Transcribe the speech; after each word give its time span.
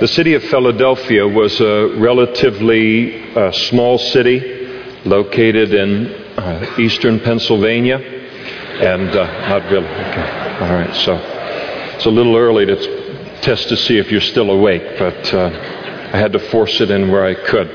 The 0.00 0.08
city 0.08 0.34
of 0.34 0.42
Philadelphia 0.42 1.24
was 1.26 1.60
a 1.60 1.86
relatively 1.96 3.32
uh, 3.32 3.52
small 3.52 3.96
city 3.96 4.40
located 5.04 5.72
in 5.72 6.08
uh, 6.36 6.74
eastern 6.80 7.20
Pennsylvania. 7.20 7.98
And 7.98 9.08
uh, 9.10 9.48
not 9.48 9.70
really. 9.70 9.86
Okay. 9.86 10.58
All 10.60 10.72
right. 10.72 10.96
So 10.96 11.14
it's 11.94 12.06
a 12.06 12.10
little 12.10 12.34
early 12.34 12.66
to 12.66 13.40
test 13.40 13.68
to 13.68 13.76
see 13.76 13.96
if 13.96 14.10
you're 14.10 14.20
still 14.20 14.50
awake, 14.50 14.98
but 14.98 15.32
uh, 15.32 16.10
I 16.12 16.18
had 16.18 16.32
to 16.32 16.40
force 16.40 16.80
it 16.80 16.90
in 16.90 17.12
where 17.12 17.24
I 17.24 17.34
could. 17.34 17.68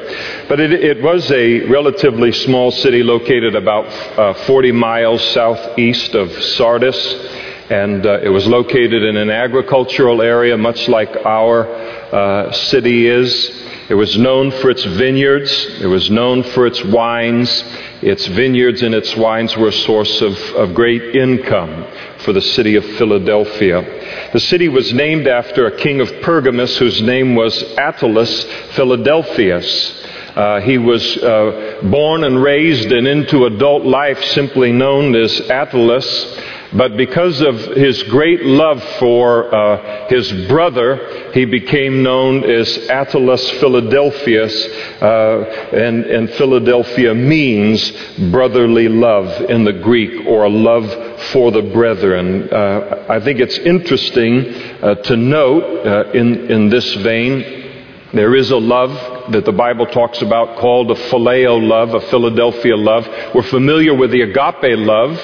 But 0.50 0.60
it, 0.60 0.74
it 0.74 1.02
was 1.02 1.32
a 1.32 1.62
relatively 1.68 2.34
small 2.34 2.72
city 2.72 3.02
located 3.02 3.56
about 3.56 3.86
uh, 4.20 4.34
40 4.46 4.74
miles 4.74 5.24
southeast 5.30 6.16
of 6.16 6.32
Sardis 6.44 7.39
and 7.70 8.06
uh, 8.06 8.20
it 8.22 8.30
was 8.30 8.48
located 8.48 9.04
in 9.04 9.16
an 9.16 9.30
agricultural 9.30 10.22
area, 10.22 10.58
much 10.58 10.88
like 10.88 11.16
our 11.26 11.68
uh, 11.68 12.52
city 12.52 13.08
is. 13.08 13.52
It 13.90 13.96
was 13.96 14.18
known 14.18 14.52
for 14.52 14.70
its 14.70 14.84
vineyards. 14.84 15.52
It 15.82 15.88
was 15.88 16.10
known 16.10 16.44
for 16.44 16.68
its 16.68 16.84
wines. 16.84 17.64
Its 18.02 18.26
vineyards 18.28 18.82
and 18.82 18.94
its 18.94 19.16
wines 19.16 19.56
were 19.56 19.70
a 19.70 19.74
source 19.74 20.22
of, 20.22 20.38
of 20.56 20.74
great 20.74 21.16
income 21.16 21.86
for 22.20 22.34
the 22.34 22.42
city 22.42 22.76
of 22.76 22.86
Philadelphia. 22.98 24.30
The 24.32 24.40
city 24.40 24.68
was 24.68 24.94
named 24.94 25.28
after 25.28 25.66
a 25.66 25.78
king 25.78 26.02
of 26.02 26.22
Pergamus 26.22 26.78
whose 26.78 27.02
name 27.02 27.36
was 27.36 27.64
Attalus 27.78 28.44
Philadelphus. 28.74 29.96
Uh, 30.36 30.62
he 30.62 30.78
was 30.78 31.18
uh, 31.18 31.82
born 31.84 32.24
and 32.24 32.42
raised 32.42 32.92
and 32.92 33.08
into 33.08 33.46
adult 33.46 33.84
life 33.84 34.24
simply 34.26 34.72
known 34.72 35.16
as 35.16 35.40
Attalus. 35.50 36.59
But 36.74 36.98
because 36.98 37.42
of 37.42 37.56
his 37.76 38.04
great 38.04 38.44
love 38.44 38.84
for 39.00 39.54
uh, 39.54 40.08
his 40.08 40.32
brother, 40.48 41.32
he 41.34 41.46
became 41.46 42.04
known 42.04 42.44
as 42.44 42.68
Attalus 42.90 43.50
Philadelphus, 43.60 44.66
uh, 45.02 45.70
and, 45.74 46.06
and 46.06 46.30
Philadelphia 46.32 47.16
means 47.16 47.92
brotherly 48.32 48.88
love 48.88 49.50
in 49.50 49.64
the 49.64 49.74
Greek, 49.74 50.28
or 50.28 50.48
love 50.50 51.20
for 51.32 51.52
the 51.52 51.64
brethren. 51.64 52.50
Uh, 52.52 53.06
I 53.10 53.20
think 53.20 53.40
it's 53.40 53.58
interesting 53.58 54.54
uh, 54.84 54.96
to 54.96 55.18
note 55.18 55.86
uh, 55.86 56.12
in, 56.12 56.52
in 56.52 56.70
this 56.70 56.94
vein 56.96 57.60
there 58.14 58.36
is 58.36 58.50
a 58.52 58.58
love 58.58 59.19
that 59.32 59.46
the 59.46 59.52
Bible 59.52 59.86
talks 59.86 60.22
about 60.22 60.58
called 60.58 60.92
a 60.92 60.96
phileo 60.96 61.62
love, 61.62 61.94
a 61.94 62.02
Philadelphia 62.02 62.76
love. 62.76 63.08
We're 63.34 63.44
familiar 63.44 63.94
with 63.94 64.12
the 64.12 64.22
agape 64.22 64.78
love 64.78 65.16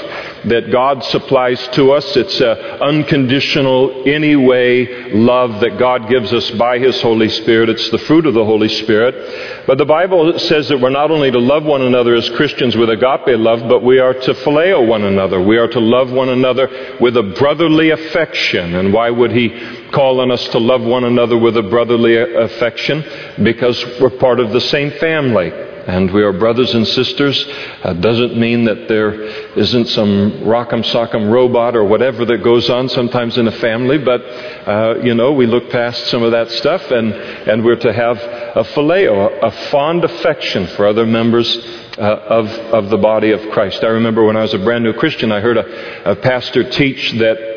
that 0.45 0.71
God 0.71 1.03
supplies 1.05 1.67
to 1.69 1.91
us. 1.91 2.05
It's 2.15 2.39
an 2.39 2.57
unconditional, 2.81 4.03
anyway 4.07 5.13
love 5.13 5.61
that 5.61 5.77
God 5.77 6.09
gives 6.09 6.31
us 6.33 6.51
by 6.51 6.79
His 6.79 7.01
Holy 7.01 7.29
Spirit. 7.29 7.69
It's 7.69 7.89
the 7.89 7.97
fruit 7.99 8.25
of 8.25 8.33
the 8.33 8.45
Holy 8.45 8.69
Spirit. 8.69 9.65
But 9.65 9.77
the 9.77 9.85
Bible 9.85 10.37
says 10.39 10.69
that 10.69 10.79
we're 10.79 10.89
not 10.89 11.11
only 11.11 11.31
to 11.31 11.39
love 11.39 11.63
one 11.63 11.81
another 11.81 12.15
as 12.15 12.29
Christians 12.31 12.75
with 12.75 12.89
agape 12.89 13.39
love, 13.39 13.67
but 13.67 13.83
we 13.83 13.99
are 13.99 14.13
to 14.13 14.33
phileo 14.33 14.87
one 14.87 15.03
another. 15.03 15.41
We 15.41 15.57
are 15.57 15.67
to 15.67 15.79
love 15.79 16.11
one 16.11 16.29
another 16.29 16.97
with 16.99 17.17
a 17.17 17.23
brotherly 17.23 17.89
affection. 17.89 18.75
And 18.75 18.93
why 18.93 19.09
would 19.09 19.31
He 19.31 19.49
call 19.91 20.19
on 20.19 20.31
us 20.31 20.47
to 20.49 20.59
love 20.59 20.81
one 20.81 21.05
another 21.05 21.37
with 21.37 21.57
a 21.57 21.63
brotherly 21.63 22.17
affection 22.17 23.03
because 23.43 23.81
we're 23.99 24.17
part 24.17 24.39
of 24.39 24.51
the 24.51 24.61
same 24.61 24.91
family 24.91 25.51
and 25.85 26.11
we 26.11 26.23
are 26.23 26.33
brothers 26.33 26.73
and 26.73 26.87
sisters. 26.87 27.45
Uh, 27.83 27.93
doesn't 27.93 28.37
mean 28.37 28.65
that 28.65 28.87
there 28.87 29.13
isn't 29.57 29.85
some 29.87 30.31
rock'em 30.41 30.83
sock'em 30.83 31.31
robot 31.31 31.75
or 31.75 31.83
whatever 31.83 32.25
that 32.25 32.43
goes 32.43 32.69
on 32.69 32.89
sometimes 32.89 33.37
in 33.37 33.47
a 33.47 33.51
family, 33.51 33.97
but 33.97 34.21
uh, 34.21 34.95
you 35.03 35.13
know 35.13 35.31
we 35.31 35.45
look 35.45 35.69
past 35.69 36.07
some 36.07 36.23
of 36.23 36.31
that 36.31 36.49
stuff 36.51 36.89
and 36.91 37.13
and 37.13 37.63
we're 37.63 37.75
to 37.75 37.93
have 37.93 38.17
a 38.17 38.63
phileo, 38.73 39.39
a 39.43 39.51
fond 39.69 40.03
affection 40.03 40.67
for 40.67 40.87
other 40.87 41.05
members 41.05 41.57
uh, 41.97 42.01
of 42.01 42.47
of 42.47 42.89
the 42.89 42.97
body 42.97 43.31
of 43.31 43.49
Christ. 43.51 43.83
I 43.83 43.87
remember 43.87 44.25
when 44.25 44.35
I 44.35 44.41
was 44.41 44.53
a 44.53 44.59
brand 44.59 44.83
new 44.83 44.93
Christian, 44.93 45.31
I 45.31 45.39
heard 45.39 45.57
a, 45.57 46.11
a 46.11 46.15
pastor 46.15 46.69
teach 46.69 47.11
that 47.13 47.53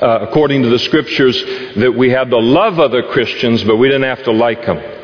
uh, 0.00 0.20
according 0.22 0.62
to 0.62 0.68
the 0.68 0.78
scriptures, 0.78 1.42
that 1.74 1.92
we 1.92 2.08
had 2.08 2.30
to 2.30 2.38
love 2.38 2.78
other 2.78 3.02
Christians, 3.02 3.64
but 3.64 3.76
we 3.76 3.88
didn't 3.88 4.04
have 4.04 4.22
to 4.24 4.32
like 4.32 4.64
them. 4.64 4.97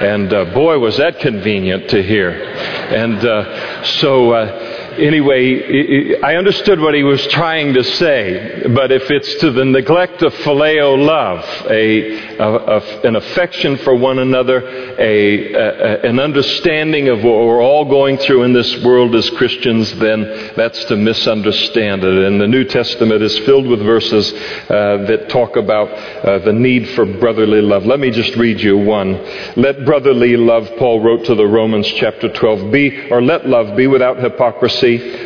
And 0.00 0.32
uh, 0.32 0.46
boy, 0.46 0.78
was 0.78 0.96
that 0.96 1.18
convenient 1.18 1.90
to 1.90 2.02
hear. 2.02 2.30
And 2.30 3.22
uh, 3.22 3.84
so 3.84 4.32
uh, 4.32 4.69
anyway, 4.98 6.20
I 6.22 6.36
understood 6.36 6.80
what 6.80 6.94
he 6.94 7.02
was 7.02 7.24
trying 7.28 7.74
to 7.74 7.84
say, 7.84 8.64
but 8.74 8.90
if 8.90 9.10
it's 9.10 9.34
to 9.36 9.50
the 9.50 9.64
neglect 9.64 10.22
of 10.22 10.34
phileo 10.34 10.96
love, 10.98 11.44
a, 11.70 12.36
a, 12.38 12.78
a, 12.78 13.00
an 13.06 13.16
affection 13.16 13.76
for 13.78 13.94
one 13.94 14.18
another, 14.18 14.66
a, 14.98 16.00
an 16.06 16.18
understanding 16.18 17.08
of 17.08 17.22
what 17.22 17.44
we're 17.44 17.62
all 17.62 17.84
going 17.84 18.18
through 18.18 18.42
in 18.42 18.52
this 18.52 18.82
world 18.82 19.14
as 19.14 19.28
Christians, 19.30 19.92
then 19.98 20.52
that's 20.56 20.84
to 20.86 20.96
misunderstand 20.96 22.04
it. 22.04 22.26
And 22.26 22.40
the 22.40 22.48
New 22.48 22.64
Testament 22.64 23.22
is 23.22 23.38
filled 23.40 23.66
with 23.66 23.80
verses 23.80 24.32
uh, 24.32 25.04
that 25.06 25.28
talk 25.28 25.56
about 25.56 25.88
uh, 25.88 26.38
the 26.40 26.52
need 26.52 26.88
for 26.90 27.06
brotherly 27.06 27.62
love. 27.62 27.86
Let 27.86 28.00
me 28.00 28.10
just 28.10 28.36
read 28.36 28.60
you 28.60 28.78
one. 28.78 29.12
Let 29.56 29.84
brotherly 29.84 30.36
love, 30.36 30.68
Paul 30.78 31.00
wrote 31.00 31.24
to 31.26 31.34
the 31.34 31.46
Romans 31.46 31.86
chapter 31.86 32.32
12, 32.32 32.70
be, 32.70 33.10
or 33.10 33.22
let 33.22 33.48
love 33.48 33.76
be 33.76 33.86
without 33.86 34.18
hypocrisy 34.18 34.80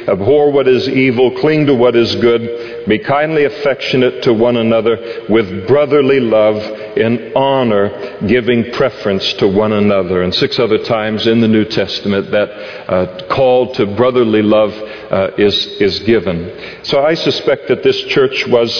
abhor 0.08 0.50
what 0.50 0.68
is 0.68 0.88
evil, 0.88 1.30
cling 1.38 1.66
to 1.66 1.74
what 1.74 1.96
is 1.96 2.14
good, 2.16 2.86
be 2.88 2.98
kindly 2.98 3.44
affectionate 3.44 4.22
to 4.24 4.32
one 4.32 4.56
another 4.56 5.24
with 5.28 5.66
brotherly 5.66 6.20
love 6.20 6.56
in 6.96 7.32
honor, 7.36 8.18
giving 8.26 8.72
preference 8.72 9.32
to 9.34 9.48
one 9.48 9.72
another. 9.72 10.22
And 10.22 10.34
six 10.34 10.58
other 10.58 10.78
times 10.78 11.26
in 11.26 11.40
the 11.40 11.48
New 11.48 11.64
Testament 11.64 12.30
that 12.30 12.50
uh, 12.88 13.26
call 13.28 13.72
to 13.74 13.86
brotherly 13.86 14.42
love 14.42 14.72
uh, 14.72 15.30
is, 15.38 15.66
is 15.80 16.00
given. 16.00 16.84
So 16.84 17.04
I 17.04 17.14
suspect 17.14 17.68
that 17.68 17.82
this 17.82 18.00
church 18.04 18.46
was 18.48 18.70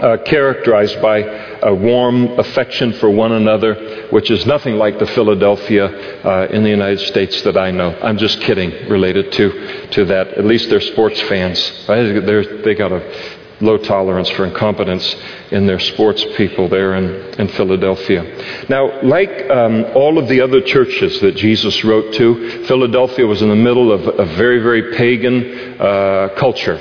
uh, 0.00 0.16
characterized 0.24 1.00
by 1.02 1.22
a 1.62 1.74
warm 1.74 2.38
affection 2.38 2.92
for 2.94 3.10
one 3.10 3.32
another, 3.32 4.08
which 4.10 4.30
is 4.30 4.46
nothing 4.46 4.76
like 4.76 4.98
the 4.98 5.06
Philadelphia 5.06 5.86
uh, 6.24 6.46
in 6.50 6.62
the 6.62 6.70
United 6.70 7.00
States 7.00 7.42
that 7.42 7.56
I 7.56 7.70
know. 7.70 7.98
I'm 8.02 8.18
just 8.18 8.40
kidding 8.40 8.88
related 8.88 9.32
to, 9.32 9.86
to 9.88 10.04
that. 10.06 10.28
At 10.28 10.44
least 10.44 10.70
they're 10.70 10.80
sports 10.80 11.20
fans. 11.22 11.86
Right? 11.88 12.24
They're, 12.24 12.62
they 12.62 12.74
got 12.74 12.92
a 12.92 13.38
low 13.60 13.76
tolerance 13.76 14.30
for 14.30 14.46
incompetence 14.46 15.14
in 15.50 15.66
their 15.66 15.78
sports 15.78 16.24
people 16.36 16.68
there 16.68 16.94
in, 16.94 17.40
in 17.40 17.48
Philadelphia. 17.48 18.24
Now, 18.68 19.02
like 19.02 19.50
um, 19.50 19.84
all 19.94 20.18
of 20.18 20.28
the 20.28 20.40
other 20.40 20.60
churches 20.62 21.20
that 21.20 21.36
Jesus 21.36 21.84
wrote 21.84 22.14
to, 22.14 22.64
Philadelphia 22.66 23.26
was 23.26 23.42
in 23.42 23.48
the 23.48 23.56
middle 23.56 23.92
of 23.92 24.18
a 24.18 24.24
very, 24.36 24.62
very 24.62 24.96
pagan 24.96 25.78
uh, 25.80 26.28
culture. 26.36 26.78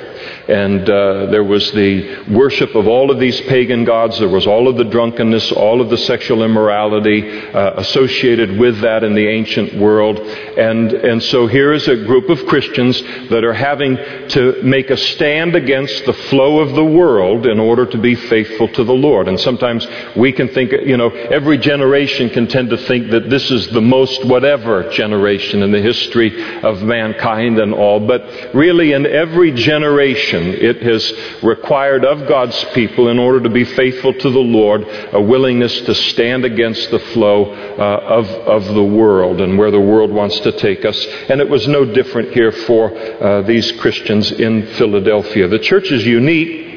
And 0.50 0.90
uh, 0.90 1.28
there 1.28 1.44
was 1.44 1.72
the 1.74 2.26
worship 2.28 2.74
of 2.74 2.88
all 2.88 3.12
of 3.12 3.20
these 3.20 3.40
pagan 3.42 3.86
gods. 3.86 4.18
There 4.18 4.28
was 4.28 4.48
all 4.48 4.68
of 4.68 4.78
the 4.78 4.84
drunkenness, 4.84 5.52
all 5.52 5.80
of 5.80 5.92
the 5.92 5.98
sexual 5.98 6.44
immorality 6.44 7.30
uh, 7.30 7.74
associated 7.76 8.58
with 8.58 8.82
that 8.82 9.04
in 9.04 9.14
the 9.14 9.28
ancient 9.28 9.76
world. 9.76 10.18
And, 10.18 10.92
and 10.92 11.22
so 11.22 11.46
here 11.46 11.72
is 11.72 11.88
a 11.88 11.98
group 11.98 12.30
of 12.30 12.48
Christians 12.48 13.00
that 13.30 13.44
are 13.44 13.54
having 13.54 13.98
to 14.30 14.60
make 14.64 14.90
a 14.90 14.98
stand 14.98 15.56
against 15.56 16.06
the 16.06 16.14
flow 16.14 16.62
of 16.62 16.74
the 16.74 16.86
world 16.86 17.46
in 17.46 17.60
order 17.60 17.86
to 17.86 17.98
be 18.00 18.16
faithful 18.16 18.70
to 18.70 18.84
the 18.84 18.94
Lord. 18.94 19.28
And 19.28 19.40
sometimes 19.40 19.86
we 20.16 20.32
can 20.32 20.48
think, 20.50 20.72
you 20.72 20.98
know, 20.98 21.10
every 21.10 21.60
generation 21.60 22.30
can 22.32 22.48
tend 22.48 22.72
to 22.72 22.78
think 22.78 23.12
that 23.12 23.30
this 23.30 23.52
is 23.52 23.68
the 23.68 23.82
most 23.82 24.26
whatever 24.26 24.90
generation 24.90 25.62
in 25.62 25.72
the 25.72 25.82
history 25.82 26.62
of 26.64 26.82
mankind 26.82 27.60
and 27.60 27.72
all. 27.72 28.00
But 28.00 28.56
really, 28.56 28.94
in 28.94 29.06
every 29.06 29.52
generation, 29.52 30.39
it 30.48 30.82
has 30.82 31.14
required 31.44 32.06
of 32.06 32.28
God's 32.28 32.64
people, 32.74 33.10
in 33.10 33.20
order 33.20 33.42
to 33.42 33.50
be 33.50 33.64
faithful 33.64 34.14
to 34.14 34.30
the 34.30 34.40
Lord, 34.40 34.86
a 35.14 35.22
willingness 35.22 35.82
to 35.82 35.96
stand 35.96 36.46
against 36.46 36.92
the 36.92 37.00
flow 37.00 37.54
uh, 37.54 38.00
of, 38.08 38.28
of 38.28 38.74
the 38.74 38.84
world 38.84 39.42
and 39.42 39.58
where 39.58 39.72
the 39.72 39.80
world 39.80 40.12
wants 40.12 40.40
to 40.42 40.52
take 40.52 40.86
us. 40.86 41.06
And 41.30 41.42
it 41.42 41.50
was 41.50 41.68
no 41.68 41.86
different 41.86 42.34
here 42.34 42.52
for 42.52 42.96
uh, 42.96 43.42
these 43.44 43.72
Christians 43.74 44.32
in 44.32 44.68
Philadelphia. 44.76 45.48
The 45.48 45.60
church 45.60 45.92
is 45.92 46.06
unique 46.06 46.69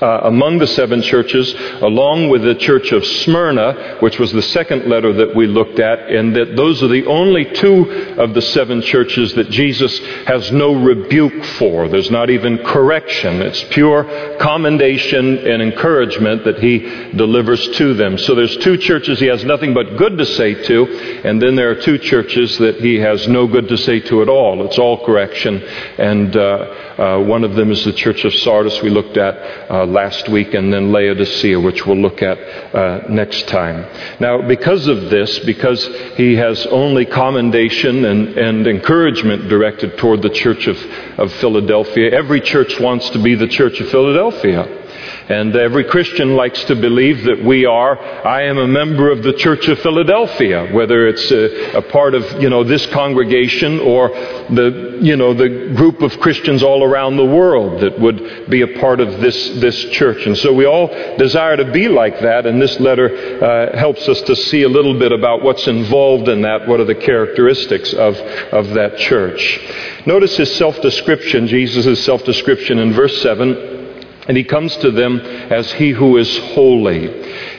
uh, 0.00 0.20
among 0.24 0.58
the 0.58 0.66
seven 0.66 1.02
churches, 1.02 1.54
along 1.82 2.28
with 2.28 2.42
the 2.42 2.54
church 2.54 2.92
of 2.92 3.04
Smyrna, 3.04 3.98
which 4.00 4.18
was 4.18 4.32
the 4.32 4.42
second 4.42 4.88
letter 4.88 5.12
that 5.12 5.34
we 5.34 5.46
looked 5.46 5.78
at, 5.78 6.10
and 6.10 6.34
that 6.36 6.56
those 6.56 6.82
are 6.82 6.88
the 6.88 7.06
only 7.06 7.44
two 7.44 7.90
of 8.18 8.34
the 8.34 8.42
seven 8.42 8.82
churches 8.82 9.34
that 9.34 9.50
Jesus 9.50 9.98
has 10.26 10.50
no 10.52 10.72
rebuke 10.72 11.44
for. 11.58 11.88
There's 11.88 12.10
not 12.10 12.30
even 12.30 12.58
correction. 12.58 13.42
It's 13.42 13.62
pure 13.64 14.38
commendation 14.38 15.38
and 15.46 15.62
encouragement 15.62 16.44
that 16.44 16.58
he 16.58 16.78
delivers 17.16 17.68
to 17.76 17.94
them. 17.94 18.18
So 18.18 18.34
there's 18.34 18.56
two 18.58 18.76
churches 18.76 19.20
he 19.20 19.26
has 19.26 19.44
nothing 19.44 19.74
but 19.74 19.96
good 19.96 20.18
to 20.18 20.26
say 20.26 20.54
to, 20.54 20.86
and 21.24 21.40
then 21.40 21.56
there 21.56 21.70
are 21.70 21.80
two 21.80 21.98
churches 21.98 22.58
that 22.58 22.76
he 22.76 22.96
has 22.96 23.28
no 23.28 23.46
good 23.46 23.68
to 23.68 23.76
say 23.76 24.00
to 24.00 24.22
at 24.22 24.28
all. 24.28 24.64
It's 24.64 24.78
all 24.78 25.04
correction. 25.04 25.62
And 25.98 26.36
uh, 26.36 26.40
uh, 26.40 27.18
one 27.20 27.44
of 27.44 27.54
them 27.54 27.70
is 27.70 27.84
the 27.84 27.92
church 27.92 28.24
of 28.24 28.34
Sardis 28.34 28.80
we 28.82 28.90
looked 28.90 29.16
at 29.16 29.70
uh, 29.70 29.86
last 29.92 30.28
week, 30.28 30.54
and 30.54 30.72
then 30.72 30.92
Laodicea, 30.92 31.58
which 31.60 31.86
we'll 31.86 31.96
look 31.96 32.22
at 32.22 32.38
uh, 32.74 33.06
next 33.08 33.48
time. 33.48 33.86
Now, 34.20 34.46
because 34.46 34.86
of 34.86 35.10
this, 35.10 35.38
because 35.40 35.86
he 36.16 36.34
has 36.36 36.66
only 36.66 37.04
commendation 37.06 38.04
and, 38.04 38.28
and 38.38 38.66
encouragement 38.66 39.48
directed 39.48 39.98
toward 39.98 40.22
the 40.22 40.30
church 40.30 40.66
of, 40.66 40.76
of 41.18 41.32
Philadelphia, 41.34 42.10
every 42.10 42.40
church 42.40 42.78
wants 42.80 43.10
to 43.10 43.22
be 43.22 43.34
the 43.34 43.48
church 43.48 43.80
of 43.80 43.90
Philadelphia. 43.90 44.79
And 45.28 45.54
every 45.54 45.84
Christian 45.84 46.34
likes 46.34 46.64
to 46.64 46.74
believe 46.74 47.24
that 47.24 47.44
we 47.44 47.64
are, 47.64 47.98
I 48.26 48.42
am 48.42 48.58
a 48.58 48.66
member 48.66 49.10
of 49.10 49.22
the 49.22 49.32
Church 49.32 49.68
of 49.68 49.78
Philadelphia, 49.78 50.72
whether 50.72 51.06
it's 51.06 51.30
a, 51.30 51.78
a, 51.78 51.82
part 51.82 52.14
of, 52.14 52.42
you 52.42 52.50
know, 52.50 52.64
this 52.64 52.84
congregation 52.86 53.78
or 53.80 54.08
the, 54.08 54.98
you 55.00 55.16
know, 55.16 55.32
the 55.32 55.72
group 55.76 56.02
of 56.02 56.18
Christians 56.20 56.62
all 56.62 56.82
around 56.82 57.16
the 57.16 57.24
world 57.24 57.80
that 57.80 57.98
would 57.98 58.50
be 58.50 58.62
a 58.62 58.80
part 58.80 59.00
of 59.00 59.20
this, 59.20 59.60
this 59.60 59.84
church. 59.90 60.26
And 60.26 60.36
so 60.36 60.52
we 60.52 60.66
all 60.66 60.88
desire 61.16 61.56
to 61.56 61.70
be 61.70 61.88
like 61.88 62.20
that, 62.20 62.46
and 62.46 62.60
this 62.60 62.80
letter 62.80 63.08
uh, 63.42 63.78
helps 63.78 64.08
us 64.08 64.20
to 64.22 64.34
see 64.34 64.62
a 64.62 64.68
little 64.68 64.98
bit 64.98 65.12
about 65.12 65.42
what's 65.42 65.66
involved 65.66 66.28
in 66.28 66.42
that, 66.42 66.66
what 66.66 66.80
are 66.80 66.84
the 66.84 66.94
characteristics 66.94 67.92
of, 67.92 68.16
of 68.16 68.68
that 68.70 68.98
church. 68.98 69.60
Notice 70.06 70.36
his 70.36 70.54
self-description, 70.56 71.46
Jesus' 71.46 72.04
self-description 72.04 72.78
in 72.78 72.92
verse 72.92 73.20
7. 73.22 73.79
And 74.28 74.36
he 74.36 74.44
comes 74.44 74.76
to 74.78 74.90
them 74.90 75.18
as 75.18 75.72
he 75.72 75.90
who 75.90 76.16
is 76.18 76.38
holy. 76.38 77.08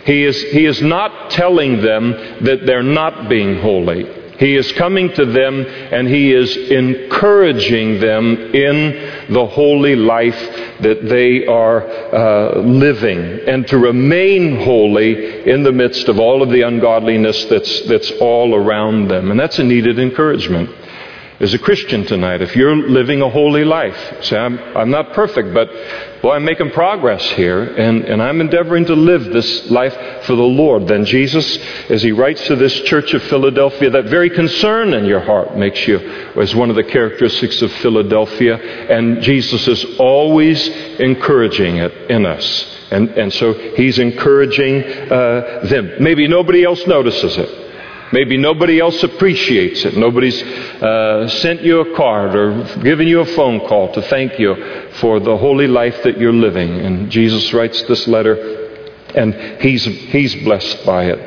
He 0.05 0.23
is, 0.23 0.41
he 0.41 0.65
is 0.65 0.81
not 0.81 1.31
telling 1.31 1.81
them 1.81 2.11
that 2.41 2.65
they're 2.65 2.83
not 2.83 3.29
being 3.29 3.59
holy. 3.59 4.21
He 4.41 4.55
is 4.55 4.71
coming 4.71 5.13
to 5.13 5.25
them 5.25 5.63
and 5.67 6.07
he 6.07 6.33
is 6.33 6.57
encouraging 6.57 7.99
them 7.99 8.35
in 8.55 9.33
the 9.33 9.45
holy 9.45 9.95
life 9.95 10.39
that 10.79 11.07
they 11.07 11.45
are 11.45 11.87
uh, 11.87 12.59
living 12.59 13.19
and 13.47 13.67
to 13.67 13.77
remain 13.77 14.59
holy 14.61 15.47
in 15.47 15.61
the 15.61 15.71
midst 15.71 16.07
of 16.07 16.19
all 16.19 16.41
of 16.41 16.49
the 16.49 16.63
ungodliness 16.63 17.45
that's, 17.45 17.81
that's 17.81 18.09
all 18.19 18.55
around 18.55 19.09
them. 19.09 19.29
And 19.29 19.39
that's 19.39 19.59
a 19.59 19.63
needed 19.63 19.99
encouragement 19.99 20.71
as 21.41 21.55
a 21.55 21.59
Christian 21.59 22.05
tonight, 22.05 22.43
if 22.43 22.55
you're 22.55 22.75
living 22.75 23.23
a 23.23 23.29
holy 23.29 23.65
life, 23.65 24.23
say, 24.23 24.37
I'm, 24.37 24.59
I'm 24.77 24.91
not 24.91 25.13
perfect, 25.13 25.51
but 25.55 25.71
well, 26.23 26.33
I'm 26.33 26.45
making 26.45 26.69
progress 26.69 27.27
here, 27.31 27.63
and, 27.63 28.05
and 28.05 28.21
I'm 28.21 28.41
endeavoring 28.41 28.85
to 28.85 28.93
live 28.93 29.25
this 29.25 29.71
life 29.71 29.93
for 30.25 30.35
the 30.35 30.43
Lord, 30.43 30.87
then 30.87 31.03
Jesus, 31.03 31.57
as 31.89 32.03
he 32.03 32.11
writes 32.11 32.45
to 32.45 32.55
this 32.55 32.81
church 32.81 33.15
of 33.15 33.23
Philadelphia, 33.23 33.89
that 33.89 34.05
very 34.05 34.29
concern 34.29 34.93
in 34.93 35.05
your 35.05 35.19
heart 35.19 35.57
makes 35.57 35.87
you 35.87 35.97
as 36.39 36.53
one 36.53 36.69
of 36.69 36.75
the 36.75 36.83
characteristics 36.83 37.59
of 37.63 37.71
Philadelphia, 37.71 38.57
and 38.57 39.23
Jesus 39.23 39.67
is 39.67 39.83
always 39.97 40.67
encouraging 40.99 41.77
it 41.77 42.11
in 42.11 42.23
us. 42.23 42.77
And, 42.91 43.09
and 43.17 43.33
so 43.33 43.53
he's 43.53 43.97
encouraging 43.97 44.83
uh, 44.83 45.61
them. 45.63 46.03
Maybe 46.03 46.27
nobody 46.27 46.63
else 46.63 46.85
notices 46.85 47.35
it. 47.35 47.70
Maybe 48.11 48.37
nobody 48.37 48.79
else 48.79 49.01
appreciates 49.03 49.85
it. 49.85 49.95
Nobody's 49.95 50.41
uh, 50.43 51.29
sent 51.29 51.61
you 51.61 51.79
a 51.79 51.95
card 51.95 52.35
or 52.35 52.63
given 52.83 53.07
you 53.07 53.21
a 53.21 53.25
phone 53.25 53.59
call 53.61 53.93
to 53.93 54.01
thank 54.01 54.37
you 54.37 54.89
for 54.99 55.19
the 55.19 55.37
holy 55.37 55.67
life 55.67 56.03
that 56.03 56.17
you're 56.17 56.33
living. 56.33 56.71
And 56.81 57.09
Jesus 57.09 57.53
writes 57.53 57.81
this 57.83 58.07
letter 58.07 58.59
and 59.15 59.33
he's, 59.61 59.83
he's 59.85 60.35
blessed 60.43 60.85
by 60.85 61.05
it. 61.05 61.19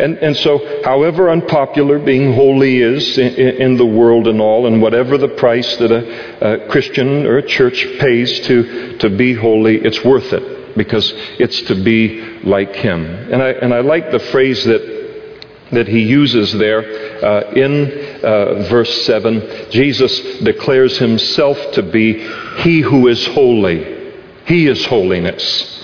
And, 0.00 0.16
and 0.18 0.36
so, 0.36 0.82
however 0.84 1.30
unpopular 1.30 1.98
being 1.98 2.32
holy 2.34 2.80
is 2.80 3.18
in, 3.18 3.34
in, 3.34 3.76
the 3.76 3.86
world 3.86 4.28
and 4.28 4.40
all, 4.40 4.66
and 4.66 4.80
whatever 4.80 5.18
the 5.18 5.28
price 5.28 5.76
that 5.76 5.90
a, 5.90 6.64
a 6.64 6.68
Christian 6.68 7.26
or 7.26 7.38
a 7.38 7.46
church 7.46 7.86
pays 7.98 8.40
to, 8.40 8.98
to 8.98 9.10
be 9.10 9.34
holy, 9.34 9.76
it's 9.76 10.02
worth 10.04 10.32
it 10.32 10.76
because 10.76 11.12
it's 11.38 11.62
to 11.62 11.74
be 11.82 12.20
like 12.42 12.74
Him. 12.74 13.04
And 13.04 13.42
I, 13.42 13.50
and 13.50 13.74
I 13.74 13.80
like 13.80 14.10
the 14.10 14.20
phrase 14.20 14.64
that 14.64 14.99
that 15.72 15.86
he 15.86 16.02
uses 16.02 16.52
there 16.52 17.24
uh, 17.24 17.52
in 17.52 18.24
uh, 18.24 18.68
verse 18.68 19.04
7. 19.06 19.70
Jesus 19.70 20.38
declares 20.40 20.98
himself 20.98 21.58
to 21.72 21.82
be 21.82 22.26
He 22.58 22.80
who 22.80 23.08
is 23.08 23.26
holy. 23.28 24.12
He 24.46 24.66
is 24.66 24.84
holiness. 24.86 25.78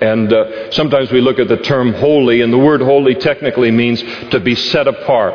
And 0.00 0.32
uh, 0.32 0.72
sometimes 0.72 1.12
we 1.12 1.20
look 1.20 1.38
at 1.38 1.48
the 1.48 1.58
term 1.58 1.92
holy, 1.92 2.40
and 2.40 2.52
the 2.52 2.58
word 2.58 2.80
holy 2.80 3.14
technically 3.14 3.70
means 3.70 4.02
to 4.30 4.40
be 4.40 4.54
set 4.54 4.88
apart. 4.88 5.34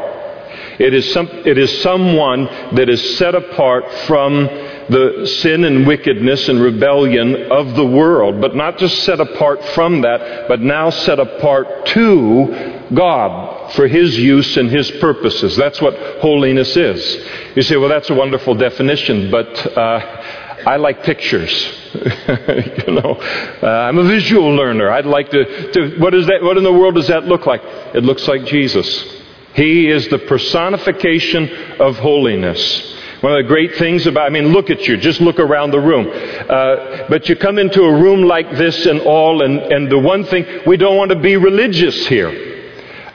It 0.79 0.93
is, 0.93 1.13
some, 1.13 1.27
it 1.45 1.57
is 1.57 1.81
someone 1.81 2.45
that 2.75 2.89
is 2.89 3.17
set 3.17 3.35
apart 3.35 3.89
from 4.07 4.47
the 4.89 5.25
sin 5.41 5.63
and 5.63 5.87
wickedness 5.87 6.47
and 6.47 6.61
rebellion 6.61 7.51
of 7.51 7.75
the 7.75 7.85
world, 7.85 8.39
but 8.41 8.55
not 8.55 8.77
just 8.77 9.03
set 9.03 9.19
apart 9.19 9.63
from 9.69 10.01
that, 10.01 10.47
but 10.47 10.61
now 10.61 10.89
set 10.89 11.19
apart 11.19 11.85
to 11.87 12.87
God 12.93 13.71
for 13.73 13.87
His 13.87 14.17
use 14.17 14.57
and 14.57 14.69
His 14.69 14.91
purposes. 14.91 15.55
That's 15.55 15.81
what 15.81 15.95
holiness 16.19 16.75
is. 16.77 17.25
You 17.55 17.63
say, 17.63 17.77
well, 17.77 17.89
that's 17.89 18.09
a 18.09 18.15
wonderful 18.15 18.55
definition, 18.55 19.31
but 19.31 19.77
uh, 19.77 20.23
I 20.65 20.77
like 20.77 21.03
pictures. 21.03 21.51
you 21.95 22.93
know, 22.93 23.17
uh, 23.61 23.67
I'm 23.67 23.97
a 23.97 24.03
visual 24.03 24.49
learner. 24.49 24.91
I'd 24.91 25.05
like 25.05 25.29
to, 25.31 25.71
to. 25.71 25.97
What 25.99 26.13
is 26.13 26.27
that? 26.27 26.43
What 26.43 26.57
in 26.57 26.63
the 26.63 26.73
world 26.73 26.95
does 26.95 27.07
that 27.07 27.25
look 27.25 27.45
like? 27.45 27.61
It 27.63 28.03
looks 28.03 28.27
like 28.27 28.45
Jesus. 28.45 29.23
He 29.53 29.87
is 29.87 30.07
the 30.09 30.19
personification 30.19 31.49
of 31.79 31.97
holiness. 31.97 32.93
One 33.25 33.33
of 33.33 33.43
the 33.43 33.47
great 33.47 33.75
things 33.77 34.05
about, 34.05 34.27
I 34.27 34.29
mean, 34.29 34.49
look 34.49 34.69
at 34.69 34.87
you, 34.87 34.97
just 34.97 35.19
look 35.19 35.39
around 35.39 35.71
the 35.71 35.79
room. 35.79 36.07
Uh, 36.07 37.07
but 37.09 37.27
you 37.27 37.35
come 37.35 37.57
into 37.57 37.81
a 37.81 37.91
room 37.91 38.21
like 38.21 38.51
this 38.51 38.85
and 38.85 39.01
all, 39.01 39.41
and, 39.41 39.57
and 39.61 39.91
the 39.91 39.97
one 39.97 40.25
thing, 40.25 40.45
we 40.67 40.77
don't 40.77 40.95
want 40.95 41.09
to 41.09 41.17
be 41.17 41.35
religious 41.35 42.05
here. 42.05 42.29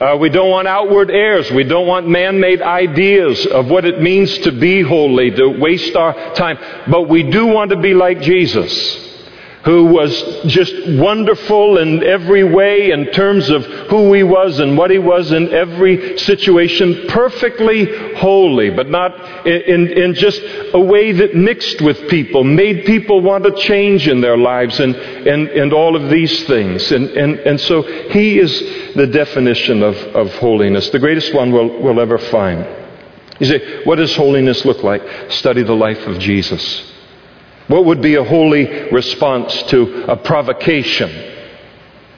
Uh, 0.00 0.16
we 0.16 0.28
don't 0.28 0.50
want 0.50 0.66
outward 0.66 1.12
airs. 1.12 1.48
We 1.52 1.62
don't 1.62 1.86
want 1.86 2.08
man 2.08 2.40
made 2.40 2.60
ideas 2.60 3.46
of 3.46 3.70
what 3.70 3.84
it 3.84 4.02
means 4.02 4.36
to 4.38 4.50
be 4.50 4.82
holy, 4.82 5.30
to 5.30 5.46
waste 5.46 5.94
our 5.94 6.34
time. 6.34 6.58
But 6.90 7.08
we 7.08 7.22
do 7.22 7.46
want 7.46 7.70
to 7.70 7.76
be 7.76 7.94
like 7.94 8.20
Jesus 8.20 9.09
who 9.64 9.84
was 9.84 10.42
just 10.46 10.72
wonderful 10.98 11.78
in 11.78 12.02
every 12.02 12.44
way 12.44 12.92
in 12.92 13.06
terms 13.12 13.50
of 13.50 13.64
who 13.66 14.12
he 14.14 14.22
was 14.22 14.58
and 14.58 14.76
what 14.76 14.90
he 14.90 14.98
was 14.98 15.32
in 15.32 15.52
every 15.52 16.18
situation, 16.18 17.06
perfectly 17.08 18.14
holy, 18.16 18.70
but 18.70 18.88
not 18.88 19.46
in, 19.46 19.88
in, 19.88 20.14
just 20.14 20.40
a 20.72 20.80
way 20.80 21.12
that 21.12 21.34
mixed 21.34 21.82
with 21.82 22.08
people, 22.08 22.42
made 22.42 22.86
people 22.86 23.20
want 23.20 23.44
to 23.44 23.54
change 23.56 24.08
in 24.08 24.22
their 24.22 24.38
lives 24.38 24.80
and, 24.80 24.96
and, 24.96 25.48
and 25.48 25.72
all 25.74 25.94
of 25.94 26.08
these 26.08 26.44
things. 26.44 26.90
And, 26.90 27.10
and, 27.10 27.38
and 27.40 27.60
so 27.60 27.82
he 27.82 28.38
is 28.38 28.94
the 28.94 29.06
definition 29.06 29.82
of, 29.82 29.96
of 30.16 30.34
holiness, 30.36 30.88
the 30.88 30.98
greatest 30.98 31.34
one 31.34 31.52
we'll, 31.52 31.80
we'll 31.82 32.00
ever 32.00 32.16
find. 32.16 32.66
You 33.38 33.46
say, 33.46 33.84
what 33.84 33.96
does 33.96 34.14
holiness 34.16 34.64
look 34.64 34.82
like? 34.82 35.02
Study 35.30 35.62
the 35.62 35.74
life 35.74 36.06
of 36.06 36.18
Jesus. 36.18 36.89
What 37.70 37.84
would 37.84 38.02
be 38.02 38.16
a 38.16 38.24
holy 38.24 38.90
response 38.90 39.62
to 39.64 40.02
a 40.10 40.16
provocation? 40.16 41.08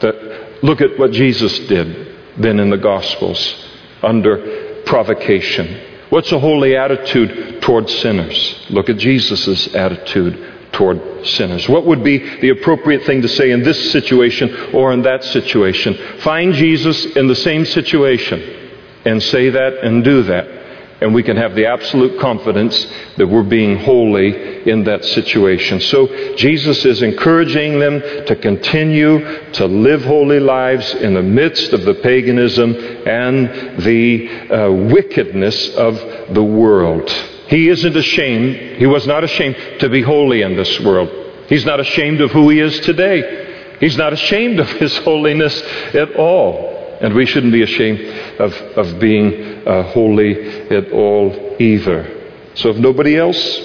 That 0.01 0.65
look 0.65 0.81
at 0.81 0.99
what 0.99 1.13
Jesus 1.13 1.59
did 1.59 2.17
then 2.39 2.59
in 2.59 2.71
the 2.71 2.79
Gospels 2.79 3.69
under 4.03 4.83
provocation. 4.87 5.79
What's 6.09 6.33
a 6.33 6.39
holy 6.39 6.75
attitude 6.75 7.61
toward 7.61 7.91
sinners? 7.91 8.67
Look 8.71 8.89
at 8.89 8.97
Jesus' 8.97 9.75
attitude 9.75 10.73
toward 10.73 11.27
sinners. 11.27 11.69
What 11.69 11.85
would 11.85 12.03
be 12.03 12.17
the 12.41 12.49
appropriate 12.49 13.05
thing 13.05 13.21
to 13.21 13.29
say 13.29 13.51
in 13.51 13.63
this 13.63 13.93
situation 13.93 14.73
or 14.73 14.95
in 14.95 15.03
that 15.03 15.23
situation? 15.23 15.99
Find 16.21 16.55
Jesus 16.55 17.05
in 17.15 17.27
the 17.27 17.37
same 17.37 17.67
situation 17.67 18.71
and 19.05 19.23
say 19.23 19.51
that 19.51 19.85
and 19.85 20.03
do 20.03 20.23
that 20.23 20.62
and 21.03 21.15
we 21.15 21.23
can 21.23 21.37
have 21.37 21.55
the 21.55 21.67
absolute 21.67 22.21
confidence 22.21 22.87
that 23.17 23.27
we're 23.27 23.43
being 23.43 23.79
holy 23.79 24.69
in 24.71 24.85
that 24.85 25.05
situation. 25.05 25.81
So 25.81 26.35
Jesus 26.37 26.85
is 26.85 27.03
encouraging 27.03 27.79
them 27.79 28.01
to 28.27 28.37
continue 28.37 29.51
to 29.53 29.67
live 29.67 30.05
holy 30.05 30.41
lives 30.41 30.95
in 30.95 31.15
the 31.15 31.23
midst 31.23 31.73
of 31.73 31.85
the 31.85 31.95
paganism 31.95 32.75
and 33.07 33.83
the 33.83 34.29
uh, 34.49 34.71
wickedness 34.93 35.75
of 35.77 35.97
the 36.35 36.43
world. 36.43 37.11
He 37.49 37.69
isn't 37.69 37.97
ashamed, 37.97 38.79
he 38.79 38.87
was 38.87 39.07
not 39.07 39.25
ashamed 39.25 39.57
to 39.81 39.89
be 39.89 40.03
holy 40.03 40.43
in 40.43 40.57
this 40.57 40.81
world. 40.81 41.11
He's 41.49 41.67
not 41.67 41.81
ashamed 41.81 42.21
of 42.21 42.31
who 42.31 42.49
he 42.49 42.61
is 42.61 42.81
today. 42.81 43.77
He's 43.79 43.97
not 43.97 44.13
ashamed 44.13 44.61
of 44.61 44.71
his 44.71 44.97
holiness 45.05 45.61
at 45.93 46.17
all. 46.17 46.99
And 47.03 47.15
we 47.15 47.27
shouldn't 47.27 47.53
be 47.53 47.63
ashamed 47.63 48.01
of, 48.39 48.55
of 48.79 49.01
being 49.01 49.52
uh, 49.67 49.83
holy 49.85 50.69
at 50.71 50.93
all 50.93 51.57
either. 51.59 52.31
So 52.55 52.71
if 52.71 52.77
nobody 52.77 53.17
else 53.17 53.61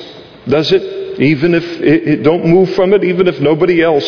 does 0.47 0.71
it, 0.71 1.19
even 1.19 1.55
if 1.55 1.63
it, 1.63 2.07
it 2.07 2.23
don't 2.23 2.45
move 2.45 2.73
from 2.75 2.93
it, 2.93 3.03
even 3.03 3.27
if 3.27 3.39
nobody 3.39 3.81
else 3.81 4.05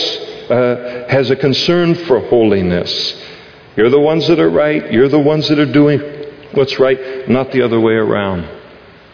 uh, 0.50 1.06
has 1.10 1.30
a 1.30 1.36
concern 1.36 1.96
for 1.96 2.20
holiness, 2.28 3.22
you're 3.76 3.90
the 3.90 4.00
ones 4.00 4.28
that 4.28 4.40
are 4.40 4.50
right. 4.50 4.92
You're 4.92 5.10
the 5.10 5.20
ones 5.20 5.48
that 5.50 5.60
are 5.60 5.72
doing 5.72 6.00
what's 6.54 6.80
right, 6.80 7.30
not 7.30 7.52
the 7.52 7.62
other 7.62 7.80
way 7.80 7.94
around. 7.94 8.44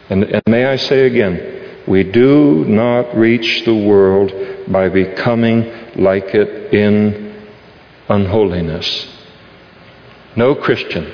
And, 0.09 0.23
and 0.23 0.43
may 0.47 0.65
I 0.65 0.75
say 0.75 1.05
again, 1.05 1.83
we 1.87 2.03
do 2.03 2.65
not 2.65 3.15
reach 3.15 3.63
the 3.65 3.75
world 3.75 4.33
by 4.71 4.89
becoming 4.89 5.71
like 5.95 6.33
it 6.33 6.73
in 6.73 7.47
unholiness. 8.09 9.07
No 10.35 10.55
Christian, 10.55 11.11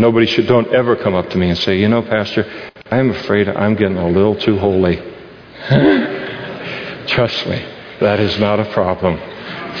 nobody 0.00 0.26
should, 0.26 0.46
don't 0.46 0.72
ever 0.74 0.96
come 0.96 1.14
up 1.14 1.28
to 1.30 1.38
me 1.38 1.50
and 1.50 1.58
say, 1.58 1.78
you 1.78 1.88
know, 1.88 2.02
Pastor, 2.02 2.44
I'm 2.90 3.10
afraid 3.10 3.48
I'm 3.48 3.74
getting 3.74 3.98
a 3.98 4.08
little 4.08 4.34
too 4.34 4.58
holy. 4.58 4.96
Trust 7.06 7.46
me, 7.46 7.64
that 8.00 8.18
is 8.18 8.38
not 8.38 8.58
a 8.58 8.64
problem 8.72 9.18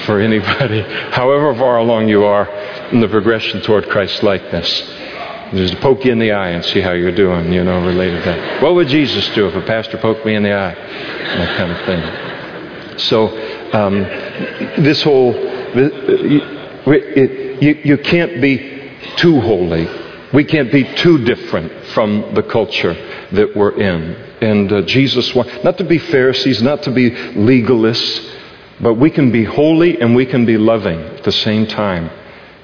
for 0.04 0.20
anybody, 0.20 0.82
however 1.10 1.54
far 1.54 1.78
along 1.78 2.08
you 2.08 2.24
are 2.24 2.48
in 2.92 3.00
the 3.00 3.08
progression 3.08 3.62
toward 3.62 3.88
Christ 3.88 4.22
likeness. 4.22 4.68
Just 5.52 5.80
poke 5.80 6.04
you 6.04 6.12
in 6.12 6.20
the 6.20 6.30
eye 6.30 6.50
and 6.50 6.64
see 6.64 6.80
how 6.80 6.92
you're 6.92 7.14
doing, 7.14 7.52
you 7.52 7.64
know, 7.64 7.84
related 7.84 8.22
to 8.22 8.30
that. 8.30 8.62
What 8.62 8.76
would 8.76 8.86
Jesus 8.86 9.28
do 9.34 9.48
if 9.48 9.56
a 9.56 9.62
pastor 9.62 9.98
poked 9.98 10.24
me 10.24 10.36
in 10.36 10.44
the 10.44 10.52
eye? 10.52 10.74
That 10.74 11.56
kind 11.56 11.72
of 11.72 11.86
thing. 11.86 12.98
So, 12.98 13.36
um, 13.72 14.02
this 14.82 15.02
whole, 15.02 15.34
it, 16.86 17.62
you, 17.62 17.74
you 17.84 17.98
can't 17.98 18.40
be 18.40 18.80
too 19.16 19.40
holy. 19.40 19.88
We 20.32 20.44
can't 20.44 20.70
be 20.70 20.84
too 20.84 21.24
different 21.24 21.86
from 21.86 22.34
the 22.34 22.42
culture 22.42 22.94
that 23.32 23.56
we're 23.56 23.78
in. 23.80 24.14
And 24.40 24.72
uh, 24.72 24.82
Jesus, 24.82 25.34
wants, 25.34 25.64
not 25.64 25.78
to 25.78 25.84
be 25.84 25.98
Pharisees, 25.98 26.62
not 26.62 26.84
to 26.84 26.90
be 26.90 27.10
legalists, 27.10 28.36
but 28.80 28.94
we 28.94 29.10
can 29.10 29.30
be 29.30 29.44
holy 29.44 30.00
and 30.00 30.14
we 30.14 30.26
can 30.26 30.46
be 30.46 30.56
loving 30.56 31.00
at 31.00 31.24
the 31.24 31.32
same 31.32 31.66
time 31.66 32.10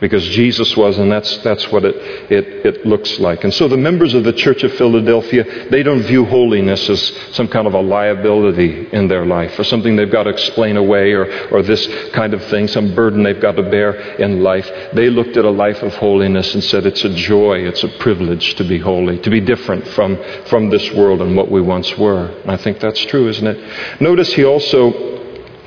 because 0.00 0.26
Jesus 0.28 0.76
was, 0.76 0.98
and 0.98 1.10
that's, 1.10 1.38
that's 1.38 1.70
what 1.70 1.84
it, 1.84 1.96
it, 2.30 2.66
it 2.66 2.86
looks 2.86 3.18
like. 3.18 3.44
And 3.44 3.52
so 3.52 3.68
the 3.68 3.76
members 3.76 4.14
of 4.14 4.24
the 4.24 4.32
Church 4.32 4.62
of 4.62 4.72
Philadelphia, 4.74 5.68
they 5.70 5.82
don't 5.82 6.02
view 6.02 6.24
holiness 6.24 6.88
as 6.88 7.00
some 7.32 7.48
kind 7.48 7.66
of 7.66 7.74
a 7.74 7.80
liability 7.80 8.88
in 8.92 9.08
their 9.08 9.24
life 9.24 9.58
or 9.58 9.64
something 9.64 9.96
they've 9.96 10.10
got 10.10 10.24
to 10.24 10.30
explain 10.30 10.76
away 10.76 11.12
or, 11.12 11.48
or 11.50 11.62
this 11.62 11.86
kind 12.12 12.34
of 12.34 12.44
thing, 12.46 12.68
some 12.68 12.94
burden 12.94 13.22
they've 13.22 13.40
got 13.40 13.56
to 13.56 13.62
bear 13.62 13.92
in 14.16 14.42
life. 14.42 14.70
They 14.92 15.08
looked 15.08 15.36
at 15.36 15.44
a 15.44 15.50
life 15.50 15.82
of 15.82 15.94
holiness 15.94 16.54
and 16.54 16.62
said 16.62 16.86
it's 16.86 17.04
a 17.04 17.14
joy, 17.14 17.66
it's 17.66 17.84
a 17.84 17.88
privilege 17.88 18.54
to 18.56 18.64
be 18.64 18.78
holy, 18.78 19.18
to 19.20 19.30
be 19.30 19.40
different 19.40 19.86
from, 19.88 20.18
from 20.46 20.70
this 20.70 20.92
world 20.92 21.22
and 21.22 21.36
what 21.36 21.50
we 21.50 21.60
once 21.60 21.96
were. 21.96 22.26
And 22.26 22.50
I 22.50 22.56
think 22.56 22.80
that's 22.80 23.04
true, 23.06 23.28
isn't 23.28 23.46
it? 23.46 24.00
Notice 24.00 24.32
he 24.32 24.44
also 24.44 25.15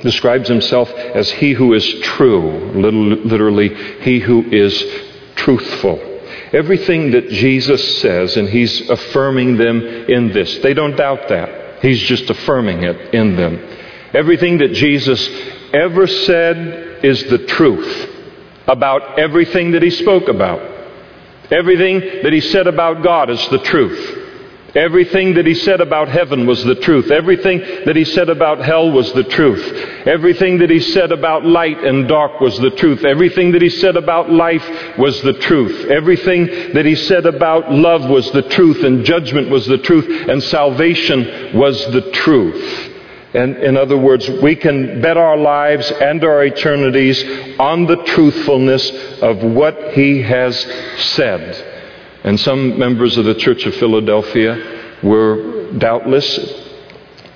describes 0.02 0.48
himself 0.48 0.90
as 0.90 1.30
he 1.30 1.52
who 1.52 1.74
is 1.74 1.86
true, 2.00 2.72
literally, 2.72 3.74
he 4.02 4.18
who 4.18 4.42
is 4.50 4.84
truthful. 5.36 5.98
Everything 6.52 7.12
that 7.12 7.28
Jesus 7.30 7.98
says, 8.00 8.36
and 8.36 8.48
he's 8.48 8.88
affirming 8.90 9.56
them 9.56 9.80
in 9.82 10.32
this, 10.32 10.58
they 10.58 10.74
don't 10.74 10.96
doubt 10.96 11.28
that. 11.28 11.80
He's 11.82 12.00
just 12.02 12.28
affirming 12.28 12.82
it 12.82 13.14
in 13.14 13.36
them. 13.36 13.64
Everything 14.12 14.58
that 14.58 14.72
Jesus 14.72 15.28
ever 15.72 16.06
said 16.06 17.04
is 17.04 17.22
the 17.24 17.38
truth 17.46 18.10
about 18.66 19.18
everything 19.18 19.70
that 19.72 19.82
he 19.82 19.90
spoke 19.90 20.28
about. 20.28 20.60
Everything 21.50 22.00
that 22.22 22.32
he 22.32 22.40
said 22.40 22.66
about 22.66 23.02
God 23.02 23.30
is 23.30 23.48
the 23.48 23.58
truth. 23.58 24.19
Everything 24.74 25.34
that 25.34 25.46
he 25.46 25.54
said 25.54 25.80
about 25.80 26.08
heaven 26.08 26.46
was 26.46 26.62
the 26.64 26.76
truth. 26.76 27.10
Everything 27.10 27.58
that 27.86 27.96
he 27.96 28.04
said 28.04 28.28
about 28.28 28.60
hell 28.60 28.90
was 28.90 29.12
the 29.12 29.24
truth. 29.24 29.64
Everything 30.06 30.58
that 30.58 30.70
he 30.70 30.78
said 30.78 31.10
about 31.10 31.44
light 31.44 31.82
and 31.82 32.06
dark 32.06 32.40
was 32.40 32.56
the 32.58 32.70
truth. 32.70 33.04
Everything 33.04 33.50
that 33.52 33.62
he 33.62 33.68
said 33.68 33.96
about 33.96 34.30
life 34.30 34.64
was 34.96 35.20
the 35.22 35.32
truth. 35.32 35.90
Everything 35.90 36.46
that 36.74 36.86
he 36.86 36.94
said 36.94 37.26
about 37.26 37.72
love 37.72 38.08
was 38.08 38.30
the 38.30 38.42
truth, 38.42 38.84
and 38.84 39.04
judgment 39.04 39.50
was 39.50 39.66
the 39.66 39.78
truth, 39.78 40.28
and 40.28 40.42
salvation 40.42 41.58
was 41.58 41.84
the 41.92 42.10
truth. 42.12 42.90
And 43.34 43.56
in 43.58 43.76
other 43.76 43.96
words, 43.96 44.28
we 44.28 44.56
can 44.56 45.00
bet 45.00 45.16
our 45.16 45.36
lives 45.36 45.90
and 45.90 46.22
our 46.24 46.44
eternities 46.44 47.22
on 47.58 47.86
the 47.86 48.02
truthfulness 48.04 48.90
of 49.20 49.42
what 49.42 49.94
he 49.94 50.22
has 50.22 50.56
said. 51.14 51.69
And 52.24 52.38
some 52.38 52.78
members 52.78 53.16
of 53.16 53.24
the 53.24 53.34
Church 53.34 53.64
of 53.66 53.74
Philadelphia 53.76 54.98
were 55.02 55.72
doubtless 55.72 56.38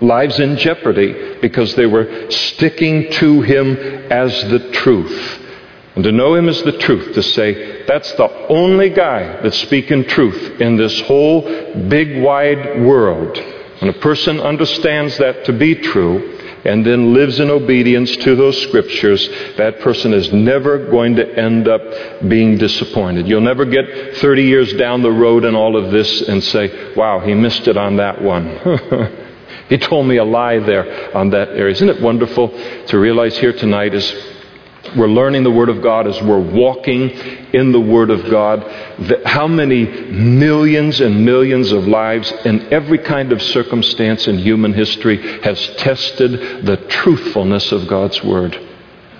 lives 0.00 0.40
in 0.40 0.56
jeopardy 0.56 1.38
because 1.40 1.74
they 1.74 1.86
were 1.86 2.30
sticking 2.30 3.10
to 3.12 3.40
him 3.42 3.76
as 4.10 4.32
the 4.50 4.70
truth. 4.70 5.40
And 5.94 6.04
to 6.04 6.12
know 6.12 6.34
him 6.34 6.48
as 6.48 6.62
the 6.62 6.76
truth, 6.78 7.14
to 7.14 7.22
say, 7.22 7.84
that's 7.86 8.12
the 8.14 8.28
only 8.48 8.90
guy 8.90 9.40
that's 9.42 9.58
speaking 9.58 10.04
truth 10.04 10.60
in 10.60 10.76
this 10.76 11.00
whole 11.02 11.42
big, 11.88 12.22
wide 12.22 12.82
world. 12.82 13.38
When 13.78 13.90
a 13.90 13.98
person 13.98 14.40
understands 14.40 15.16
that 15.18 15.44
to 15.44 15.52
be 15.52 15.76
true, 15.76 16.33
and 16.64 16.84
then 16.84 17.12
lives 17.12 17.40
in 17.40 17.50
obedience 17.50 18.16
to 18.16 18.34
those 18.34 18.60
scriptures, 18.62 19.28
that 19.56 19.80
person 19.80 20.14
is 20.14 20.32
never 20.32 20.90
going 20.90 21.16
to 21.16 21.38
end 21.38 21.68
up 21.68 21.82
being 22.26 22.56
disappointed. 22.56 23.28
You'll 23.28 23.42
never 23.42 23.64
get 23.64 24.16
30 24.16 24.42
years 24.42 24.72
down 24.74 25.02
the 25.02 25.12
road 25.12 25.44
in 25.44 25.54
all 25.54 25.76
of 25.76 25.90
this 25.90 26.22
and 26.22 26.42
say, 26.42 26.94
wow, 26.94 27.20
he 27.20 27.34
missed 27.34 27.68
it 27.68 27.76
on 27.76 27.96
that 27.96 28.20
one. 28.22 28.46
he 29.68 29.76
told 29.78 30.06
me 30.06 30.16
a 30.16 30.24
lie 30.24 30.58
there 30.58 31.14
on 31.16 31.30
that 31.30 31.50
area. 31.50 31.72
Isn't 31.72 31.90
it 31.90 32.00
wonderful 32.00 32.48
to 32.86 32.98
realize 32.98 33.36
here 33.38 33.52
tonight 33.52 33.94
as 33.94 34.33
we're 34.96 35.08
learning 35.08 35.42
the 35.42 35.50
Word 35.50 35.68
of 35.68 35.82
God, 35.82 36.06
as 36.06 36.20
we're 36.22 36.38
walking 36.40 37.10
in 37.10 37.72
the 37.72 37.80
Word 37.80 38.10
of 38.10 38.30
God, 38.30 38.62
how 39.24 39.46
many 39.46 39.84
millions 39.84 41.00
and 41.00 41.24
millions 41.24 41.72
of 41.72 41.86
lives 41.86 42.32
in 42.44 42.72
every 42.72 42.98
kind 42.98 43.32
of 43.32 43.42
circumstance 43.42 44.26
in 44.26 44.38
human 44.38 44.72
history 44.72 45.40
has 45.42 45.58
tested 45.76 46.64
the 46.64 46.76
truthfulness 46.88 47.72
of 47.72 47.86
God's 47.88 48.22
Word 48.22 48.56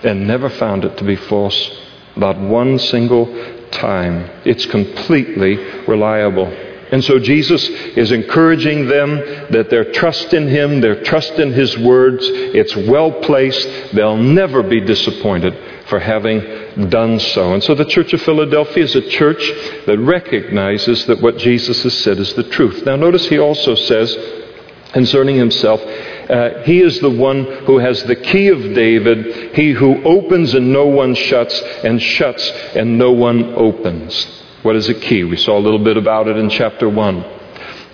and 0.03 0.27
never 0.27 0.49
found 0.49 0.85
it 0.85 0.97
to 0.97 1.03
be 1.03 1.15
false. 1.15 1.71
Not 2.15 2.39
one 2.39 2.79
single 2.79 3.25
time. 3.71 4.29
It's 4.45 4.65
completely 4.65 5.55
reliable. 5.87 6.64
And 6.95 7.03
so 7.03 7.19
Jesus 7.19 7.67
is 7.67 8.13
encouraging 8.13 8.87
them 8.87 9.17
that 9.51 9.69
their 9.69 9.91
trust 9.91 10.33
in 10.33 10.47
Him, 10.47 10.79
their 10.79 11.03
trust 11.03 11.33
in 11.33 11.51
His 11.51 11.77
words, 11.77 12.23
it's 12.25 12.73
well 12.73 13.11
placed. 13.11 13.67
They'll 13.93 14.15
never 14.15 14.63
be 14.63 14.79
disappointed 14.79 15.57
for 15.89 15.99
having 15.99 16.87
done 16.89 17.19
so. 17.19 17.53
And 17.53 17.61
so 17.61 17.75
the 17.75 17.83
Church 17.83 18.13
of 18.13 18.21
Philadelphia 18.21 18.81
is 18.81 18.95
a 18.95 19.09
church 19.09 19.45
that 19.87 19.97
recognizes 19.99 21.05
that 21.07 21.21
what 21.21 21.35
Jesus 21.37 21.83
has 21.83 21.97
said 21.97 22.17
is 22.17 22.33
the 22.33 22.43
truth. 22.43 22.85
Now, 22.85 22.95
notice 22.95 23.27
he 23.27 23.39
also 23.39 23.75
says 23.75 24.17
concerning 24.93 25.35
himself, 25.35 25.81
uh, 25.81 26.63
he 26.63 26.79
is 26.79 27.01
the 27.01 27.09
one 27.09 27.43
who 27.65 27.77
has 27.77 28.05
the 28.05 28.15
key 28.15 28.47
of 28.47 28.73
David, 28.73 29.53
he 29.53 29.71
who 29.71 30.01
opens 30.05 30.53
and 30.53 30.71
no 30.71 30.85
one 30.85 31.13
shuts, 31.13 31.59
and 31.83 32.01
shuts 32.01 32.49
and 32.73 32.97
no 32.97 33.11
one 33.11 33.53
opens. 33.55 34.43
What 34.65 34.75
is 34.75 34.89
a 34.89 34.95
key? 34.95 35.23
We 35.23 35.37
saw 35.37 35.59
a 35.59 35.61
little 35.61 35.77
bit 35.77 35.95
about 35.95 36.27
it 36.27 36.37
in 36.37 36.49
chapter 36.49 36.89
1. 36.89 37.25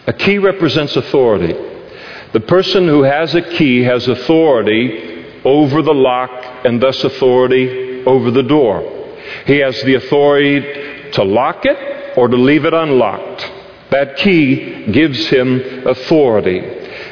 A 0.08 0.14
key 0.14 0.38
represents 0.38 0.96
authority. 0.96 1.54
The 2.32 2.40
person 2.40 2.88
who 2.88 3.04
has 3.04 3.36
a 3.36 3.42
key 3.42 3.84
has 3.84 4.08
authority 4.08 5.26
over 5.44 5.82
the 5.82 5.94
lock 5.94 6.32
and 6.64 6.82
thus 6.82 7.04
authority 7.04 8.06
over 8.06 8.32
the 8.32 8.44
door. 8.44 9.18
He 9.46 9.58
has 9.58 9.82
the 9.84 9.96
authority 9.96 11.12
to 11.12 11.24
lock 11.26 11.66
it 11.66 12.18
or 12.18 12.30
to 12.30 12.38
leave 12.38 12.64
it 12.64 12.74
unlocked. 12.74 13.52
That 13.90 14.16
key 14.16 14.86
gives 14.94 15.28
him 15.28 15.86
authority. 15.86 16.62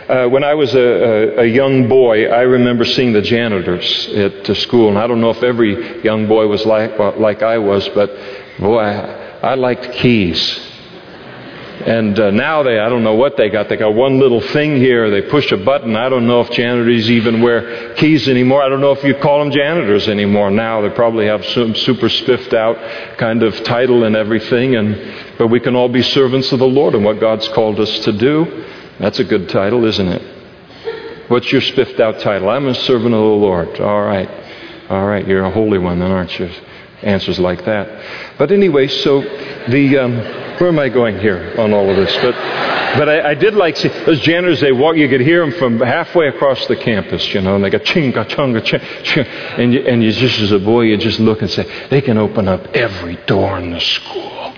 Uh, 0.07 0.29
when 0.29 0.45
I 0.45 0.53
was 0.53 0.73
a, 0.73 0.79
a, 0.79 1.41
a, 1.41 1.45
young 1.45 1.89
boy, 1.89 2.27
I 2.27 2.43
remember 2.43 2.85
seeing 2.85 3.11
the 3.11 3.21
janitors 3.21 4.07
at 4.07 4.55
school, 4.55 4.87
and 4.87 4.97
I 4.97 5.05
don't 5.05 5.19
know 5.19 5.31
if 5.31 5.43
every 5.43 6.01
young 6.01 6.29
boy 6.29 6.47
was 6.47 6.65
like, 6.65 6.97
like 7.17 7.43
I 7.43 7.57
was, 7.57 7.87
but 7.89 8.09
boy, 8.57 8.79
I, 8.79 9.18
I 9.41 9.55
liked 9.55 9.93
keys. 9.93 10.69
And 11.85 12.19
uh, 12.19 12.31
now 12.31 12.61
they, 12.63 12.77
I 12.77 12.89
don't 12.89 13.03
know 13.03 13.15
what 13.15 13.37
they 13.37 13.49
got. 13.49 13.69
They 13.69 13.77
got 13.77 13.93
one 13.93 14.19
little 14.19 14.41
thing 14.41 14.75
here. 14.75 15.09
They 15.09 15.21
push 15.21 15.49
a 15.53 15.57
button. 15.57 15.95
I 15.95 16.09
don't 16.09 16.27
know 16.27 16.41
if 16.41 16.51
janitors 16.51 17.09
even 17.09 17.41
wear 17.41 17.93
keys 17.93 18.27
anymore. 18.27 18.61
I 18.61 18.67
don't 18.67 18.81
know 18.81 18.91
if 18.91 19.01
you 19.03 19.15
call 19.15 19.39
them 19.39 19.51
janitors 19.51 20.09
anymore 20.09 20.51
now. 20.51 20.81
They 20.81 20.89
probably 20.89 21.27
have 21.27 21.45
some 21.45 21.73
super 21.75 22.09
spiffed 22.09 22.53
out 22.53 23.17
kind 23.17 23.43
of 23.43 23.63
title 23.63 24.03
and 24.03 24.15
everything. 24.17 24.75
And, 24.75 25.37
but 25.37 25.47
we 25.47 25.61
can 25.61 25.73
all 25.73 25.87
be 25.87 26.01
servants 26.01 26.51
of 26.51 26.59
the 26.59 26.67
Lord 26.67 26.95
and 26.95 27.05
what 27.05 27.21
God's 27.21 27.47
called 27.47 27.79
us 27.79 27.99
to 27.99 28.11
do. 28.11 28.65
That's 28.99 29.19
a 29.19 29.23
good 29.23 29.47
title, 29.47 29.85
isn't 29.85 30.07
it? 30.07 31.29
What's 31.29 31.49
your 31.49 31.61
spiffed 31.61 32.01
out 32.01 32.19
title? 32.19 32.49
I'm 32.49 32.67
a 32.67 32.75
servant 32.75 33.13
of 33.13 33.21
the 33.21 33.25
Lord. 33.25 33.79
All 33.79 34.01
right. 34.01 34.29
All 34.89 35.05
right. 35.05 35.25
You're 35.25 35.45
a 35.45 35.51
holy 35.51 35.77
one 35.77 35.99
then, 35.99 36.11
aren't 36.11 36.37
you? 36.37 36.49
Answers 37.03 37.39
like 37.39 37.65
that. 37.65 38.37
But 38.37 38.51
anyway, 38.51 38.87
so 38.87 39.21
the 39.21 39.97
um, 39.97 40.15
where 40.59 40.69
am 40.69 40.79
I 40.79 40.89
going 40.89 41.19
here 41.19 41.55
on 41.57 41.73
all 41.73 41.89
of 41.89 41.95
this? 41.95 42.13
But 42.17 42.35
but 42.97 43.07
I, 43.07 43.29
I 43.29 43.33
did 43.35 43.53
like 43.53 43.77
see 43.77 43.87
those 43.87 44.19
janitors. 44.21 44.61
They 44.61 44.71
walk. 44.71 44.95
You 44.95 45.07
could 45.07 45.21
hear 45.21 45.45
them 45.45 45.57
from 45.57 45.79
halfway 45.79 46.27
across 46.27 46.65
the 46.67 46.75
campus, 46.75 47.33
you 47.33 47.41
know, 47.41 47.55
and 47.55 47.63
they 47.63 47.69
go 47.69 47.79
chinga 47.79 48.25
chunga 48.25 48.63
ching, 48.63 48.81
ching, 49.03 49.25
and 49.25 49.73
you, 49.73 49.81
and 49.81 50.03
you 50.03 50.11
just 50.11 50.39
as 50.39 50.51
a 50.51 50.59
boy, 50.59 50.81
you 50.81 50.97
just 50.97 51.19
look 51.19 51.41
and 51.41 51.49
say 51.49 51.87
they 51.89 52.01
can 52.01 52.17
open 52.17 52.47
up 52.47 52.65
every 52.75 53.15
door 53.25 53.57
in 53.59 53.71
the 53.71 53.79
school. 53.79 54.53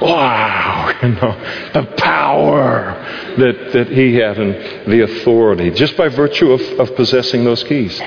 Wow, 0.00 0.98
you 1.02 1.08
know, 1.10 1.70
the 1.74 1.94
power 1.98 2.94
that, 3.36 3.72
that 3.72 3.88
he 3.88 4.14
had 4.14 4.38
and 4.38 4.90
the 4.90 5.02
authority 5.02 5.70
just 5.70 5.96
by 5.96 6.08
virtue 6.08 6.52
of, 6.52 6.60
of 6.80 6.96
possessing 6.96 7.44
those 7.44 7.62
keys. 7.64 8.00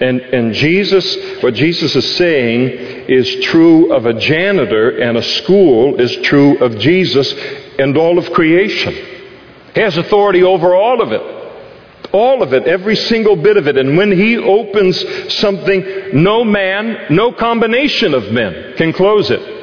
And, 0.00 0.20
and 0.20 0.54
Jesus, 0.54 1.42
what 1.42 1.54
Jesus 1.54 1.94
is 1.94 2.16
saying 2.16 2.70
is 3.08 3.44
true 3.44 3.92
of 3.92 4.06
a 4.06 4.14
janitor 4.14 4.98
and 4.98 5.18
a 5.18 5.22
school 5.22 6.00
is 6.00 6.16
true 6.18 6.56
of 6.58 6.78
Jesus 6.78 7.32
and 7.78 7.96
all 7.98 8.18
of 8.18 8.32
creation. 8.32 8.94
He 9.74 9.80
has 9.80 9.98
authority 9.98 10.42
over 10.42 10.74
all 10.74 11.02
of 11.02 11.12
it. 11.12 11.22
All 12.12 12.42
of 12.42 12.52
it, 12.54 12.64
every 12.64 12.96
single 12.96 13.36
bit 13.36 13.56
of 13.56 13.68
it. 13.68 13.76
And 13.76 13.96
when 13.96 14.10
He 14.10 14.36
opens 14.36 15.04
something, 15.34 15.84
no 16.14 16.44
man, 16.44 17.06
no 17.14 17.32
combination 17.32 18.14
of 18.14 18.32
men 18.32 18.74
can 18.76 18.92
close 18.92 19.30
it. 19.30 19.59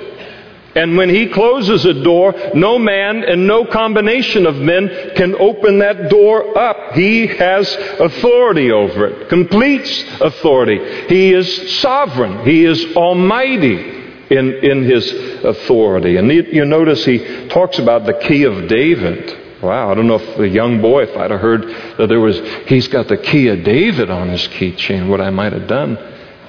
And 0.78 0.96
when 0.96 1.10
he 1.10 1.26
closes 1.26 1.86
a 1.86 2.04
door, 2.04 2.36
no 2.54 2.78
man 2.78 3.24
and 3.24 3.48
no 3.48 3.66
combination 3.66 4.46
of 4.46 4.58
men 4.58 5.12
can 5.16 5.34
open 5.36 5.80
that 5.80 6.12
door 6.12 6.56
up. 6.56 6.94
He 6.94 7.26
has 7.26 7.76
authority 8.00 8.72
over 8.72 9.08
it, 9.08 9.28
complete 9.28 10.06
authority. 10.22 11.08
He 11.08 11.34
is 11.34 11.80
sovereign. 11.80 12.46
He 12.46 12.64
is 12.64 12.96
almighty 12.96 13.98
in, 14.30 14.54
in 14.54 14.84
his 14.84 15.12
authority. 15.44 16.18
And 16.18 16.32
you, 16.32 16.64
notice 16.64 17.04
he 17.04 17.48
talks 17.48 17.80
about 17.80 18.06
the 18.06 18.14
key 18.14 18.44
of 18.44 18.68
David. 18.68 19.64
Wow, 19.64 19.92
I 19.92 19.96
don't 19.96 20.06
know 20.06 20.20
if 20.20 20.38
the 20.38 20.48
young 20.48 20.80
boy, 20.80 21.06
if 21.06 21.18
I'd 21.18 21.32
have 21.32 21.40
heard 21.40 21.64
that 21.98 22.08
there 22.08 22.20
was, 22.20 22.40
he's 22.68 22.88
got 22.88 23.08
the 23.08 23.18
key 23.18 23.48
of 23.48 23.64
David 23.64 24.12
on 24.12 24.30
his 24.30 24.48
keychain, 24.50 25.08
what 25.08 25.22
I 25.22 25.32
might 25.32 25.54
have 25.54 25.68
done 25.68 25.98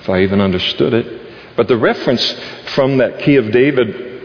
if 0.01 0.09
I 0.11 0.23
even 0.23 0.43
understood 0.43 0.93
it. 0.93 1.57
But 1.57 1.69
the 1.69 1.79
reference 1.79 2.31
from 2.75 2.99
that 2.99 3.21
key 3.21 3.37
of 3.37 3.51
David 3.51 4.18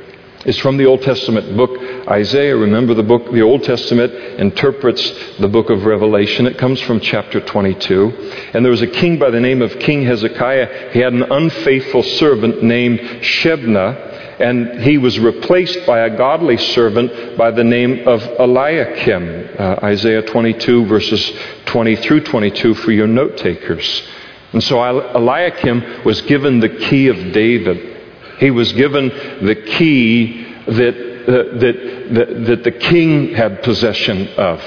is 0.46 0.58
from 0.60 0.78
the 0.78 0.86
Old 0.86 1.02
Testament 1.02 1.56
book 1.56 1.72
Isaiah. 2.08 2.56
Remember 2.56 2.94
the 2.94 3.04
book, 3.04 3.32
the 3.32 3.42
Old 3.42 3.64
Testament 3.64 4.14
interprets 4.14 5.38
the 5.38 5.48
book 5.48 5.70
of 5.70 5.86
Revelation. 5.86 6.46
It 6.48 6.58
comes 6.58 6.82
from 6.82 7.00
chapter 7.00 7.40
22. 7.40 8.32
And 8.54 8.64
there 8.64 8.72
was 8.72 8.82
a 8.82 8.88
king 8.88 9.20
by 9.20 9.30
the 9.30 9.40
name 9.40 9.62
of 9.62 9.80
King 9.80 10.04
Hezekiah. 10.04 10.92
He 10.92 11.00
had 11.00 11.14
an 11.14 11.24
unfaithful 11.24 12.04
servant 12.04 12.62
named 12.64 13.00
Shebna 13.00 14.12
and 14.40 14.82
he 14.82 14.98
was 14.98 15.20
replaced 15.20 15.86
by 15.86 16.00
a 16.00 16.18
godly 16.18 16.58
servant 16.58 17.38
by 17.38 17.52
the 17.52 17.64
name 17.64 18.08
of 18.08 18.22
Eliakim. 18.40 19.50
Uh, 19.58 19.80
Isaiah 19.84 20.24
22, 20.24 20.86
verses 20.86 21.32
20 21.66 21.96
through 21.98 22.22
22 22.22 22.74
for 22.76 22.92
your 22.92 23.08
note 23.08 23.38
takers. 23.38 24.04
And 24.52 24.64
so 24.64 24.82
Eliakim 24.82 26.04
was 26.04 26.22
given 26.24 26.60
the 26.60 26.70
key 26.70 27.08
of 27.08 27.32
David. 27.32 27.93
He 28.38 28.52
was 28.52 28.74
given 28.74 29.10
the 29.46 29.56
key 29.56 30.44
that, 30.66 31.24
uh, 31.28 31.58
that, 31.60 32.08
that, 32.12 32.46
that 32.46 32.64
the 32.64 32.72
king 32.72 33.34
had 33.34 33.64
possession 33.64 34.28
of. 34.38 34.62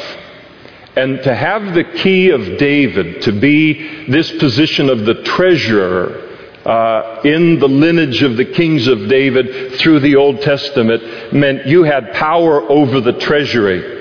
And 0.97 1.23
to 1.25 1.35
have 1.35 1.75
the 1.75 1.85
key 1.85 2.31
of 2.31 2.59
David, 2.59 3.23
to 3.23 3.33
be 3.33 4.07
this 4.07 4.33
position 4.39 4.89
of 4.89 5.05
the 5.05 5.23
treasurer 5.23 6.23
uh, 6.65 7.21
in 7.23 7.59
the 7.59 7.69
lineage 7.69 8.23
of 8.23 8.39
the 8.39 8.47
kings 8.47 8.87
of 8.87 9.07
David 9.09 9.75
through 9.79 10.01
the 10.01 10.17
Old 10.17 10.41
Testament, 10.41 11.35
meant 11.35 11.67
you 11.67 11.83
had 11.83 12.15
power 12.15 12.63
over 12.63 13.01
the 13.01 13.13
treasury. 13.13 13.95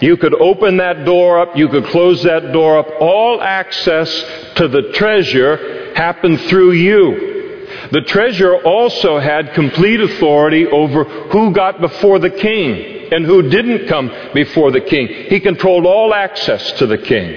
You 0.00 0.16
could 0.16 0.34
open 0.34 0.78
that 0.78 1.04
door 1.04 1.38
up, 1.38 1.56
you 1.56 1.68
could 1.68 1.84
close 1.84 2.22
that 2.22 2.52
door 2.52 2.78
up. 2.78 2.88
All 2.98 3.42
access 3.42 4.10
to 4.56 4.66
the 4.68 4.92
treasure 4.94 5.94
happened 5.94 6.40
through 6.42 6.72
you. 6.72 7.39
The 7.92 8.02
treasurer 8.02 8.62
also 8.62 9.18
had 9.18 9.54
complete 9.54 10.00
authority 10.00 10.66
over 10.66 11.04
who 11.04 11.52
got 11.52 11.80
before 11.80 12.18
the 12.18 12.30
king 12.30 13.12
and 13.12 13.24
who 13.24 13.42
didn't 13.42 13.88
come 13.88 14.10
before 14.32 14.70
the 14.70 14.80
king. 14.80 15.08
He 15.28 15.40
controlled 15.40 15.86
all 15.86 16.14
access 16.14 16.72
to 16.72 16.86
the 16.86 16.98
king. 16.98 17.34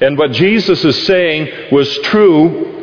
And 0.00 0.18
what 0.18 0.32
Jesus 0.32 0.84
is 0.84 1.06
saying 1.06 1.72
was 1.72 1.98
true 2.00 2.74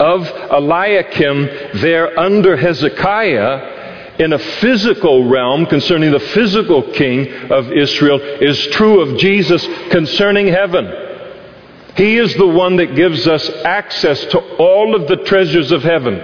of 0.00 0.28
Eliakim 0.50 1.80
there 1.80 2.18
under 2.18 2.56
Hezekiah 2.56 4.16
in 4.18 4.32
a 4.32 4.38
physical 4.38 5.28
realm 5.28 5.66
concerning 5.66 6.10
the 6.10 6.18
physical 6.18 6.82
king 6.92 7.32
of 7.50 7.70
Israel 7.72 8.18
is 8.20 8.66
true 8.68 9.00
of 9.00 9.18
Jesus 9.18 9.64
concerning 9.90 10.48
heaven. 10.48 11.07
He 11.98 12.16
is 12.16 12.32
the 12.36 12.46
one 12.46 12.76
that 12.76 12.94
gives 12.94 13.26
us 13.26 13.50
access 13.64 14.24
to 14.26 14.38
all 14.56 14.94
of 14.94 15.08
the 15.08 15.16
treasures 15.16 15.72
of 15.72 15.82
heaven. 15.82 16.22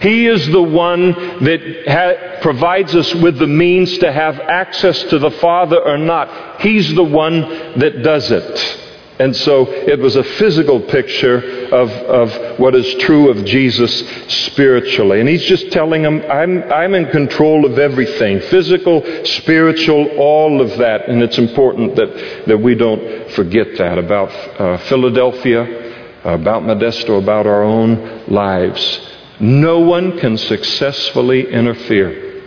He 0.00 0.26
is 0.26 0.46
the 0.48 0.62
one 0.62 1.12
that 1.44 1.60
ha- 1.86 2.40
provides 2.40 2.94
us 2.94 3.14
with 3.14 3.38
the 3.38 3.46
means 3.46 3.98
to 3.98 4.10
have 4.10 4.40
access 4.40 5.02
to 5.04 5.18
the 5.18 5.30
Father 5.30 5.78
or 5.78 5.98
not. 5.98 6.62
He's 6.62 6.94
the 6.94 7.04
one 7.04 7.40
that 7.78 8.02
does 8.02 8.30
it. 8.30 8.83
And 9.18 9.34
so 9.36 9.68
it 9.68 10.00
was 10.00 10.16
a 10.16 10.24
physical 10.24 10.80
picture 10.80 11.68
of, 11.72 11.88
of 11.90 12.58
what 12.58 12.74
is 12.74 12.94
true 12.94 13.30
of 13.30 13.44
Jesus 13.44 14.00
spiritually. 14.46 15.20
And 15.20 15.28
he's 15.28 15.44
just 15.44 15.70
telling 15.70 16.02
them, 16.02 16.20
I'm, 16.28 16.64
I'm 16.64 16.94
in 16.94 17.06
control 17.10 17.64
of 17.64 17.78
everything 17.78 18.40
physical, 18.40 19.04
spiritual, 19.24 20.08
all 20.18 20.60
of 20.60 20.78
that. 20.78 21.08
And 21.08 21.22
it's 21.22 21.38
important 21.38 21.94
that, 21.94 22.44
that 22.48 22.58
we 22.58 22.74
don't 22.74 23.30
forget 23.32 23.76
that 23.78 23.98
about 23.98 24.30
uh, 24.60 24.78
Philadelphia, 24.88 26.20
about 26.24 26.62
Modesto, 26.62 27.22
about 27.22 27.46
our 27.46 27.62
own 27.62 28.24
lives. 28.26 29.00
No 29.38 29.78
one 29.78 30.18
can 30.18 30.36
successfully 30.36 31.52
interfere 31.52 32.42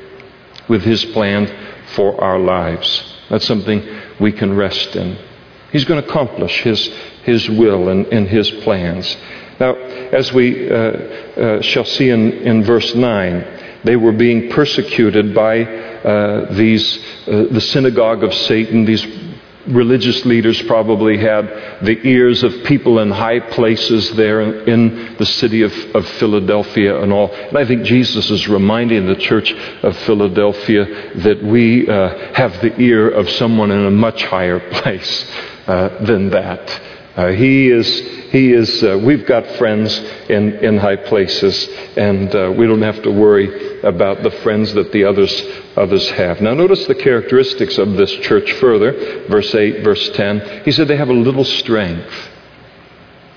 with 0.67 0.84
his 0.84 1.06
plan 1.06 1.47
for 1.95 2.21
our 2.21 2.39
lives. 2.39 3.15
That's 3.30 3.45
something 3.45 3.88
we 4.19 4.34
can 4.34 4.53
rest 4.53 4.97
in. 4.97 5.27
He's 5.78 5.86
going 5.86 6.02
to 6.02 6.10
accomplish 6.10 6.63
His, 6.63 6.88
his 7.22 7.48
will 7.48 7.90
and, 7.90 8.08
and 8.08 8.28
His 8.28 8.50
plans. 8.50 9.16
Now, 9.60 9.76
as 9.76 10.34
we 10.34 10.72
uh, 10.72 10.74
uh, 10.74 11.62
shall 11.62 11.86
see 11.86 12.10
in, 12.10 12.32
in 12.32 12.63
verse 12.63 12.96
9, 12.96 13.82
they 13.84 13.96
were 13.96 14.12
being 14.12 14.50
persecuted 14.50 15.36
by 15.36 15.62
uh, 15.62 16.52
these, 16.56 16.98
uh, 17.28 17.44
the 17.52 17.62
synagogue 17.62 18.24
of 18.24 18.34
Satan. 18.34 18.86
These 18.86 19.06
religious 19.68 20.26
leaders 20.26 20.60
probably 20.63 21.20
had 21.20 21.46
the 21.84 22.00
ears 22.08 22.42
of 22.42 22.63
people 22.63 22.98
in 22.98 23.12
high 23.12 23.40
places 23.40 24.16
there 24.16 24.42
in 24.42 25.16
the 25.18 25.28
city 25.28 25.62
of, 25.62 25.74
of 25.94 26.08
Philadelphia 26.08 27.04
and 27.04 27.13
all. 27.13 27.32
And 27.32 27.56
I 27.56 27.66
think 27.66 27.84
Jesus 27.84 28.32
is 28.32 28.48
reminding 28.48 29.06
the 29.06 29.16
church 29.16 29.54
of 29.84 29.96
Philadelphia 29.96 31.13
that 31.18 31.44
we 31.44 31.88
uh, 31.88 32.34
have 32.34 32.62
the 32.62 32.76
ear 32.82 33.08
of 33.12 33.30
someone 33.30 33.70
in 33.70 33.86
a 33.86 33.92
much 33.92 34.24
higher 34.24 34.60
place 34.82 35.24
uh, 35.67 36.03
than 36.03 36.30
that. 36.30 36.82
Uh, 37.17 37.32
he 37.32 37.67
is, 37.69 37.88
he 38.32 38.53
is, 38.53 38.84
uh, 38.84 38.99
we've 39.03 39.25
got 39.25 39.43
friends 39.58 39.97
in, 40.30 40.53
in 40.60 40.77
high 40.77 40.95
places, 40.95 41.67
and 41.97 42.34
uh, 42.36 42.53
we 42.56 42.67
don't 42.67 42.84
have 42.84 43.01
to 43.01 43.10
worry 43.10 43.82
about 43.82 44.21
the 44.21 44.30
friends 44.43 44.71
that 44.75 44.91
the 44.91 45.03
others, 45.03 45.43
others 45.75 46.08
have. 46.12 46.39
Now, 46.41 46.53
notice 46.53 46.86
the 46.86 46.93
characteristics 46.93 47.80
of 47.80 47.93
this 47.93 48.12
church 48.17 48.51
further. 48.53 49.25
Verse 49.30 49.53
8, 49.53 49.84
verse 49.84 50.10
10. 50.10 50.63
He 50.63 50.71
said 50.71 50.88
they 50.88 50.97
have 50.97 51.10
a 51.10 51.13
little 51.13 51.43
strength. 51.43 52.13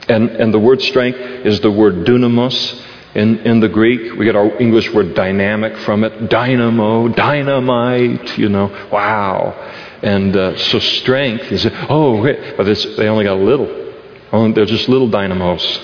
And, 0.08 0.28
and 0.30 0.52
the 0.52 0.58
word 0.58 0.82
strength 0.82 1.18
is 1.18 1.60
the 1.60 1.70
word 1.70 2.06
dunamos. 2.06 2.84
In, 3.14 3.38
in 3.38 3.60
the 3.60 3.68
Greek, 3.68 4.12
we 4.18 4.24
get 4.24 4.36
our 4.36 4.60
English 4.60 4.92
word 4.92 5.14
dynamic 5.14 5.76
from 5.78 6.04
it. 6.04 6.28
Dynamo, 6.28 7.08
dynamite, 7.08 8.38
you 8.38 8.48
know, 8.48 8.66
wow. 8.92 9.89
And 10.02 10.34
uh, 10.34 10.56
so 10.56 10.78
strength 10.78 11.52
is, 11.52 11.66
oh, 11.88 12.22
but 12.56 12.64
they 12.64 13.08
only 13.08 13.24
got 13.24 13.36
a 13.36 13.42
little. 13.42 13.92
Only, 14.32 14.52
they're 14.52 14.64
just 14.64 14.88
little 14.88 15.08
dynamos. 15.08 15.80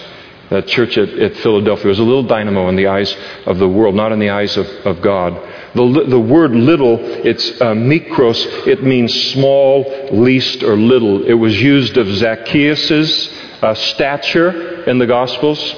That 0.50 0.68
church 0.68 0.96
at, 0.96 1.09
at, 1.09 1.37
Philadelphia 1.38 1.88
was 1.88 1.98
a 1.98 2.05
little 2.05 2.22
dynamo 2.22 2.68
in 2.68 2.76
the 2.76 2.87
eyes 2.87 3.14
of 3.46 3.59
the 3.59 3.68
world, 3.68 3.96
not 3.96 4.12
in 4.12 4.20
the 4.20 4.31
eyes 4.31 4.57
of, 4.57 4.66
of 4.87 5.02
God. 5.02 5.35
The, 5.74 6.05
the 6.09 6.20
word 6.20 6.52
little, 6.52 6.98
it's 7.00 7.61
uh, 7.61 7.74
mikros, 7.74 8.66
it 8.66 8.83
means 8.83 9.12
small, 9.33 10.09
least, 10.12 10.62
or 10.62 10.76
little. 10.76 11.26
It 11.26 11.35
was 11.35 11.61
used 11.61 11.96
of 11.96 12.07
Zacchaeus' 12.07 13.29
uh, 13.61 13.74
stature 13.74 14.85
in 14.85 14.98
the 14.98 15.07
Gospels. 15.07 15.74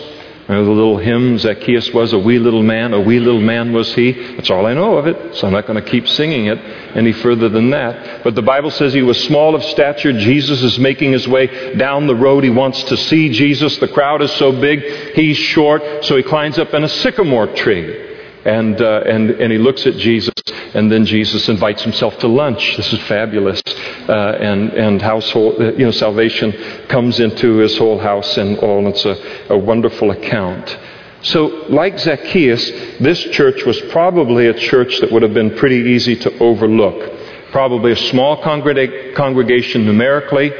The 0.49 0.63
little 0.63 0.97
hymn, 0.97 1.37
Zacchaeus 1.37 1.93
was 1.93 2.15
a 2.15 2.19
wee 2.19 2.39
little 2.39 2.63
man, 2.63 2.95
a 2.95 3.01
wee 3.01 3.21
little 3.21 3.41
man 3.41 3.75
was 3.75 3.95
he. 3.95 4.13
That's 4.13 4.49
all 4.49 4.65
I 4.65 4.73
know 4.73 4.97
of 4.97 5.07
it, 5.07 5.37
so 5.37 5.47
I'm 5.47 5.53
not 5.53 5.67
going 5.67 5.83
to 5.83 5.91
keep 5.91 6.09
singing 6.09 6.47
it 6.47 6.59
any 6.97 7.13
further 7.13 7.51
than 7.51 7.69
that. 7.71 8.25
But 8.25 8.35
the 8.35 8.41
Bible 8.41 8.71
says 8.71 8.95
he 8.95 9.03
was 9.03 9.23
small 9.25 9.55
of 9.55 9.63
stature. 9.63 10.11
Jesus 10.15 10.63
is 10.63 10.79
making 10.79 11.13
his 11.13 11.29
way 11.29 11.77
down 11.77 12.07
the 12.07 12.17
road. 12.17 12.45
He 12.45 12.51
wants 12.51 12.83
to 12.85 12.97
see 12.97 13.29
Jesus. 13.29 13.77
The 13.77 13.89
crowd 13.89 14.23
is 14.23 14.33
so 14.33 14.51
big, 14.51 15.15
he's 15.15 15.37
short, 15.37 15.83
so 16.07 16.17
he 16.17 16.23
climbs 16.23 16.59
up 16.59 16.73
in 16.73 16.83
a 16.83 16.89
sycamore 16.89 17.49
tree. 17.49 18.07
And, 18.47 18.81
uh, 18.81 19.03
and, 19.05 19.31
and 19.33 19.53
he 19.53 19.59
looks 19.59 19.87
at 19.87 19.97
Jesus, 19.97 20.33
and 20.79 20.93
then 20.93 21.05
Jesus 21.05 21.49
invites 21.49 21.83
himself 21.83 22.17
to 22.19 22.29
lunch. 22.29 22.77
This 22.77 22.93
is 22.93 23.01
fabulous. 23.09 23.61
Uh, 24.09 24.13
and, 24.13 24.73
and 24.75 25.03
household, 25.03 25.61
uh, 25.61 25.73
you 25.73 25.85
know, 25.85 25.91
salvation 25.91 26.53
comes 26.87 27.19
into 27.19 27.57
his 27.57 27.77
whole 27.77 27.99
house 27.99 28.37
and 28.37 28.57
all. 28.59 28.79
And 28.79 28.89
it's 28.89 29.05
a, 29.05 29.17
a 29.51 29.59
wonderful 29.59 30.13
account. 30.13 30.79
So, 31.23 31.47
like 31.69 31.99
Zacchaeus, 31.99 32.71
this 33.01 33.19
church 33.39 33.65
was 33.65 33.81
probably 33.91 34.47
a 34.47 34.55
church 34.55 35.01
that 35.01 35.11
would 35.11 35.23
have 35.23 35.35
been 35.35 35.57
pretty 35.57 35.91
easy 35.91 36.15
to 36.15 36.39
overlook. 36.39 37.13
Probably 37.51 37.91
a 37.91 37.97
small 37.97 38.41
congreg- 38.41 39.17
congregation 39.17 39.85
numerically, 39.85 40.53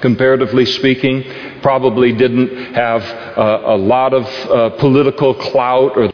comparatively 0.00 0.66
speaking, 0.66 1.22
probably 1.62 2.12
didn't 2.12 2.74
have 2.74 3.02
uh, 3.04 3.62
a 3.66 3.76
lot 3.76 4.12
of 4.14 4.24
uh, 4.24 4.70
political 4.78 5.32
clout 5.34 5.96
or 5.96 6.12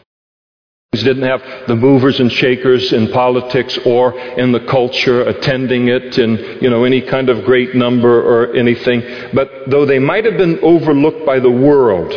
didn't 1.03 1.23
have 1.23 1.41
the 1.67 1.75
movers 1.75 2.19
and 2.19 2.31
shakers 2.31 2.93
in 2.93 3.11
politics 3.11 3.77
or 3.85 4.17
in 4.17 4.51
the 4.51 4.59
culture 4.61 5.21
attending 5.23 5.87
it 5.87 6.17
in 6.17 6.59
you 6.61 6.69
know 6.69 6.83
any 6.83 7.01
kind 7.01 7.29
of 7.29 7.45
great 7.45 7.75
number 7.75 8.21
or 8.21 8.55
anything. 8.55 9.01
But 9.33 9.69
though 9.69 9.85
they 9.85 9.99
might 9.99 10.25
have 10.25 10.37
been 10.37 10.59
overlooked 10.61 11.25
by 11.25 11.39
the 11.39 11.51
world 11.51 12.13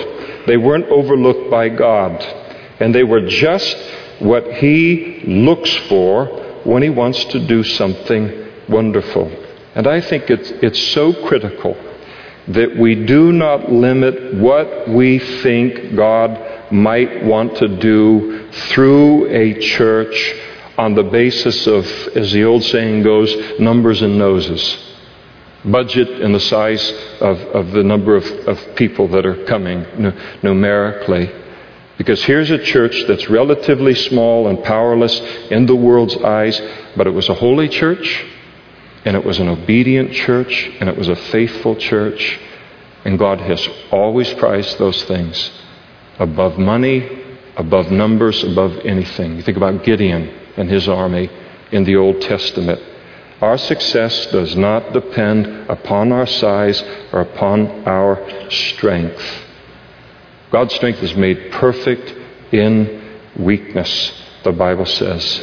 they 0.49 0.57
weren't 0.57 0.87
overlooked 0.87 1.51
by 1.51 1.69
God. 1.69 2.25
And 2.81 2.95
they 2.95 3.05
were 3.05 3.27
just 3.27 3.77
what 4.19 4.55
he 4.55 5.23
looks 5.27 5.73
for 5.91 6.25
when 6.65 6.83
he 6.83 6.89
wants 6.89 7.23
to 7.27 7.47
do 7.47 7.63
something 7.63 8.49
wonderful. 8.67 9.31
And 9.75 9.87
I 9.87 10.01
think 10.01 10.31
it's 10.31 10.51
it's 10.51 10.83
so 10.95 11.13
critical 11.29 11.77
that 12.49 12.77
we 12.77 12.95
do 13.05 13.31
not 13.31 13.71
limit 13.71 14.35
what 14.37 14.89
we 14.89 15.19
think 15.19 15.95
God 15.95 16.31
might 16.73 17.25
want 17.25 17.57
to 17.57 17.69
do 17.69 18.51
through 18.51 19.29
a 19.29 19.61
church 19.61 20.35
on 20.77 20.95
the 20.95 21.03
basis 21.03 21.67
of, 21.67 21.85
as 22.15 22.33
the 22.33 22.45
old 22.45 22.63
saying 22.63 23.03
goes, 23.03 23.35
numbers 23.59 24.03
and 24.03 24.17
noses. 24.17 24.85
Budget 25.65 26.09
and 26.23 26.35
the 26.35 26.41
size 26.41 26.91
of, 27.21 27.39
of 27.39 27.71
the 27.73 27.83
number 27.83 28.15
of, 28.15 28.25
of 28.47 28.77
people 28.77 29.09
that 29.09 29.27
are 29.27 29.45
coming 29.45 29.85
numerically. 30.43 31.31
Because 31.97 32.23
here's 32.25 32.51
a 32.53 32.63
church 32.63 33.05
that's 33.09 33.29
relatively 33.29 33.95
small 33.95 34.47
and 34.47 34.63
powerless 34.63 35.19
in 35.51 35.67
the 35.67 35.75
world's 35.75 36.17
eyes, 36.19 36.61
but 36.97 37.09
it 37.09 37.11
was 37.11 37.29
a 37.29 37.35
holy 37.35 37.69
church, 37.69 38.25
and 39.05 39.17
it 39.17 39.25
was 39.25 39.41
an 39.41 39.49
obedient 39.49 40.13
church, 40.13 40.71
and 40.79 40.89
it 40.89 40.97
was 40.97 41.09
a 41.09 41.17
faithful 41.17 41.75
church, 41.75 42.39
and 43.05 43.19
God 43.19 43.41
has 43.41 43.69
always 43.91 44.33
prized 44.35 44.79
those 44.79 45.03
things 45.05 45.51
above 46.19 46.59
money, 46.59 47.25
above 47.57 47.91
numbers, 47.91 48.43
above 48.45 48.77
anything. 48.85 49.37
You 49.37 49.43
think 49.43 49.57
about 49.57 49.85
Gideon 49.85 50.29
and 50.57 50.69
his 50.71 50.89
army 50.89 51.31
in 51.71 51.85
the 51.85 51.97
Old 51.97 52.21
Testament. 52.21 52.81
Our 53.41 53.59
success 53.59 54.27
does 54.27 54.57
not 54.57 54.93
depend 54.93 55.71
upon 55.71 56.11
our 56.13 56.27
size 56.27 56.83
or 57.13 57.21
upon 57.21 57.87
our 57.87 58.51
strength. 58.51 59.23
God's 60.51 60.75
strength 60.75 61.03
is 61.03 61.15
made 61.15 61.53
perfect 61.53 62.15
in 62.53 63.21
weakness, 63.39 64.13
the 64.43 64.53
Bible 64.53 64.87
says. 64.87 65.41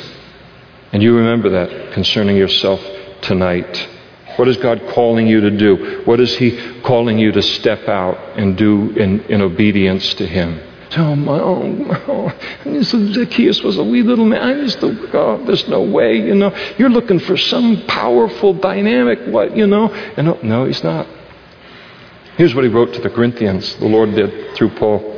And 0.91 1.01
you 1.01 1.15
remember 1.15 1.49
that 1.49 1.93
concerning 1.93 2.35
yourself 2.35 2.81
tonight. 3.21 3.89
What 4.37 4.47
is 4.47 4.57
God 4.57 4.81
calling 4.89 5.27
you 5.27 5.41
to 5.41 5.51
do? 5.51 6.01
What 6.05 6.19
is 6.19 6.35
He 6.35 6.81
calling 6.81 7.17
you 7.17 7.31
to 7.31 7.41
step 7.41 7.87
out 7.87 8.17
and 8.37 8.57
do 8.57 8.91
in, 8.91 9.21
in 9.25 9.41
obedience 9.41 10.13
to 10.15 10.27
Him? 10.27 10.61
Oh, 10.97 11.15
my, 11.15 11.39
oh, 11.39 12.33
oh, 12.65 12.81
Zacchaeus 12.83 13.61
was 13.61 13.77
a 13.77 13.83
wee 13.83 14.01
little 14.01 14.25
man. 14.25 14.41
I 14.41 14.53
just 14.63 14.77
oh, 14.81 15.43
there's 15.45 15.67
no 15.67 15.81
way, 15.81 16.17
you 16.17 16.35
know. 16.35 16.55
You're 16.77 16.89
looking 16.89 17.19
for 17.19 17.35
some 17.35 17.83
powerful, 17.87 18.53
dynamic, 18.53 19.19
what, 19.27 19.57
you 19.57 19.67
know. 19.67 19.93
And 19.93 20.27
no, 20.27 20.39
no, 20.41 20.65
he's 20.65 20.83
not. 20.83 21.07
Here's 22.37 22.53
what 22.53 22.63
he 22.63 22.69
wrote 22.69 22.93
to 22.93 23.01
the 23.01 23.09
Corinthians, 23.09 23.75
the 23.75 23.87
Lord 23.87 24.13
did 24.15 24.55
through 24.55 24.69
Paul. 24.71 25.15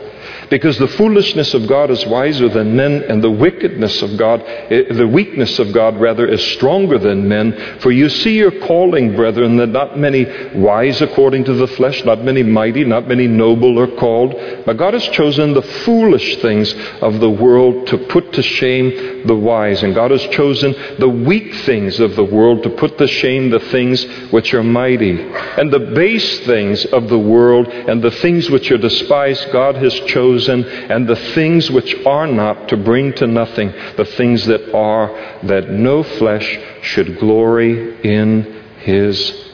Because 0.49 0.77
the 0.77 0.87
foolishness 0.87 1.53
of 1.53 1.67
God 1.67 1.91
is 1.91 2.05
wiser 2.05 2.47
than 2.47 2.75
men, 2.75 3.03
and 3.03 3.21
the 3.21 3.31
wickedness 3.31 4.01
of 4.01 4.17
God, 4.17 4.41
eh, 4.69 4.93
the 4.93 5.07
weakness 5.07 5.59
of 5.59 5.73
God, 5.73 5.99
rather, 5.99 6.25
is 6.25 6.41
stronger 6.53 6.97
than 6.97 7.27
men. 7.27 7.51
For 7.79 7.91
you 7.91 8.07
see 8.07 8.37
your 8.37 8.51
calling, 8.51 9.15
brethren, 9.15 9.57
that 9.57 9.67
not 9.67 9.99
many 9.99 10.25
wise 10.55 11.01
according 11.01 11.43
to 11.45 11.53
the 11.53 11.67
flesh, 11.67 12.03
not 12.05 12.23
many 12.23 12.43
mighty, 12.43 12.85
not 12.85 13.07
many 13.07 13.27
noble 13.27 13.77
are 13.79 13.93
called. 13.95 14.35
But 14.65 14.77
God 14.77 14.93
has 14.93 15.07
chosen 15.09 15.53
the 15.53 15.61
foolish 15.61 16.37
things 16.37 16.73
of 17.01 17.19
the 17.19 17.29
world 17.29 17.87
to 17.87 17.97
put 17.97 18.31
to 18.33 18.41
shame 18.41 19.27
the 19.27 19.35
wise. 19.35 19.83
And 19.83 19.93
God 19.93 20.11
has 20.11 20.25
chosen 20.27 20.73
the 20.97 21.09
weak 21.09 21.53
things 21.65 21.99
of 21.99 22.15
the 22.15 22.23
world 22.23 22.63
to 22.63 22.69
put 22.69 22.97
to 22.99 23.07
shame 23.07 23.49
the 23.49 23.59
things 23.59 24.03
which 24.31 24.53
are 24.53 24.63
mighty. 24.63 25.19
And 25.57 25.73
the 25.73 25.91
base 25.93 26.39
things 26.45 26.85
of 26.85 27.09
the 27.09 27.19
world 27.19 27.67
and 27.67 28.01
the 28.01 28.11
things 28.11 28.49
which 28.49 28.71
are 28.71 28.77
despised, 28.77 29.51
God 29.51 29.75
has 29.75 29.93
chosen 30.01 30.36
chosen, 30.37 30.65
and 30.65 31.07
the 31.07 31.15
things 31.15 31.69
which 31.71 31.93
are 32.05 32.27
not 32.27 32.69
to 32.69 32.77
bring 32.77 33.13
to 33.13 33.27
nothing 33.27 33.73
the 33.95 34.05
things 34.17 34.45
that 34.45 34.73
are, 34.73 35.09
that 35.43 35.69
no 35.69 36.03
flesh 36.03 36.59
should 36.81 37.19
glory 37.19 38.01
in 38.01 38.63
his 38.79 39.49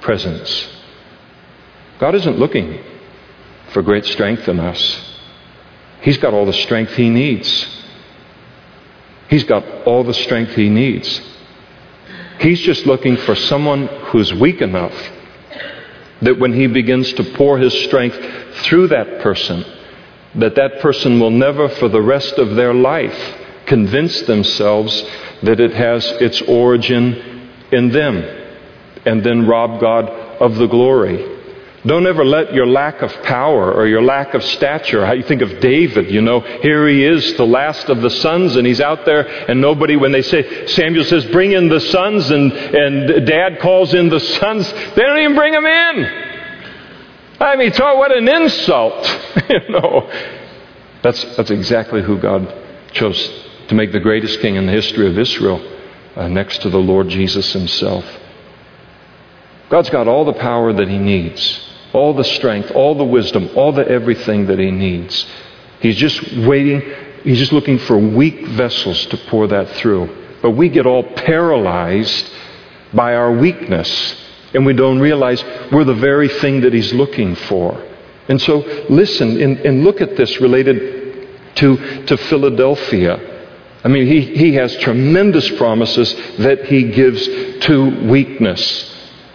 presence. 0.00 0.68
God 1.98 2.14
isn't 2.14 2.38
looking 2.38 2.82
for 3.72 3.82
great 3.82 4.04
strength 4.04 4.48
in 4.48 4.60
us. 4.60 5.04
He's 6.00 6.18
got 6.18 6.32
all 6.32 6.46
the 6.46 6.52
strength 6.52 6.92
he 6.92 7.10
needs. 7.10 7.66
He's 9.28 9.44
got 9.44 9.64
all 9.86 10.04
the 10.04 10.14
strength 10.14 10.52
he 10.52 10.68
needs. 10.68 11.20
He's 12.40 12.60
just 12.60 12.86
looking 12.86 13.16
for 13.16 13.34
someone 13.34 13.88
who's 14.10 14.32
weak 14.32 14.62
enough 14.62 14.94
that 16.22 16.38
when 16.38 16.52
he 16.52 16.66
begins 16.66 17.12
to 17.14 17.24
pour 17.34 17.58
his 17.58 17.72
strength 17.84 18.18
through 18.62 18.88
that 18.88 19.20
person, 19.20 19.64
that 20.34 20.54
that 20.56 20.80
person 20.80 21.18
will 21.20 21.30
never, 21.30 21.68
for 21.68 21.88
the 21.88 22.02
rest 22.02 22.34
of 22.34 22.54
their 22.54 22.74
life, 22.74 23.36
convince 23.66 24.22
themselves 24.22 25.04
that 25.42 25.60
it 25.60 25.72
has 25.72 26.04
its 26.20 26.40
origin 26.42 27.50
in 27.70 27.90
them 27.90 28.16
and 29.04 29.22
then 29.24 29.46
rob 29.46 29.80
God 29.80 30.08
of 30.08 30.56
the 30.56 30.66
glory. 30.66 31.36
Don't 31.86 32.06
ever 32.06 32.24
let 32.24 32.52
your 32.52 32.66
lack 32.66 33.02
of 33.02 33.12
power 33.22 33.72
or 33.72 33.86
your 33.86 34.02
lack 34.02 34.34
of 34.34 34.42
stature, 34.42 35.06
how 35.06 35.12
you 35.12 35.22
think 35.22 35.42
of 35.42 35.60
David, 35.60 36.10
you 36.10 36.20
know, 36.20 36.40
here 36.40 36.88
he 36.88 37.04
is, 37.04 37.36
the 37.36 37.46
last 37.46 37.88
of 37.88 38.02
the 38.02 38.10
sons, 38.10 38.56
and 38.56 38.66
he's 38.66 38.80
out 38.80 39.04
there, 39.04 39.20
and 39.48 39.60
nobody, 39.60 39.96
when 39.96 40.10
they 40.10 40.22
say, 40.22 40.66
Samuel 40.66 41.04
says, 41.04 41.24
bring 41.26 41.52
in 41.52 41.68
the 41.68 41.80
sons, 41.80 42.30
and, 42.30 42.52
and 42.52 43.26
dad 43.26 43.60
calls 43.60 43.94
in 43.94 44.08
the 44.08 44.18
sons, 44.18 44.70
they 44.72 45.02
don't 45.02 45.18
even 45.18 45.36
bring 45.36 45.52
them 45.52 45.66
in. 45.66 46.27
I 47.40 47.56
mean, 47.56 47.72
so 47.72 47.96
what 47.96 48.16
an 48.16 48.28
insult. 48.28 49.20
you 49.48 49.68
know. 49.68 50.10
That's, 51.02 51.36
that's 51.36 51.50
exactly 51.50 52.02
who 52.02 52.18
God 52.18 52.52
chose 52.92 53.18
to 53.68 53.74
make 53.74 53.92
the 53.92 54.00
greatest 54.00 54.40
king 54.40 54.56
in 54.56 54.66
the 54.66 54.72
history 54.72 55.06
of 55.06 55.18
Israel, 55.18 55.60
uh, 56.16 56.26
next 56.28 56.62
to 56.62 56.70
the 56.70 56.78
Lord 56.78 57.08
Jesus 57.08 57.52
himself. 57.52 58.04
God's 59.70 59.90
got 59.90 60.08
all 60.08 60.24
the 60.24 60.32
power 60.32 60.72
that 60.72 60.88
he 60.88 60.98
needs, 60.98 61.60
all 61.92 62.14
the 62.14 62.24
strength, 62.24 62.70
all 62.72 62.96
the 62.96 63.04
wisdom, 63.04 63.50
all 63.54 63.72
the 63.72 63.86
everything 63.86 64.46
that 64.46 64.58
he 64.58 64.70
needs. 64.70 65.26
He's 65.80 65.96
just 65.96 66.20
waiting, 66.38 66.82
he's 67.22 67.38
just 67.38 67.52
looking 67.52 67.78
for 67.78 67.96
weak 67.98 68.46
vessels 68.48 69.06
to 69.06 69.16
pour 69.28 69.46
that 69.48 69.68
through. 69.76 70.38
But 70.42 70.52
we 70.52 70.70
get 70.70 70.86
all 70.86 71.02
paralyzed 71.02 72.30
by 72.94 73.14
our 73.14 73.32
weakness 73.32 74.16
and 74.54 74.64
we 74.64 74.72
don't 74.72 74.98
realize 74.98 75.42
we're 75.70 75.84
the 75.84 75.94
very 75.94 76.28
thing 76.28 76.62
that 76.62 76.72
He's 76.72 76.92
looking 76.92 77.34
for. 77.34 77.84
And 78.28 78.40
so, 78.40 78.58
listen 78.90 79.40
and, 79.40 79.58
and 79.60 79.84
look 79.84 80.00
at 80.00 80.16
this 80.16 80.40
related 80.40 81.28
to, 81.56 82.04
to 82.06 82.16
Philadelphia. 82.16 83.36
I 83.84 83.88
mean, 83.88 84.06
he, 84.06 84.20
he 84.20 84.54
has 84.54 84.76
tremendous 84.78 85.48
promises 85.56 86.14
that 86.38 86.66
he 86.66 86.90
gives 86.90 87.24
to 87.66 88.08
weakness. 88.08 88.94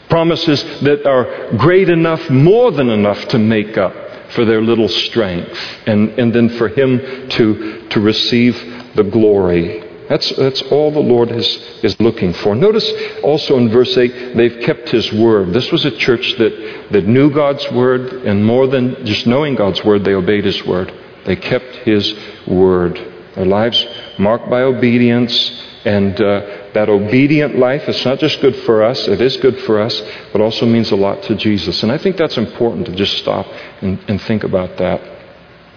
Promises 0.10 0.64
that 0.82 1.08
are 1.08 1.58
great 1.58 1.90
enough, 1.90 2.30
more 2.30 2.72
than 2.72 2.90
enough 2.90 3.28
to 3.30 3.40
make 3.40 3.78
up 3.78 3.96
for 4.32 4.46
their 4.46 4.62
little 4.62 4.90
strength. 4.90 5.58
And, 5.88 6.10
and 6.20 6.34
then 6.34 6.50
for 6.50 6.68
him 6.68 7.30
to, 7.30 7.88
to 7.90 8.00
receive 8.00 8.56
the 8.96 9.04
glory. 9.04 9.83
That's, 10.10 10.30
that's 10.36 10.62
all 10.64 10.92
the 10.92 11.00
Lord 11.00 11.32
is, 11.32 11.48
is 11.82 12.00
looking 12.00 12.34
for. 12.34 12.56
Notice 12.56 12.92
also 13.24 13.58
in 13.58 13.70
verse 13.70 13.98
8, 13.98 14.36
they've 14.36 14.60
kept 14.62 14.90
His 14.90 15.12
word. 15.14 15.54
This 15.54 15.72
was 15.72 15.86
a 15.86 15.92
church 15.92 16.38
that, 16.38 16.88
that 16.92 17.06
knew 17.08 17.32
God's 17.32 17.70
word, 17.72 18.14
and 18.26 18.46
more 18.46 18.68
than 18.68 19.06
just 19.06 19.26
knowing 19.26 19.56
God's 19.56 19.84
word, 19.84 20.04
they 20.04 20.14
obeyed 20.14 20.46
His 20.46 20.64
word. 20.66 20.94
They 21.26 21.36
kept 21.36 21.76
His 21.78 22.14
word. 22.46 22.96
Their 23.36 23.46
lives 23.46 23.86
marked 24.20 24.50
by 24.50 24.62
obedience, 24.62 25.64
and 25.86 26.20
uh, 26.20 26.70
that 26.74 26.90
obedient 26.90 27.58
life 27.58 27.88
is 27.88 28.04
not 28.06 28.20
just 28.20 28.42
good 28.42 28.56
for 28.58 28.84
us, 28.84 29.08
it 29.08 29.22
is 29.22 29.38
good 29.38 29.60
for 29.62 29.80
us, 29.80 30.02
but 30.32 30.42
also 30.42 30.66
means 30.66 30.92
a 30.92 30.96
lot 30.96 31.24
to 31.24 31.36
Jesus. 31.36 31.82
And 31.84 31.92
I 31.92 31.98
think 31.98 32.18
that's 32.18 32.38
important 32.38 32.86
to 32.88 32.96
just 32.96 33.18
stop 33.18 33.48
and, 33.82 34.00
and 34.08 34.22
think 34.22 34.44
about 34.44 34.78
that. 34.78 35.02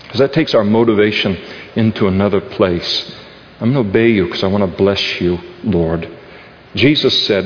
Because 0.03 0.19
that 0.19 0.33
takes 0.33 0.55
our 0.55 0.65
motivation 0.65 1.37
into 1.75 2.07
another 2.07 2.41
place. 2.41 3.13
I'm 3.61 3.73
going 3.73 3.85
to 3.85 3.91
obey 3.91 4.11
you 4.11 4.27
because 4.27 4.45
I 4.45 4.49
want 4.49 4.71
to 4.71 4.77
bless 4.77 5.21
you, 5.21 5.39
Lord. 5.65 6.09
Jesus 6.75 7.27
said, 7.27 7.45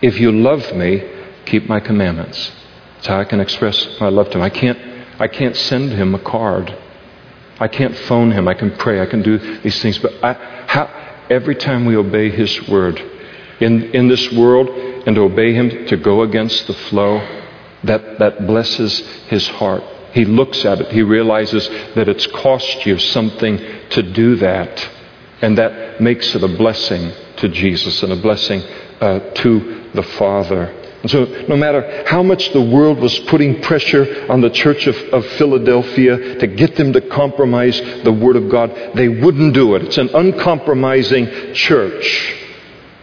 If 0.00 0.20
you 0.20 0.32
love 0.32 0.74
me, 0.74 1.02
keep 1.44 1.68
my 1.68 1.80
commandments. 1.80 2.52
That's 2.94 3.08
how 3.08 3.20
I 3.20 3.24
can 3.24 3.40
express 3.40 3.98
my 4.00 4.08
love 4.08 4.30
to 4.30 4.38
him. 4.38 4.42
I 4.42 4.50
can't, 4.50 4.78
I 5.18 5.28
can't 5.28 5.56
send 5.56 5.92
him 5.92 6.14
a 6.14 6.20
card. 6.20 6.76
I 7.58 7.68
can't 7.68 7.96
phone 7.96 8.30
him. 8.30 8.48
I 8.48 8.54
can 8.54 8.76
pray. 8.76 9.00
I 9.00 9.06
can 9.06 9.22
do 9.22 9.38
these 9.60 9.80
things. 9.82 9.98
But 9.98 10.12
I, 10.22 10.34
how, 10.68 11.24
every 11.30 11.56
time 11.56 11.84
we 11.84 11.96
obey 11.96 12.30
his 12.30 12.68
word, 12.68 13.00
in, 13.62 13.94
in 13.94 14.08
this 14.08 14.30
world, 14.32 14.68
and 15.06 15.14
to 15.16 15.22
obey 15.22 15.54
Him, 15.54 15.86
to 15.86 15.96
go 15.96 16.22
against 16.22 16.66
the 16.66 16.74
flow, 16.74 17.18
that, 17.84 18.18
that 18.18 18.46
blesses 18.46 19.00
His 19.28 19.46
heart. 19.48 19.82
He 20.12 20.24
looks 20.24 20.64
at 20.64 20.80
it, 20.80 20.92
He 20.92 21.02
realizes 21.02 21.68
that 21.94 22.08
it's 22.08 22.26
cost 22.26 22.86
you 22.86 22.98
something 22.98 23.58
to 23.90 24.02
do 24.02 24.36
that. 24.36 24.88
And 25.40 25.58
that 25.58 26.00
makes 26.00 26.34
it 26.34 26.44
a 26.44 26.48
blessing 26.48 27.12
to 27.36 27.48
Jesus 27.48 28.02
and 28.02 28.12
a 28.12 28.16
blessing 28.16 28.62
uh, 29.00 29.18
to 29.34 29.90
the 29.94 30.02
Father. 30.02 30.72
And 31.02 31.10
so, 31.10 31.24
no 31.48 31.56
matter 31.56 32.04
how 32.06 32.22
much 32.22 32.52
the 32.52 32.62
world 32.62 33.00
was 33.00 33.18
putting 33.20 33.60
pressure 33.60 34.30
on 34.30 34.40
the 34.40 34.50
church 34.50 34.86
of, 34.86 34.96
of, 35.12 35.26
Philadelphia 35.32 36.36
to 36.36 36.46
get 36.46 36.76
them 36.76 36.92
to 36.92 37.00
compromise 37.00 37.80
the 38.04 38.12
Word 38.12 38.36
of 38.36 38.48
God, 38.48 38.94
they 38.94 39.08
wouldn't 39.08 39.52
do 39.52 39.74
it. 39.74 39.82
It's 39.82 39.98
an 39.98 40.10
uncompromising 40.14 41.54
church 41.54 42.36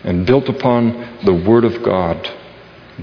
and 0.06 0.26
built 0.26 0.48
upon 0.48 1.26
the 1.26 1.34
Word 1.34 1.66
of 1.66 1.84
God. 1.84 2.32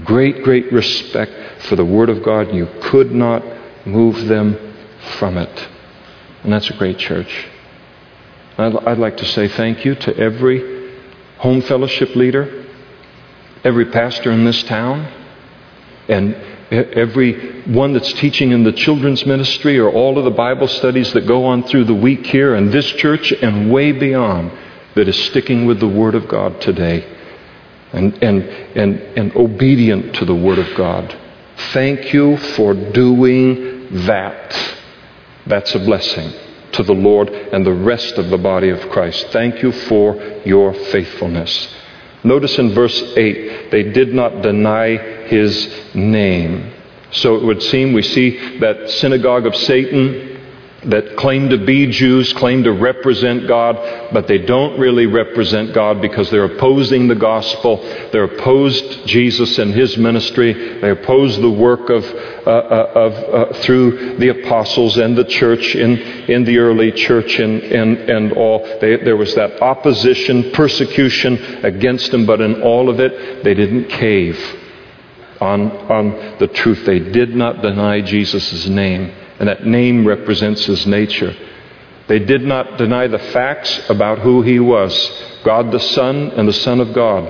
Great, 0.03 0.43
great 0.43 0.71
respect 0.73 1.61
for 1.65 1.75
the 1.75 1.85
Word 1.85 2.09
of 2.09 2.23
God. 2.23 2.53
You 2.55 2.67
could 2.81 3.11
not 3.11 3.43
move 3.87 4.25
them 4.25 4.75
from 5.17 5.37
it. 5.37 5.67
And 6.43 6.53
that's 6.53 6.69
a 6.69 6.73
great 6.73 6.97
church. 6.97 7.47
I'd, 8.57 8.75
I'd 8.75 8.97
like 8.97 9.17
to 9.17 9.25
say 9.25 9.47
thank 9.47 9.85
you 9.85 9.95
to 9.95 10.17
every 10.17 10.93
home 11.37 11.61
fellowship 11.61 12.15
leader, 12.15 12.65
every 13.63 13.85
pastor 13.85 14.31
in 14.31 14.45
this 14.45 14.63
town, 14.63 15.11
and 16.07 16.35
every 16.71 17.61
one 17.63 17.93
that's 17.93 18.11
teaching 18.13 18.51
in 18.51 18.63
the 18.63 18.71
children's 18.71 19.25
ministry 19.25 19.79
or 19.79 19.89
all 19.89 20.17
of 20.17 20.25
the 20.25 20.31
Bible 20.31 20.67
studies 20.67 21.13
that 21.13 21.27
go 21.27 21.45
on 21.45 21.63
through 21.63 21.85
the 21.85 21.93
week 21.93 22.25
here 22.25 22.55
in 22.55 22.71
this 22.71 22.85
church 22.93 23.31
and 23.31 23.71
way 23.71 23.91
beyond 23.91 24.51
that 24.95 25.07
is 25.07 25.25
sticking 25.25 25.65
with 25.65 25.79
the 25.79 25.87
Word 25.87 26.15
of 26.15 26.27
God 26.27 26.59
today 26.59 27.05
and, 27.93 28.21
and, 28.21 28.43
and, 28.43 28.99
and 29.17 29.35
obedient 29.35 30.15
to 30.15 30.25
the 30.25 30.35
Word 30.35 30.59
of 30.59 30.75
God. 30.75 31.15
Thank 31.71 32.13
you 32.13 32.37
for 32.37 32.73
doing 32.73 33.76
that. 33.91 34.77
That's 35.45 35.73
a 35.75 35.79
blessing 35.79 36.33
to 36.73 36.83
the 36.83 36.93
Lord 36.93 37.29
and 37.29 37.65
the 37.65 37.73
rest 37.73 38.17
of 38.17 38.29
the 38.29 38.37
body 38.37 38.69
of 38.69 38.89
Christ. 38.89 39.27
Thank 39.29 39.63
you 39.63 39.71
for 39.71 40.15
your 40.45 40.73
faithfulness. 40.73 41.75
Notice 42.23 42.57
in 42.57 42.73
verse 42.73 43.01
8, 43.15 43.71
they 43.71 43.83
did 43.83 44.13
not 44.13 44.41
deny 44.41 44.97
his 45.27 45.73
name. 45.93 46.73
So 47.11 47.35
it 47.35 47.43
would 47.43 47.63
seem 47.63 47.93
we 47.93 48.01
see 48.01 48.59
that 48.59 48.89
synagogue 48.89 49.45
of 49.45 49.55
Satan 49.55 50.36
that 50.85 51.17
claim 51.17 51.49
to 51.49 51.57
be 51.57 51.87
Jews, 51.87 52.31
claim 52.33 52.63
to 52.63 52.71
represent 52.71 53.47
God, 53.47 54.11
but 54.13 54.27
they 54.27 54.37
don't 54.37 54.79
really 54.79 55.07
represent 55.07 55.73
God 55.73 56.01
because 56.01 56.29
they're 56.29 56.45
opposing 56.45 57.07
the 57.07 57.15
gospel. 57.15 57.77
They're 58.11 58.25
opposed 58.25 59.07
Jesus 59.07 59.57
and 59.57 59.73
his 59.73 59.97
ministry. 59.97 60.79
They 60.79 60.91
oppose 60.91 61.35
the 61.37 61.49
work 61.49 61.89
of, 61.89 62.05
uh, 62.05 62.49
uh, 62.49 62.91
of 62.95 63.13
uh, 63.13 63.53
through 63.61 64.17
the 64.17 64.29
apostles 64.29 64.97
and 64.97 65.17
the 65.17 65.25
church 65.25 65.75
in, 65.75 65.97
in 66.29 66.43
the 66.43 66.59
early 66.59 66.91
church 66.91 67.39
and, 67.39 67.63
and, 67.63 67.97
and 68.09 68.33
all. 68.33 68.59
They, 68.79 68.97
there 68.97 69.17
was 69.17 69.33
that 69.33 69.61
opposition, 69.61 70.51
persecution 70.51 71.65
against 71.65 72.11
them, 72.11 72.27
but 72.27 72.39
in 72.39 72.61
all 72.61 72.89
of 72.89 72.99
it, 72.99 73.43
they 73.43 73.55
didn't 73.55 73.89
cave 73.89 74.39
on, 75.41 75.71
on 75.71 76.37
the 76.37 76.47
truth. 76.47 76.85
They 76.85 76.99
did 76.99 77.35
not 77.35 77.63
deny 77.63 78.01
Jesus' 78.01 78.67
name 78.67 79.11
and 79.39 79.47
that 79.49 79.65
name 79.65 80.05
represents 80.05 80.65
his 80.65 80.85
nature. 80.87 81.35
They 82.07 82.19
did 82.19 82.43
not 82.43 82.77
deny 82.77 83.07
the 83.07 83.19
facts 83.19 83.89
about 83.89 84.19
who 84.19 84.41
he 84.41 84.59
was 84.59 84.93
God 85.43 85.71
the 85.71 85.79
Son 85.79 86.31
and 86.31 86.47
the 86.47 86.53
Son 86.53 86.79
of 86.79 86.93
God, 86.93 87.23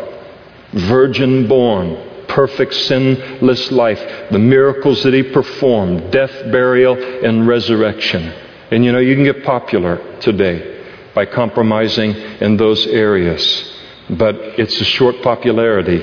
virgin 0.71 1.47
born, 1.47 2.25
perfect 2.27 2.73
sinless 2.73 3.71
life, 3.71 4.31
the 4.31 4.39
miracles 4.39 5.03
that 5.03 5.13
he 5.13 5.23
performed, 5.23 6.11
death, 6.11 6.31
burial, 6.51 6.95
and 7.23 7.47
resurrection. 7.47 8.23
And 8.71 8.83
you 8.83 8.91
know, 8.91 8.99
you 8.99 9.15
can 9.15 9.23
get 9.23 9.43
popular 9.43 10.19
today 10.19 10.83
by 11.13 11.25
compromising 11.25 12.11
in 12.41 12.57
those 12.57 12.85
areas. 12.87 13.73
But 14.09 14.35
it's 14.59 14.79
a 14.79 14.85
short 14.85 15.21
popularity 15.21 16.01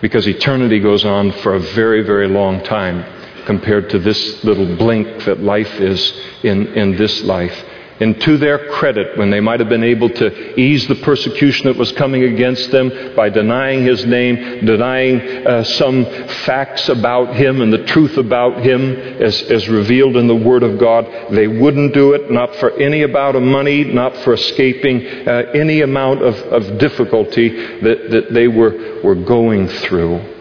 because 0.00 0.26
eternity 0.26 0.80
goes 0.80 1.04
on 1.04 1.32
for 1.32 1.54
a 1.54 1.60
very, 1.60 2.02
very 2.02 2.28
long 2.28 2.62
time 2.62 3.23
compared 3.46 3.90
to 3.90 3.98
this 3.98 4.42
little 4.44 4.76
blink 4.76 5.24
that 5.24 5.40
life 5.40 5.80
is 5.80 6.12
in, 6.42 6.66
in 6.74 6.96
this 6.96 7.22
life. 7.24 7.64
And 8.00 8.20
to 8.22 8.36
their 8.36 8.70
credit, 8.70 9.16
when 9.16 9.30
they 9.30 9.38
might 9.38 9.60
have 9.60 9.68
been 9.68 9.84
able 9.84 10.08
to 10.08 10.60
ease 10.60 10.88
the 10.88 10.96
persecution 10.96 11.66
that 11.66 11.76
was 11.76 11.92
coming 11.92 12.24
against 12.24 12.72
them 12.72 13.14
by 13.14 13.28
denying 13.28 13.84
his 13.84 14.04
name, 14.04 14.66
denying 14.66 15.46
uh, 15.46 15.62
some 15.62 16.04
facts 16.44 16.88
about 16.88 17.36
him 17.36 17.60
and 17.60 17.72
the 17.72 17.84
truth 17.84 18.16
about 18.16 18.60
him 18.62 18.96
as, 19.22 19.40
as 19.42 19.68
revealed 19.68 20.16
in 20.16 20.26
the 20.26 20.34
Word 20.34 20.64
of 20.64 20.76
God, 20.78 21.06
they 21.30 21.46
wouldn't 21.46 21.94
do 21.94 22.14
it, 22.14 22.32
not 22.32 22.54
for 22.56 22.72
any 22.72 23.04
amount 23.04 23.36
of 23.36 23.42
money, 23.44 23.84
not 23.84 24.16
for 24.18 24.32
escaping 24.32 25.06
uh, 25.28 25.52
any 25.54 25.82
amount 25.82 26.22
of, 26.22 26.34
of 26.52 26.78
difficulty 26.78 27.48
that, 27.48 28.10
that 28.10 28.34
they 28.34 28.48
were, 28.48 29.00
were 29.04 29.14
going 29.14 29.68
through. 29.68 30.33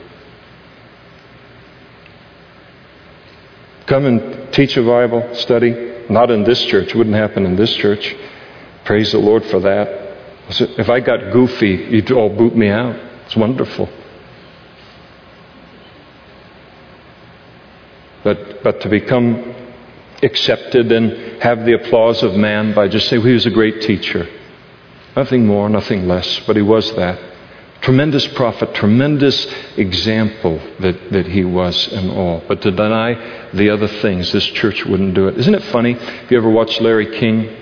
Come 3.85 4.05
and 4.05 4.53
teach 4.53 4.77
a 4.77 4.83
Bible 4.83 5.35
study. 5.35 6.05
Not 6.09 6.31
in 6.31 6.43
this 6.43 6.63
church. 6.65 6.93
Wouldn't 6.93 7.15
happen 7.15 7.45
in 7.45 7.55
this 7.55 7.73
church. 7.73 8.15
Praise 8.85 9.11
the 9.11 9.19
Lord 9.19 9.45
for 9.45 9.59
that. 9.61 10.17
If 10.49 10.89
I 10.89 10.99
got 10.99 11.31
goofy, 11.31 11.87
you'd 11.89 12.11
all 12.11 12.29
boot 12.29 12.55
me 12.55 12.69
out. 12.69 12.95
It's 13.25 13.35
wonderful. 13.35 13.89
But, 18.23 18.63
but 18.63 18.81
to 18.81 18.89
become 18.89 19.53
accepted 20.21 20.91
and 20.91 21.41
have 21.41 21.65
the 21.65 21.73
applause 21.73 22.23
of 22.23 22.35
man 22.35 22.73
by 22.73 22.87
just 22.87 23.09
saying 23.09 23.21
well, 23.21 23.27
he 23.27 23.33
was 23.33 23.45
a 23.45 23.51
great 23.51 23.81
teacher. 23.81 24.27
Nothing 25.15 25.45
more, 25.45 25.69
nothing 25.69 26.07
less, 26.07 26.39
but 26.47 26.55
he 26.55 26.61
was 26.61 26.93
that. 26.95 27.32
Tremendous 27.83 28.25
prophet, 28.27 28.73
tremendous 28.73 29.45
example 29.75 30.57
that, 30.79 31.11
that 31.11 31.27
he 31.27 31.43
was 31.43 31.89
and 31.89 32.11
all. 32.11 32.41
But 32.47 32.61
to 32.61 32.71
deny 32.71 33.49
the 33.53 33.71
other 33.71 33.89
things, 33.89 34.31
this 34.31 34.45
church 34.45 34.85
wouldn't 34.85 35.15
do 35.15 35.27
it. 35.27 35.37
Isn't 35.37 35.53
it 35.53 35.63
funny? 35.65 35.91
If 35.91 36.31
you 36.31 36.37
ever 36.37 36.49
watch 36.49 36.79
Larry 36.79 37.19
King, 37.19 37.53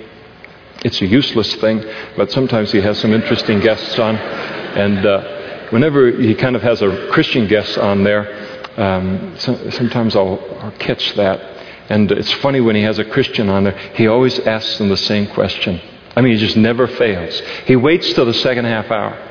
it's 0.84 1.02
a 1.02 1.06
useless 1.06 1.52
thing, 1.56 1.84
but 2.16 2.30
sometimes 2.30 2.70
he 2.70 2.80
has 2.82 3.00
some 3.00 3.12
interesting 3.12 3.58
guests 3.58 3.98
on. 3.98 4.14
And 4.14 5.04
uh, 5.04 5.66
whenever 5.70 6.12
he 6.12 6.36
kind 6.36 6.54
of 6.54 6.62
has 6.62 6.82
a 6.82 7.08
Christian 7.10 7.48
guest 7.48 7.76
on 7.76 8.04
there, 8.04 8.70
um, 8.76 9.34
so, 9.38 9.70
sometimes 9.70 10.14
I'll, 10.14 10.38
I'll 10.60 10.78
catch 10.78 11.14
that. 11.14 11.40
And 11.88 12.12
it's 12.12 12.32
funny 12.34 12.60
when 12.60 12.76
he 12.76 12.82
has 12.82 13.00
a 13.00 13.04
Christian 13.04 13.48
on 13.48 13.64
there, 13.64 13.76
he 13.94 14.06
always 14.06 14.38
asks 14.38 14.78
them 14.78 14.88
the 14.88 14.96
same 14.96 15.26
question. 15.26 15.80
I 16.14 16.20
mean, 16.20 16.34
he 16.34 16.38
just 16.38 16.56
never 16.56 16.86
fails. 16.86 17.40
He 17.66 17.74
waits 17.74 18.12
till 18.12 18.26
the 18.26 18.34
second 18.34 18.66
half 18.66 18.88
hour 18.92 19.30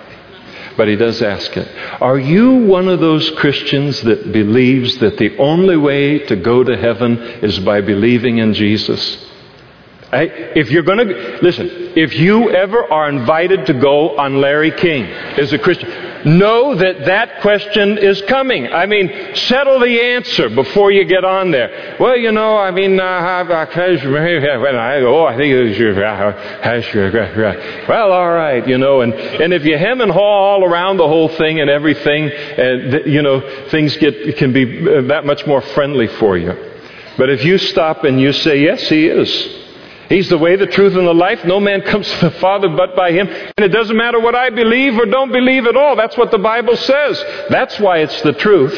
but 0.77 0.87
he 0.87 0.95
does 0.95 1.21
ask 1.21 1.55
it. 1.57 1.67
Are 2.01 2.19
you 2.19 2.65
one 2.65 2.87
of 2.87 2.99
those 2.99 3.29
Christians 3.31 4.01
that 4.01 4.31
believes 4.31 4.97
that 4.99 5.17
the 5.17 5.37
only 5.37 5.77
way 5.77 6.19
to 6.19 6.35
go 6.35 6.63
to 6.63 6.77
heaven 6.77 7.17
is 7.17 7.59
by 7.59 7.81
believing 7.81 8.39
in 8.39 8.53
Jesus? 8.53 9.27
I, 10.11 10.23
if 10.23 10.69
you're 10.69 10.83
going 10.83 11.07
to, 11.07 11.39
listen, 11.41 11.69
if 11.95 12.13
you 12.15 12.51
ever 12.51 12.91
are 12.91 13.09
invited 13.09 13.65
to 13.67 13.73
go 13.73 14.17
on 14.17 14.41
Larry 14.41 14.71
King 14.71 15.05
as 15.05 15.53
a 15.53 15.59
Christian, 15.59 15.89
know 16.25 16.75
that 16.75 17.05
that 17.05 17.41
question 17.41 17.97
is 17.97 18.21
coming. 18.23 18.67
I 18.67 18.85
mean, 18.85 19.35
settle 19.35 19.79
the 19.79 20.01
answer 20.01 20.49
before 20.49 20.91
you 20.91 21.05
get 21.05 21.23
on 21.23 21.51
there. 21.51 21.97
Well, 21.99 22.17
you 22.17 22.31
know, 22.31 22.57
I 22.57 22.71
mean, 22.71 22.99
uh, 22.99 23.03
oh, 23.03 25.25
I 25.25 25.37
think 25.37 25.53
it 25.53 25.63
was 25.63 25.77
your. 25.77 25.93
well, 27.87 28.11
all 28.11 28.31
right, 28.31 28.67
you 28.67 28.77
know, 28.77 29.01
and 29.01 29.13
and 29.13 29.53
if 29.53 29.65
you 29.65 29.77
hem 29.77 30.01
and 30.01 30.11
haw 30.11 30.51
all 30.51 30.63
around 30.63 30.97
the 30.97 31.07
whole 31.07 31.29
thing 31.29 31.59
and 31.59 31.69
everything, 31.69 32.31
and 32.31 33.05
you 33.05 33.21
know, 33.21 33.67
things 33.69 33.95
get 33.97 34.37
can 34.37 34.53
be 34.53 34.87
uh, 34.87 35.01
that 35.03 35.25
much 35.25 35.45
more 35.45 35.61
friendly 35.61 36.07
for 36.07 36.37
you. 36.37 36.53
But 37.17 37.29
if 37.29 37.43
you 37.43 37.57
stop 37.57 38.03
and 38.03 38.19
you 38.19 38.33
say, 38.33 38.61
yes, 38.61 38.87
he 38.87 39.07
is. 39.07 39.60
He's 40.11 40.27
the 40.27 40.37
way, 40.37 40.57
the 40.57 40.67
truth, 40.67 40.97
and 40.97 41.07
the 41.07 41.13
life. 41.13 41.45
No 41.45 41.61
man 41.61 41.83
comes 41.83 42.05
to 42.11 42.29
the 42.29 42.31
Father 42.31 42.67
but 42.67 42.97
by 42.97 43.13
Him. 43.13 43.27
And 43.29 43.63
it 43.63 43.69
doesn't 43.69 43.95
matter 43.95 44.19
what 44.19 44.35
I 44.35 44.49
believe 44.49 44.97
or 44.97 45.05
don't 45.05 45.31
believe 45.31 45.65
at 45.67 45.77
all. 45.77 45.95
That's 45.95 46.17
what 46.17 46.31
the 46.31 46.37
Bible 46.37 46.75
says. 46.75 47.23
That's 47.49 47.79
why 47.79 47.99
it's 47.99 48.21
the 48.21 48.33
truth. 48.33 48.73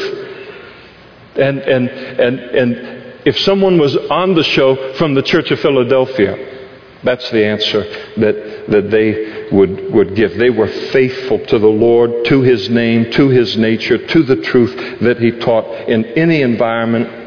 And, 1.34 1.58
and, 1.58 1.88
and, 1.88 2.38
and 2.38 3.20
if 3.26 3.36
someone 3.40 3.78
was 3.78 3.96
on 3.96 4.34
the 4.34 4.44
show 4.44 4.94
from 4.94 5.14
the 5.14 5.22
Church 5.22 5.50
of 5.50 5.58
Philadelphia, 5.58 6.52
that's 7.02 7.28
the 7.32 7.44
answer 7.44 7.82
that, 8.16 8.66
that 8.68 8.90
they 8.92 9.48
would, 9.50 9.92
would 9.92 10.14
give. 10.14 10.36
They 10.36 10.50
were 10.50 10.68
faithful 10.68 11.44
to 11.46 11.58
the 11.58 11.66
Lord, 11.66 12.26
to 12.26 12.42
His 12.42 12.70
name, 12.70 13.10
to 13.10 13.28
His 13.28 13.56
nature, 13.56 13.98
to 13.98 14.22
the 14.22 14.36
truth 14.36 15.00
that 15.00 15.18
He 15.18 15.32
taught 15.32 15.88
in 15.88 16.04
any 16.04 16.42
environment 16.42 17.23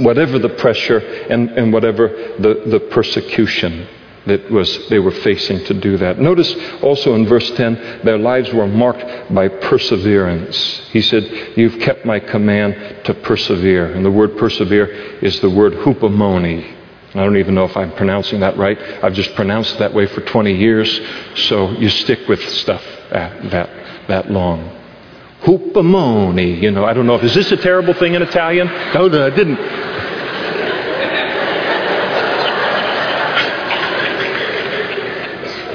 whatever 0.00 0.38
the 0.38 0.48
pressure 0.50 0.98
and, 0.98 1.50
and 1.50 1.72
whatever 1.72 2.08
the, 2.38 2.64
the 2.66 2.80
persecution. 2.90 3.86
that 4.26 4.50
was 4.50 4.88
they 4.88 4.98
were 4.98 5.12
facing 5.12 5.64
to 5.64 5.74
do 5.74 5.96
that. 5.98 6.18
Notice 6.18 6.54
also 6.82 7.14
in 7.14 7.26
verse 7.26 7.50
10, 7.52 8.00
their 8.04 8.18
lives 8.18 8.52
were 8.52 8.66
marked 8.66 9.32
by 9.32 9.48
perseverance. 9.48 10.56
He 10.90 11.00
said, 11.00 11.22
You've 11.56 11.78
kept 11.80 12.04
my 12.04 12.20
command 12.20 13.04
to 13.04 13.14
persevere. 13.14 13.92
And 13.92 14.04
the 14.04 14.10
word 14.10 14.36
persevere 14.36 14.86
is 15.22 15.40
the 15.40 15.50
word 15.50 15.72
hupomone. 15.74 16.74
I 17.14 17.24
don't 17.24 17.38
even 17.38 17.54
know 17.54 17.64
if 17.64 17.76
I'm 17.76 17.92
pronouncing 17.92 18.40
that 18.40 18.58
right. 18.58 18.78
I've 19.02 19.14
just 19.14 19.34
pronounced 19.34 19.76
it 19.76 19.78
that 19.78 19.94
way 19.94 20.06
for 20.06 20.20
20 20.20 20.52
years, 20.52 21.00
so 21.46 21.70
you 21.70 21.88
stick 21.88 22.28
with 22.28 22.46
stuff 22.50 22.84
that, 23.10 23.50
that, 23.50 23.70
that 24.08 24.30
long. 24.30 24.70
Hupomone, 25.40 26.60
you 26.60 26.70
know, 26.70 26.84
I 26.84 26.92
don't 26.92 27.06
know 27.06 27.14
if, 27.14 27.22
is 27.22 27.34
this 27.34 27.52
a 27.52 27.56
terrible 27.56 27.94
thing 27.94 28.14
in 28.14 28.22
Italian? 28.22 28.66
No, 28.66 29.08
no, 29.08 29.26
I 29.26 29.30
didn't. 29.30 29.56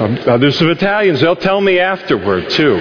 Um, 0.02 0.40
there's 0.40 0.58
some 0.58 0.68
Italians, 0.70 1.20
they'll 1.20 1.36
tell 1.36 1.60
me 1.60 1.78
afterward, 1.78 2.50
too. 2.50 2.76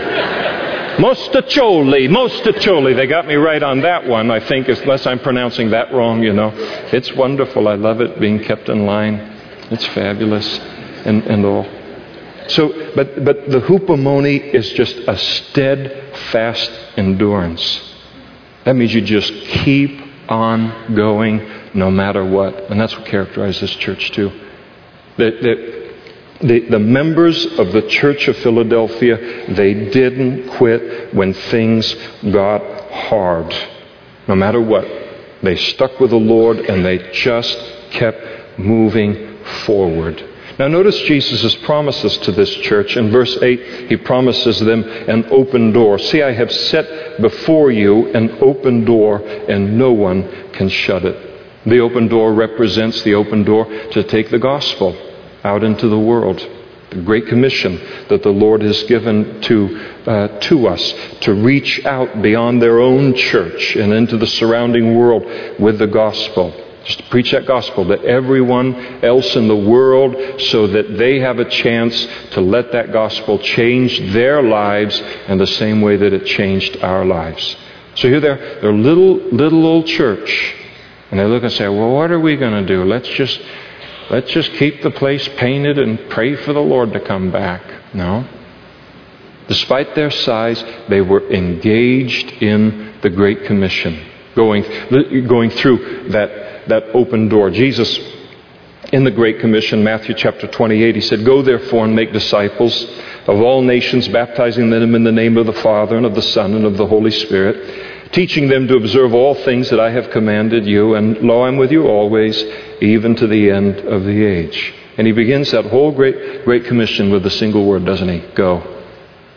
Mostaccioli, 0.97 2.09
Mostaccioli. 2.09 2.95
They 2.95 3.05
got 3.05 3.27
me 3.27 3.35
right 3.35 3.61
on 3.61 3.81
that 3.81 4.07
one, 4.07 4.31
I 4.31 4.39
think, 4.39 4.67
unless 4.67 5.05
I'm 5.05 5.19
pronouncing 5.19 5.69
that 5.69 5.93
wrong, 5.93 6.23
you 6.23 6.33
know. 6.33 6.51
It's 6.91 7.13
wonderful. 7.13 7.67
I 7.67 7.75
love 7.75 8.01
it 8.01 8.19
being 8.19 8.39
kept 8.39 8.69
in 8.69 8.87
line. 8.87 9.15
It's 9.69 9.85
fabulous 9.87 10.59
and, 11.05 11.23
and 11.25 11.45
all. 11.45 11.65
So, 12.47 12.91
but, 12.95 13.23
but 13.23 13.49
the 13.49 13.61
hupomone 13.61 14.53
is 14.53 14.71
just 14.73 14.95
a 15.07 15.17
steadfast 15.17 16.71
endurance. 16.97 17.93
That 18.65 18.75
means 18.75 18.93
you 18.93 19.01
just 19.01 19.31
keep 19.31 20.01
on 20.27 20.95
going 20.95 21.49
no 21.73 21.91
matter 21.91 22.25
what. 22.25 22.69
And 22.71 22.81
that's 22.81 22.97
what 22.97 23.05
characterizes 23.05 23.61
this 23.61 23.75
church, 23.75 24.11
too. 24.11 24.31
That, 25.17 25.41
that 25.41 25.80
the, 26.41 26.67
the 26.69 26.79
members 26.79 27.45
of 27.59 27.71
the 27.71 27.83
Church 27.83 28.27
of 28.27 28.37
Philadelphia, 28.37 29.53
they 29.53 29.73
didn't 29.73 30.49
quit 30.49 31.13
when 31.13 31.33
things 31.33 31.93
got 32.31 32.61
hard. 32.91 33.53
No 34.27 34.35
matter 34.35 34.61
what. 34.61 34.87
They 35.43 35.55
stuck 35.55 35.99
with 35.99 36.11
the 36.11 36.17
Lord 36.17 36.57
and 36.57 36.85
they 36.85 37.11
just 37.11 37.57
kept 37.91 38.59
moving 38.59 39.37
forward. 39.65 40.27
Now, 40.59 40.67
notice 40.67 40.99
Jesus' 41.01 41.55
promises 41.55 42.17
to 42.19 42.31
this 42.31 42.53
church. 42.57 42.95
In 42.97 43.09
verse 43.09 43.35
8, 43.41 43.89
he 43.89 43.97
promises 43.97 44.59
them 44.59 44.83
an 44.83 45.25
open 45.31 45.71
door. 45.71 45.97
See, 45.97 46.21
I 46.21 46.33
have 46.33 46.51
set 46.51 47.19
before 47.19 47.71
you 47.71 48.13
an 48.13 48.37
open 48.41 48.85
door, 48.85 49.21
and 49.21 49.79
no 49.79 49.91
one 49.91 50.51
can 50.51 50.69
shut 50.69 51.03
it. 51.03 51.65
The 51.65 51.79
open 51.79 52.09
door 52.09 52.33
represents 52.33 53.01
the 53.01 53.15
open 53.15 53.43
door 53.43 53.65
to 53.65 54.03
take 54.03 54.29
the 54.29 54.37
gospel 54.37 54.95
out 55.43 55.63
into 55.63 55.87
the 55.87 55.99
world. 55.99 56.39
The 56.91 57.01
Great 57.01 57.27
Commission 57.27 57.79
that 58.09 58.21
the 58.21 58.31
Lord 58.31 58.61
has 58.61 58.83
given 58.83 59.41
to, 59.43 59.93
uh, 60.05 60.39
to 60.41 60.67
us 60.67 60.93
to 61.21 61.33
reach 61.33 61.85
out 61.85 62.21
beyond 62.21 62.61
their 62.61 62.79
own 62.79 63.15
church 63.15 63.77
and 63.77 63.93
into 63.93 64.17
the 64.17 64.27
surrounding 64.27 64.97
world 64.97 65.23
with 65.59 65.79
the 65.79 65.87
gospel. 65.87 66.53
Just 66.83 66.99
to 66.99 67.09
preach 67.09 67.31
that 67.31 67.45
gospel 67.45 67.85
to 67.85 68.03
everyone 68.03 68.75
else 69.05 69.35
in 69.35 69.47
the 69.47 69.55
world 69.55 70.41
so 70.41 70.67
that 70.67 70.97
they 70.97 71.19
have 71.19 71.39
a 71.39 71.49
chance 71.49 72.07
to 72.31 72.41
let 72.41 72.71
that 72.71 72.91
gospel 72.91 73.37
change 73.37 74.11
their 74.11 74.41
lives 74.41 74.99
in 75.27 75.37
the 75.37 75.47
same 75.47 75.81
way 75.81 75.95
that 75.95 76.11
it 76.11 76.25
changed 76.25 76.77
our 76.83 77.05
lives. 77.05 77.55
So 77.95 78.07
here 78.07 78.19
they're, 78.19 78.59
they're 78.61 78.73
little, 78.73 79.15
little 79.15 79.65
old 79.65 79.85
church. 79.85 80.55
And 81.11 81.19
they 81.19 81.25
look 81.25 81.43
and 81.43 81.51
say, 81.51 81.67
well, 81.67 81.91
what 81.91 82.09
are 82.09 82.19
we 82.19 82.35
going 82.35 82.65
to 82.65 82.65
do? 82.65 82.83
Let's 82.83 83.09
just 83.09 83.39
Let's 84.09 84.31
just 84.31 84.51
keep 84.53 84.81
the 84.81 84.91
place 84.91 85.27
painted 85.37 85.77
and 85.77 86.09
pray 86.09 86.35
for 86.35 86.53
the 86.53 86.61
Lord 86.61 86.93
to 86.93 86.99
come 86.99 87.31
back. 87.31 87.61
No. 87.93 88.27
Despite 89.47 89.95
their 89.95 90.11
size, 90.11 90.63
they 90.87 91.01
were 91.01 91.29
engaged 91.31 92.31
in 92.41 92.93
the 93.01 93.09
Great 93.09 93.45
Commission, 93.45 94.05
going, 94.35 94.63
going 95.27 95.49
through 95.49 96.09
that, 96.09 96.67
that 96.69 96.83
open 96.93 97.27
door. 97.27 97.49
Jesus, 97.49 97.99
in 98.93 99.03
the 99.03 99.11
Great 99.11 99.39
Commission, 99.39 99.83
Matthew 99.83 100.15
chapter 100.15 100.47
28, 100.47 100.95
he 100.95 101.01
said, 101.01 101.25
Go 101.25 101.41
therefore 101.41 101.85
and 101.85 101.95
make 101.95 102.13
disciples 102.13 102.85
of 103.27 103.41
all 103.41 103.61
nations, 103.61 104.07
baptizing 104.07 104.69
them 104.69 104.95
in 104.95 105.03
the 105.03 105.11
name 105.11 105.37
of 105.37 105.45
the 105.45 105.53
Father 105.53 105.97
and 105.97 106.05
of 106.05 106.15
the 106.15 106.21
Son 106.21 106.53
and 106.53 106.65
of 106.65 106.77
the 106.77 106.87
Holy 106.87 107.11
Spirit 107.11 107.89
teaching 108.11 108.49
them 108.49 108.67
to 108.67 108.75
observe 108.75 109.13
all 109.13 109.33
things 109.33 109.69
that 109.69 109.79
I 109.79 109.89
have 109.91 110.09
commanded 110.09 110.65
you, 110.65 110.95
and 110.95 111.17
lo, 111.19 111.43
I'm 111.43 111.57
with 111.57 111.71
you 111.71 111.87
always, 111.87 112.43
even 112.81 113.15
to 113.15 113.27
the 113.27 113.49
end 113.51 113.79
of 113.79 114.03
the 114.03 114.25
age. 114.25 114.73
And 114.97 115.07
he 115.07 115.13
begins 115.13 115.51
that 115.51 115.65
whole 115.65 115.91
great, 115.91 116.43
great 116.43 116.65
commission 116.65 117.11
with 117.11 117.25
a 117.25 117.29
single 117.29 117.65
word, 117.65 117.85
doesn't 117.85 118.09
he? 118.09 118.19
Go. 118.35 118.83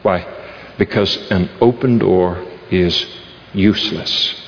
Why? 0.02 0.26
Because 0.78 1.16
an 1.30 1.48
open 1.60 1.98
door 1.98 2.44
is 2.70 3.06
useless 3.52 4.40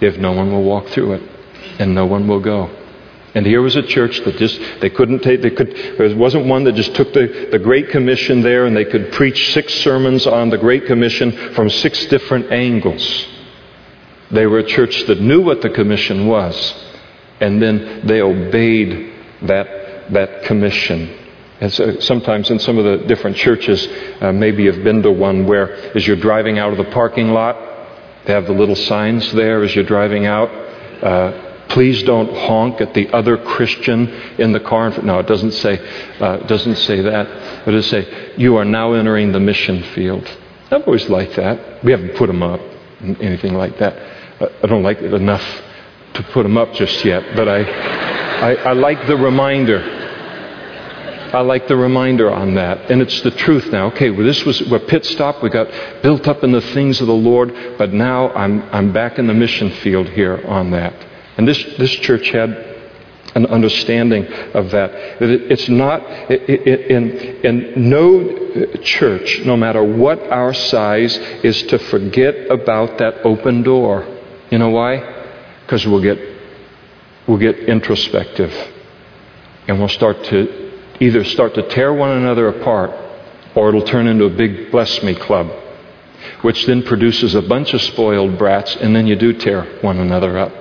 if 0.00 0.18
no 0.18 0.32
one 0.32 0.50
will 0.52 0.64
walk 0.64 0.88
through 0.88 1.12
it, 1.12 1.22
and 1.78 1.94
no 1.94 2.04
one 2.04 2.26
will 2.26 2.40
go. 2.40 2.68
And 3.34 3.46
here 3.46 3.62
was 3.62 3.76
a 3.76 3.82
church 3.82 4.20
that 4.24 4.36
just, 4.36 4.60
they 4.80 4.90
couldn't 4.90 5.20
take, 5.20 5.40
they 5.40 5.50
could, 5.50 5.74
there 5.96 6.14
wasn't 6.16 6.46
one 6.46 6.64
that 6.64 6.74
just 6.74 6.94
took 6.94 7.14
the, 7.14 7.48
the 7.50 7.58
Great 7.58 7.88
Commission 7.88 8.42
there 8.42 8.66
and 8.66 8.76
they 8.76 8.84
could 8.84 9.12
preach 9.12 9.54
six 9.54 9.72
sermons 9.76 10.26
on 10.26 10.50
the 10.50 10.58
Great 10.58 10.86
Commission 10.86 11.32
from 11.54 11.70
six 11.70 12.04
different 12.06 12.52
angles. 12.52 13.26
They 14.30 14.46
were 14.46 14.58
a 14.58 14.66
church 14.66 15.06
that 15.06 15.20
knew 15.20 15.40
what 15.40 15.62
the 15.62 15.70
commission 15.70 16.26
was, 16.26 16.74
and 17.42 17.60
then 17.60 18.06
they 18.06 18.22
obeyed 18.22 19.12
that, 19.42 20.12
that 20.12 20.44
commission. 20.44 21.18
And 21.60 21.72
so 21.72 21.98
sometimes 21.98 22.50
in 22.50 22.60
some 22.60 22.78
of 22.78 22.84
the 22.84 23.06
different 23.06 23.36
churches, 23.36 23.86
uh, 24.20 24.32
maybe 24.32 24.62
you've 24.62 24.84
been 24.84 25.02
to 25.02 25.10
one 25.10 25.44
where 25.46 25.74
as 25.96 26.06
you're 26.06 26.16
driving 26.16 26.60
out 26.60 26.70
of 26.70 26.78
the 26.78 26.90
parking 26.92 27.32
lot, 27.32 27.56
they 28.24 28.32
have 28.32 28.46
the 28.46 28.52
little 28.52 28.76
signs 28.76 29.32
there 29.32 29.64
as 29.64 29.74
you're 29.74 29.84
driving 29.84 30.26
out. 30.26 30.50
Uh, 31.02 31.66
please 31.68 32.04
don't 32.04 32.32
honk 32.32 32.80
at 32.80 32.94
the 32.94 33.12
other 33.12 33.36
Christian 33.36 34.08
in 34.38 34.52
the 34.52 34.60
car. 34.60 34.90
No, 35.02 35.18
it 35.18 35.26
doesn't 35.26 35.52
say, 35.52 35.80
uh, 36.20 36.36
doesn't 36.46 36.76
say 36.76 37.00
that. 37.00 37.66
It 37.66 37.82
say, 37.82 38.34
you 38.36 38.56
are 38.56 38.64
now 38.64 38.92
entering 38.92 39.32
the 39.32 39.40
mission 39.40 39.82
field. 39.94 40.28
I've 40.70 40.86
always 40.86 41.08
liked 41.08 41.34
that. 41.36 41.82
We 41.82 41.90
haven't 41.90 42.14
put 42.14 42.28
them 42.28 42.44
up, 42.44 42.60
anything 43.00 43.54
like 43.54 43.78
that. 43.78 43.94
I 44.62 44.66
don't 44.68 44.84
like 44.84 44.98
it 44.98 45.12
enough 45.12 45.44
to 46.14 46.22
put 46.24 46.42
them 46.42 46.56
up 46.56 46.72
just 46.74 47.04
yet, 47.04 47.34
but 47.34 47.48
I, 47.48 47.62
I, 47.62 48.54
I 48.54 48.72
like 48.72 49.06
the 49.06 49.16
reminder. 49.16 50.00
I 51.32 51.40
like 51.40 51.66
the 51.66 51.76
reminder 51.76 52.30
on 52.30 52.54
that. 52.56 52.90
And 52.90 53.00
it's 53.00 53.22
the 53.22 53.30
truth 53.30 53.72
now. 53.72 53.86
Okay, 53.86 54.10
well, 54.10 54.26
this 54.26 54.44
was 54.44 54.60
a 54.60 54.78
pit 54.80 55.06
stop. 55.06 55.42
We 55.42 55.48
got 55.48 55.68
built 56.02 56.28
up 56.28 56.44
in 56.44 56.52
the 56.52 56.60
things 56.60 57.00
of 57.00 57.06
the 57.06 57.14
Lord, 57.14 57.54
but 57.78 57.92
now 57.92 58.30
I'm, 58.34 58.62
I'm 58.64 58.92
back 58.92 59.18
in 59.18 59.26
the 59.26 59.34
mission 59.34 59.70
field 59.70 60.08
here 60.10 60.44
on 60.46 60.70
that. 60.72 60.92
And 61.38 61.48
this, 61.48 61.62
this 61.78 61.90
church 61.90 62.28
had 62.28 62.50
an 63.34 63.46
understanding 63.46 64.26
of 64.52 64.70
that. 64.72 64.90
It's 65.22 65.70
not, 65.70 66.02
in, 66.30 67.10
in 67.42 67.88
no 67.88 68.76
church, 68.82 69.40
no 69.46 69.56
matter 69.56 69.82
what 69.82 70.20
our 70.30 70.52
size, 70.52 71.16
is 71.42 71.62
to 71.64 71.78
forget 71.78 72.50
about 72.50 72.98
that 72.98 73.24
open 73.24 73.62
door. 73.62 74.06
You 74.50 74.58
know 74.58 74.68
why? 74.68 75.21
Because 75.64 75.86
we'll 75.86 76.02
get, 76.02 76.18
we'll 77.26 77.38
get 77.38 77.58
introspective 77.58 78.52
and 79.68 79.78
we'll 79.78 79.88
start 79.88 80.22
to 80.24 80.72
either 81.00 81.24
start 81.24 81.54
to 81.54 81.68
tear 81.68 81.92
one 81.92 82.10
another 82.10 82.48
apart 82.48 82.90
or 83.54 83.68
it'll 83.68 83.82
turn 83.82 84.06
into 84.06 84.24
a 84.24 84.30
big 84.30 84.70
bless 84.70 85.02
me 85.02 85.14
club, 85.14 85.50
which 86.42 86.66
then 86.66 86.82
produces 86.82 87.34
a 87.34 87.42
bunch 87.42 87.74
of 87.74 87.82
spoiled 87.82 88.38
brats 88.38 88.76
and 88.76 88.94
then 88.94 89.06
you 89.06 89.16
do 89.16 89.32
tear 89.32 89.64
one 89.82 89.98
another 89.98 90.38
up. 90.38 90.52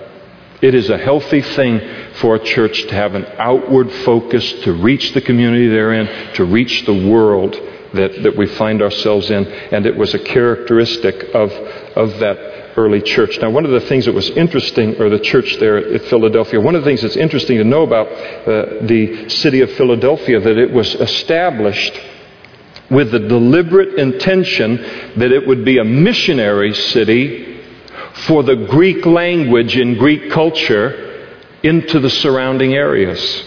It 0.62 0.76
is 0.76 0.90
a 0.92 0.98
healthy 0.98 1.42
thing 1.42 1.82
for 2.16 2.36
a 2.36 2.44
church 2.44 2.84
to 2.84 2.94
have 2.94 3.16
an 3.16 3.26
outward 3.38 3.92
focus 3.92 4.52
to 4.64 4.74
reach 4.74 5.14
the 5.14 5.22
community 5.22 5.68
they're 5.68 5.94
in, 5.94 6.34
to 6.36 6.46
reach 6.46 6.86
the 6.86 7.10
world 7.10 7.54
that, 7.94 8.22
that 8.22 8.38
we 8.38 8.46
find 8.46 8.82
ourselves 8.82 9.32
in. 9.32 9.48
And 9.48 9.88
it 9.88 9.98
was 9.98 10.14
a 10.14 10.20
characteristic 10.20 11.34
of, 11.34 11.52
of 11.52 12.20
that 12.20 12.61
early 12.78 13.02
church. 13.02 13.40
Now, 13.42 13.50
one 13.50 13.66
of 13.66 13.72
the 13.72 13.82
things 13.82 14.06
that 14.06 14.14
was 14.14 14.30
interesting, 14.32 15.02
or 15.02 15.10
the 15.10 15.20
church 15.20 15.58
there 15.58 15.78
at 15.78 16.04
Philadelphia, 16.04 16.60
one 16.60 16.76
of 16.76 16.84
the 16.84 16.90
things 16.90 17.02
that's 17.02 17.18
interesting 17.18 17.58
to 17.58 17.64
know 17.64 17.84
about 17.84 18.08
uh, 18.08 18.86
the 18.86 19.30
city 19.30 19.62
of 19.62 19.72
Philadelphia, 19.74 20.40
that 20.40 20.58
it 20.58 20.72
was 20.72 20.96
established 20.96 22.00
with 22.90 23.12
the 23.12 23.20
deliberate 23.20 23.98
intention 23.98 24.76
that 25.16 25.32
it 25.32 25.48
would 25.48 25.64
be 25.64 25.78
a 25.78 25.84
missionary 25.84 26.74
city 26.74 27.62
for 28.26 28.44
the 28.44 28.68
Greek 28.70 29.06
language 29.06 29.78
and 29.78 29.98
Greek 29.98 30.30
culture 30.30 31.30
into 31.64 32.00
the 32.00 32.10
surrounding 32.10 32.74
areas, 32.74 33.44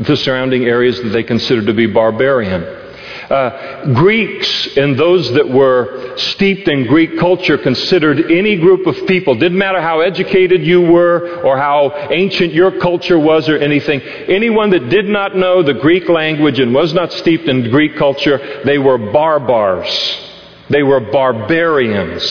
the 0.00 0.16
surrounding 0.16 0.64
areas 0.64 1.02
that 1.02 1.10
they 1.10 1.22
considered 1.22 1.66
to 1.66 1.74
be 1.74 1.86
barbarian. 1.86 2.85
Uh, 3.30 3.92
Greeks 3.92 4.76
and 4.76 4.96
those 4.96 5.32
that 5.32 5.48
were 5.48 6.16
steeped 6.16 6.68
in 6.68 6.86
Greek 6.86 7.18
culture 7.18 7.58
considered 7.58 8.30
any 8.30 8.56
group 8.56 8.86
of 8.86 9.06
people, 9.06 9.34
didn't 9.34 9.58
matter 9.58 9.80
how 9.80 10.00
educated 10.00 10.64
you 10.64 10.80
were 10.80 11.42
or 11.42 11.58
how 11.58 11.90
ancient 12.10 12.52
your 12.52 12.78
culture 12.80 13.18
was 13.18 13.48
or 13.48 13.58
anything, 13.58 14.00
anyone 14.00 14.70
that 14.70 14.88
did 14.90 15.06
not 15.06 15.34
know 15.34 15.62
the 15.62 15.74
Greek 15.74 16.08
language 16.08 16.60
and 16.60 16.72
was 16.72 16.94
not 16.94 17.12
steeped 17.12 17.48
in 17.48 17.68
Greek 17.70 17.96
culture, 17.96 18.62
they 18.64 18.78
were 18.78 18.98
barbars. 18.98 20.22
They 20.70 20.84
were 20.84 21.00
barbarians. 21.00 22.22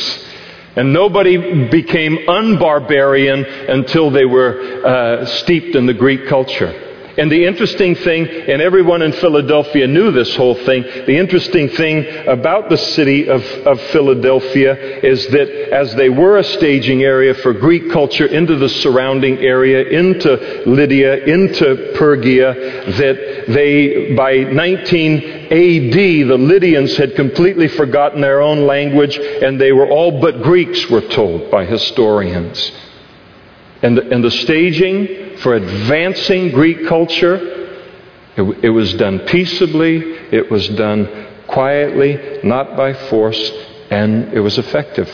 And 0.77 0.93
nobody 0.93 1.69
became 1.69 2.17
unbarbarian 2.27 3.69
until 3.69 4.11
they 4.11 4.25
were 4.25 4.85
uh, 4.85 5.25
steeped 5.25 5.75
in 5.75 5.85
the 5.85 5.93
Greek 5.93 6.27
culture. 6.27 6.94
And 7.17 7.31
the 7.31 7.45
interesting 7.45 7.95
thing, 7.95 8.27
and 8.27 8.61
everyone 8.61 9.01
in 9.01 9.13
Philadelphia 9.13 9.87
knew 9.87 10.11
this 10.11 10.35
whole 10.35 10.55
thing, 10.55 10.83
the 10.83 11.15
interesting 11.15 11.69
thing 11.69 12.27
about 12.27 12.69
the 12.69 12.77
city 12.77 13.29
of, 13.29 13.41
of 13.65 13.79
Philadelphia 13.91 14.75
is 14.99 15.25
that 15.27 15.49
as 15.71 15.95
they 15.95 16.09
were 16.09 16.37
a 16.37 16.43
staging 16.43 17.03
area 17.03 17.33
for 17.35 17.53
Greek 17.53 17.89
culture 17.89 18.25
into 18.25 18.57
the 18.57 18.67
surrounding 18.67 19.37
area, 19.37 19.87
into 19.87 20.63
Lydia, 20.65 21.23
into 21.23 21.93
Phrygia, 21.95 22.53
that 22.97 23.45
they, 23.47 24.13
by 24.13 24.39
19 24.39 25.23
AD, 25.45 25.93
the 25.93 26.37
Lydians 26.37 26.97
had 26.97 27.15
completely 27.15 27.69
forgotten 27.69 28.19
their 28.19 28.41
own 28.41 28.67
language, 28.67 29.17
and 29.17 29.59
they 29.59 29.71
were 29.71 29.89
all 29.89 30.19
but 30.19 30.43
Greeks, 30.43 30.89
we're 30.89 31.07
told 31.07 31.49
by 31.49 31.63
historians. 31.63 32.73
And 33.81 33.97
the, 33.97 34.09
and 34.09 34.21
the 34.21 34.31
staging 34.31 35.24
for 35.39 35.55
advancing 35.55 36.51
Greek 36.51 36.87
culture. 36.87 37.35
It, 38.37 38.65
it 38.65 38.69
was 38.69 38.93
done 38.95 39.19
peaceably, 39.19 39.97
it 40.31 40.51
was 40.51 40.67
done 40.69 41.27
quietly, 41.47 42.39
not 42.43 42.75
by 42.75 42.93
force, 42.93 43.51
and 43.89 44.33
it 44.33 44.39
was 44.39 44.57
effective. 44.57 45.09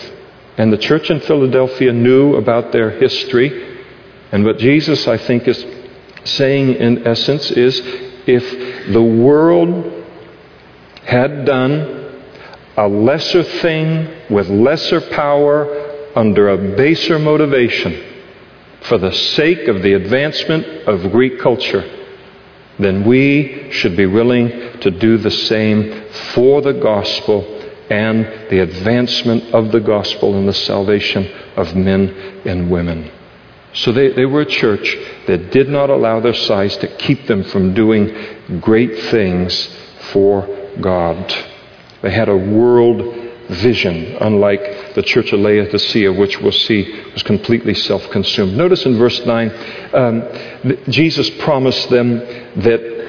And 0.58 0.72
the 0.72 0.78
church 0.78 1.10
in 1.10 1.20
Philadelphia 1.22 1.94
knew 1.94 2.36
about 2.36 2.72
their 2.72 2.92
history. 2.92 3.80
And 4.32 4.44
what 4.46 4.58
Jesus, 4.58 5.08
I 5.08 5.18
think, 5.18 5.48
is 5.48 5.66
saying 6.24 6.76
in 6.76 7.08
essence 7.08 7.52
is 7.52 7.80
if 8.28 8.94
the 8.94 9.02
world 9.02 10.06
had 11.04 11.46
done 11.46 12.22
a 12.78 12.88
lesser 12.88 13.44
thing 13.44 14.08
with 14.30 14.50
lesser 14.50 15.02
power 15.02 16.12
under 16.16 16.50
a 16.50 16.58
baser 16.76 17.20
motivation, 17.20 18.11
for 18.82 18.98
the 18.98 19.14
sake 19.14 19.68
of 19.68 19.82
the 19.82 19.94
advancement 19.94 20.66
of 20.88 21.12
Greek 21.12 21.40
culture, 21.40 21.84
then 22.80 23.06
we 23.06 23.72
should 23.72 23.96
be 23.96 24.06
willing 24.06 24.80
to 24.80 24.92
do 24.92 25.18
the 25.18 25.32
same 25.32 26.10
for 26.34 26.62
the 26.62 26.74
gospel 26.74 27.60
and 27.90 28.26
the 28.50 28.60
advancement 28.60 29.54
of 29.54 29.72
the 29.72 29.80
gospel 29.80 30.38
and 30.38 30.48
the 30.48 30.54
salvation 30.54 31.30
of 31.56 31.76
men 31.76 32.10
and 32.46 32.72
women. 32.72 33.12
So 33.74 33.92
they, 33.92 34.10
they 34.10 34.26
were 34.26 34.42
a 34.42 34.46
church 34.46 34.98
that 35.28 35.52
did 35.52 35.70
not 35.70 35.90
allow 35.90 36.20
their 36.20 36.34
size 36.34 36.76
to 36.78 36.88
keep 36.88 37.28
them 37.28 37.44
from 37.44 37.74
doing 37.74 38.60
great 38.60 38.98
things 39.06 39.70
for 40.12 40.48
God. 40.80 41.34
They 42.02 42.12
had 42.12 42.30
a 42.30 42.36
world 42.36 43.21
vision, 43.52 44.18
unlike 44.22 44.96
the 44.96 45.04
church 45.04 45.34
of 45.34 45.40
Laodicea, 45.40 46.12
which 46.14 46.40
we'll 46.40 46.52
see 46.52 47.04
was 47.14 47.24
completely 47.24 47.74
self 47.74 48.10
consumed. 48.10 48.56
Notice 48.56 48.86
in 48.86 48.98
verse 48.98 49.26
9, 49.26 49.52
um, 49.94 50.24
Jesus 50.90 51.30
promised 51.42 51.90
them 51.90 52.20
that 52.62 53.02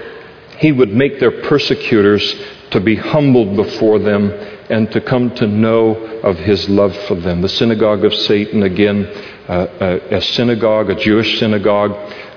he 0.59 0.73
would 0.73 0.93
make 0.93 1.19
their 1.21 1.43
persecutors 1.43 2.35
to 2.71 2.81
be 2.81 2.97
humbled 2.97 3.57
before 3.57 3.99
them 3.99 4.31
and 4.71 4.91
to 4.93 5.01
come 5.01 5.35
to 5.35 5.47
know 5.47 5.95
of 6.23 6.39
his 6.39 6.69
love 6.69 6.97
for 7.07 7.15
them. 7.15 7.43
The 7.43 7.49
synagogue 7.49 8.05
of 8.05 8.15
Satan, 8.15 8.63
again, 8.63 9.07
uh, 9.49 10.01
a, 10.11 10.17
a 10.17 10.21
synagogue, 10.23 10.89
a 10.89 10.95
Jewish 10.95 11.39
synagogue, 11.39 11.93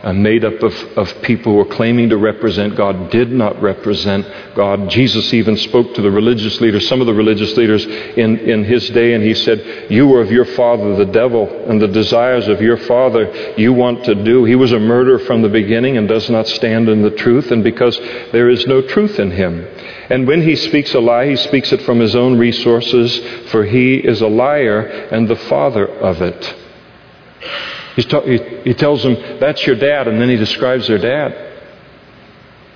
uh, 0.06 0.14
made 0.14 0.45
up 0.45 0.62
of, 0.62 0.74
of 0.97 1.22
people 1.24 1.51
who 1.51 1.58
were 1.58 1.66
claiming 1.66 2.10
to 2.10 2.18
represent 2.18 2.76
God, 2.76 3.10
did 3.10 3.32
not 3.32 3.60
represent 3.60 4.24
God. 4.53 4.88
Jesus 4.88 5.34
even 5.34 5.58
spoke 5.58 5.95
to 5.95 6.01
the 6.03 6.12
religious 6.12 6.62
leaders, 6.62 6.88
some 6.88 7.01
of 7.01 7.08
the 7.08 7.14
religious 7.14 7.58
leaders 7.58 7.84
in, 7.86 8.38
in 8.38 8.64
his 8.64 8.88
day, 8.91 9.14
and 9.14 9.24
he 9.24 9.34
said, 9.34 9.89
You 9.89 10.14
are 10.14 10.22
of 10.22 10.32
your 10.32 10.45
father, 10.45 10.95
the 10.95 11.12
devil, 11.12 11.49
and 11.68 11.82
the 11.82 11.88
desires 11.88 12.47
of 12.47 12.62
your 12.62 12.78
father 12.78 13.53
you 13.58 13.74
want 13.74 14.06
to 14.06 14.14
do. 14.14 14.45
He 14.45 14.53
was 14.53 14.74
a 14.74 14.80
murderer 14.80 15.18
from 15.18 15.41
the 15.41 15.49
beginning 15.49 15.97
and 15.97 16.08
does 16.08 16.30
not 16.30 16.47
stand 16.47 16.88
in 16.88 17.01
the 17.01 17.10
truth, 17.10 17.49
and 17.49 17.64
because 17.64 17.97
there 18.32 18.51
is 18.51 18.68
no 18.68 18.84
truth 18.84 19.18
in 19.18 19.32
him. 19.32 19.68
And 20.12 20.28
when 20.28 20.43
he 20.43 20.56
speaks 20.56 20.93
a 20.93 20.99
lie, 20.99 21.30
he 21.30 21.36
speaks 21.36 21.74
it 21.74 21.82
from 21.82 21.99
his 21.99 22.16
own 22.16 22.38
resources, 22.38 23.18
for 23.49 23.66
he 23.66 23.95
is 23.95 24.22
a 24.22 24.28
liar 24.28 24.82
and 25.12 25.28
the 25.28 25.36
father 25.36 25.88
of 25.88 26.22
it. 26.22 26.56
He, 27.96 28.74
tells 28.74 29.04
them, 29.04 29.16
That's 29.39 29.66
your 29.66 29.78
dad, 29.78 30.08
and 30.08 30.22
then 30.22 30.30
he 30.30 30.36
describes 30.36 30.88
their 30.88 30.98
dad. 30.98 31.54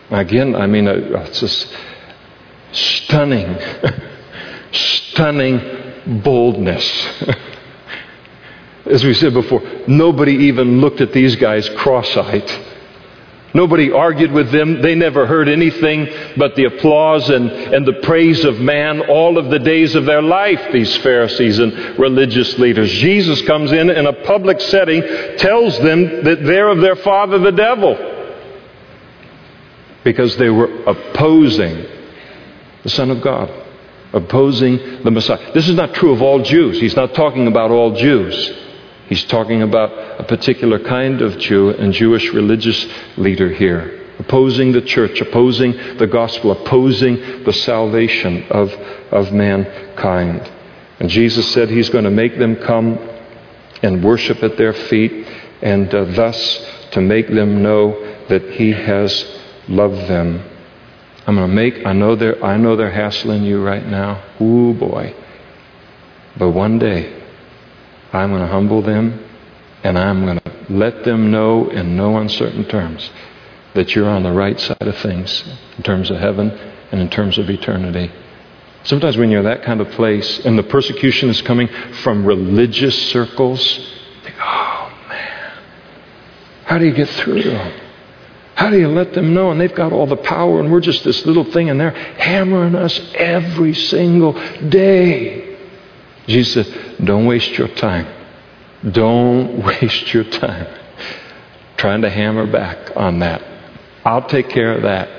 Again, 0.09 0.55
I 0.55 0.65
mean, 0.65 0.88
uh, 0.88 1.26
it's 1.28 1.41
just 1.41 1.76
stunning, 2.72 3.57
stunning 4.72 6.22
boldness. 6.24 7.07
As 8.86 9.03
we 9.03 9.13
said 9.13 9.34
before, 9.34 9.61
nobody 9.88 10.34
even 10.45 10.82
looked 10.82 11.01
at 11.01 11.13
these 11.13 11.36
guys 11.36 11.70
cross 11.70 12.15
eyed. 12.17 12.49
Nobody 13.53 13.91
argued 13.91 14.31
with 14.31 14.51
them. 14.51 14.81
They 14.81 14.93
never 14.93 15.25
heard 15.25 15.49
anything 15.49 16.07
but 16.37 16.55
the 16.55 16.65
applause 16.65 17.29
and, 17.29 17.49
and 17.49 17.85
the 17.85 17.99
praise 18.03 18.45
of 18.45 18.59
man 18.59 19.01
all 19.01 19.39
of 19.39 19.49
the 19.49 19.57
days 19.57 19.95
of 19.95 20.05
their 20.05 20.21
life, 20.21 20.71
these 20.71 20.95
Pharisees 20.97 21.57
and 21.57 21.97
religious 21.97 22.59
leaders. 22.59 22.91
Jesus 22.91 23.41
comes 23.43 23.71
in 23.71 23.89
in 23.89 24.05
a 24.05 24.13
public 24.13 24.61
setting, 24.61 25.01
tells 25.37 25.79
them 25.79 26.23
that 26.25 26.43
they're 26.43 26.69
of 26.69 26.79
their 26.79 26.97
father, 26.97 27.39
the 27.39 27.51
devil, 27.51 27.97
because 30.03 30.37
they 30.37 30.49
were 30.49 30.83
opposing 30.83 31.87
the 32.83 32.89
Son 32.89 33.09
of 33.09 33.19
God, 33.21 33.51
opposing 34.13 35.03
the 35.03 35.11
Messiah. 35.11 35.53
This 35.53 35.67
is 35.67 35.75
not 35.75 35.95
true 35.95 36.13
of 36.13 36.21
all 36.21 36.43
Jews. 36.43 36.79
He's 36.79 36.95
not 36.95 37.15
talking 37.15 37.47
about 37.47 37.71
all 37.71 37.95
Jews. 37.95 38.68
He's 39.10 39.26
talking 39.26 39.64
about 39.64 40.20
a 40.20 40.24
particular 40.24 40.78
kind 40.78 41.24
of 41.24 41.39
Jew 41.39 41.72
and 41.72 41.91
Jewish 41.91 42.32
religious 42.32 42.88
leader 43.18 43.49
here, 43.49 44.05
opposing 44.20 44.72
the 44.72 44.84
church, 44.84 45.20
opposing 45.20 45.72
the 45.97 46.05
gospel, 46.05 46.51
opposing 46.51 47.43
the 47.43 47.51
salvation 47.51 48.43
of, 48.51 48.72
of 49.12 49.34
mankind. 49.34 50.47
And 50.99 51.10
Jesus 51.10 51.51
said 51.53 51.70
he's 51.70 51.89
going 51.89 52.03
to 52.03 52.12
make 52.12 52.38
them 52.38 52.55
come 52.57 52.99
and 53.82 54.03
worship 54.03 54.43
at 54.43 54.57
their 54.57 54.74
feet, 54.74 55.28
and 55.64 55.91
uh, 55.91 56.05
thus 56.05 56.89
to 56.91 57.01
make 57.01 57.30
them 57.30 57.64
know 57.64 57.99
that 58.28 58.43
he 58.51 58.74
has 58.74 59.26
loved 59.68 60.07
them. 60.07 60.43
I'm 61.26 61.36
going 61.36 61.49
to 61.49 61.55
make, 61.55 61.84
I 61.84 61.93
know 61.93 62.16
they're, 62.16 62.43
I 62.45 62.57
know 62.57 62.76
they're 62.76 62.91
hassling 62.91 63.43
you 63.43 63.64
right 63.64 63.86
now. 63.86 64.24
Ooh, 64.39 64.76
boy. 64.76 65.16
But 66.38 66.51
one 66.51 66.78
day, 66.78 67.18
I'm 68.14 68.30
going 68.30 68.41
to 68.41 68.47
humble 68.47 68.82
them 68.82 69.24
and 69.84 69.97
I'm 69.97 70.26
going 70.26 70.39
to 70.39 70.51
let 70.70 71.03
them 71.03 71.32
know 71.32 71.70
in 71.70 71.95
no 71.95 72.18
uncertain 72.18 72.66
terms 72.66 73.10
that 73.74 73.95
you're 73.95 74.10
on 74.10 74.24
the 74.24 74.32
right 74.32 74.60
side 74.60 74.82
of 74.82 74.97
things 74.97 75.43
in 75.78 75.84
terms 75.84 76.10
of 76.10 76.18
heaven 76.18 76.49
and 76.91 76.99
in 76.99 77.10
terms 77.10 77.38
of 77.38 77.49
eternity. 77.49 78.12
Sometimes 78.84 79.18
when 79.18 79.30
you're 79.30 79.43
that 79.43 79.64
kind 79.64 79.82
of 79.82 79.89
place 79.91 80.39
and 80.45 80.57
the 80.57 80.64
persecution 80.64 81.30
is 81.30 81.41
coming 81.41 81.68
from 82.01 82.26
religious 82.26 83.10
circles, 83.10 83.62
think, 84.24 84.36
oh 84.39 84.91
man, 85.07 85.51
how 86.66 86.78
do 86.78 86.86
you 86.86 86.93
get 86.93 87.10
through 87.10 87.43
them? 87.43 87.82
How 88.55 88.70
do 88.70 88.78
you 88.78 88.89
let 88.89 89.14
them 89.14 89.34
know? 89.34 89.51
And 89.51 89.62
they've 89.62 89.74
got 89.74 89.93
all 89.93 90.05
the 90.05 90.18
power, 90.18 90.60
and 90.60 90.70
we're 90.70 90.82
just 90.82 91.05
this 91.05 91.26
little 91.26 91.45
thing, 91.45 91.70
and 91.70 91.80
they're 91.80 91.91
hammering 91.91 92.76
us 92.76 92.99
every 93.16 93.74
single 93.74 94.34
day. 94.68 95.48
Jesus 96.30 96.67
said, 96.67 97.05
Don't 97.05 97.25
waste 97.25 97.57
your 97.57 97.67
time. 97.67 98.07
Don't 98.91 99.65
waste 99.65 100.13
your 100.13 100.23
time 100.23 100.80
trying 101.80 102.01
to 102.01 102.09
hammer 102.09 102.45
back 102.45 102.95
on 102.97 103.19
that. 103.19 103.41
I'll 104.03 104.27
take 104.27 104.49
care 104.49 104.75
of 104.75 104.84
that. 104.84 105.09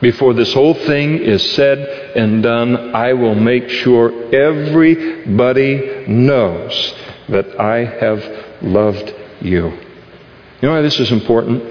Before 0.00 0.34
this 0.34 0.52
whole 0.52 0.74
thing 0.74 1.18
is 1.18 1.52
said 1.52 1.78
and 2.16 2.42
done, 2.42 2.94
I 2.94 3.14
will 3.14 3.34
make 3.34 3.68
sure 3.68 4.34
everybody 4.34 6.06
knows 6.06 6.94
that 7.28 7.58
I 7.58 7.84
have 7.84 8.62
loved 8.62 9.14
you. 9.40 9.68
You 9.68 10.68
know 10.68 10.74
why 10.74 10.82
this 10.82 11.00
is 11.00 11.10
important? 11.12 11.62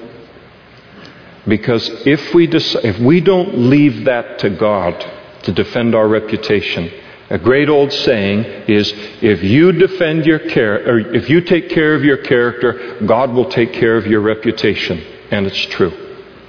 Because 1.47 1.87
if 2.07 2.33
we, 2.33 2.47
if 2.47 2.99
we 2.99 3.21
don't 3.21 3.69
leave 3.69 4.05
that 4.05 4.39
to 4.39 4.49
God 4.49 5.05
to 5.43 5.51
defend 5.51 5.93
our 5.93 6.07
reputation, 6.07 6.91
a 7.31 7.39
great 7.39 7.69
old 7.69 7.93
saying 7.93 8.43
is 8.67 8.91
if 9.21 9.41
you 9.41 9.71
defend 9.71 10.25
your 10.25 10.39
care, 10.39 10.75
or 10.85 10.99
if 10.99 11.29
you 11.29 11.39
take 11.39 11.69
care 11.69 11.95
of 11.95 12.03
your 12.03 12.17
character, 12.17 12.99
God 13.05 13.31
will 13.31 13.49
take 13.49 13.71
care 13.71 13.95
of 13.95 14.05
your 14.05 14.19
reputation. 14.19 15.01
And 15.31 15.47
it's 15.47 15.65
true. 15.67 15.93